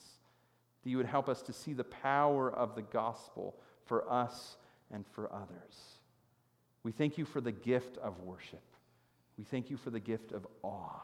that 0.83 0.89
you 0.89 0.97
would 0.97 1.05
help 1.05 1.29
us 1.29 1.41
to 1.43 1.53
see 1.53 1.71
the 1.71 1.85
power 1.85 2.51
of 2.51 2.75
the 2.75 2.81
gospel 2.81 3.55
for 3.85 4.11
us 4.11 4.57
and 4.91 5.05
for 5.07 5.33
others. 5.33 6.00
We 6.83 6.91
thank 6.91 7.17
you 7.17 7.25
for 7.25 7.41
the 7.41 7.51
gift 7.51 7.97
of 7.97 8.19
worship. 8.21 8.63
We 9.37 9.43
thank 9.43 9.69
you 9.69 9.77
for 9.77 9.89
the 9.89 9.99
gift 9.99 10.31
of 10.31 10.47
awe. 10.63 11.01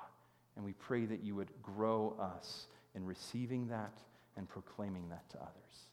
And 0.56 0.66
we 0.66 0.74
pray 0.74 1.06
that 1.06 1.24
you 1.24 1.36
would 1.36 1.52
grow 1.62 2.16
us 2.20 2.68
in 2.96 3.06
receiving 3.06 3.68
that 3.68 3.94
and 4.36 4.50
proclaiming 4.50 5.10
that 5.10 5.30
to 5.30 5.38
others. 5.38 5.86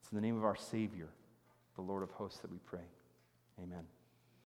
It's 0.00 0.10
in 0.10 0.16
the 0.16 0.22
name 0.22 0.36
of 0.36 0.44
our 0.44 0.56
Savior, 0.56 1.08
the 1.74 1.82
Lord 1.82 2.02
of 2.02 2.10
hosts, 2.12 2.40
that 2.40 2.50
we 2.50 2.58
pray. 2.58 2.86
Amen. 3.62 3.84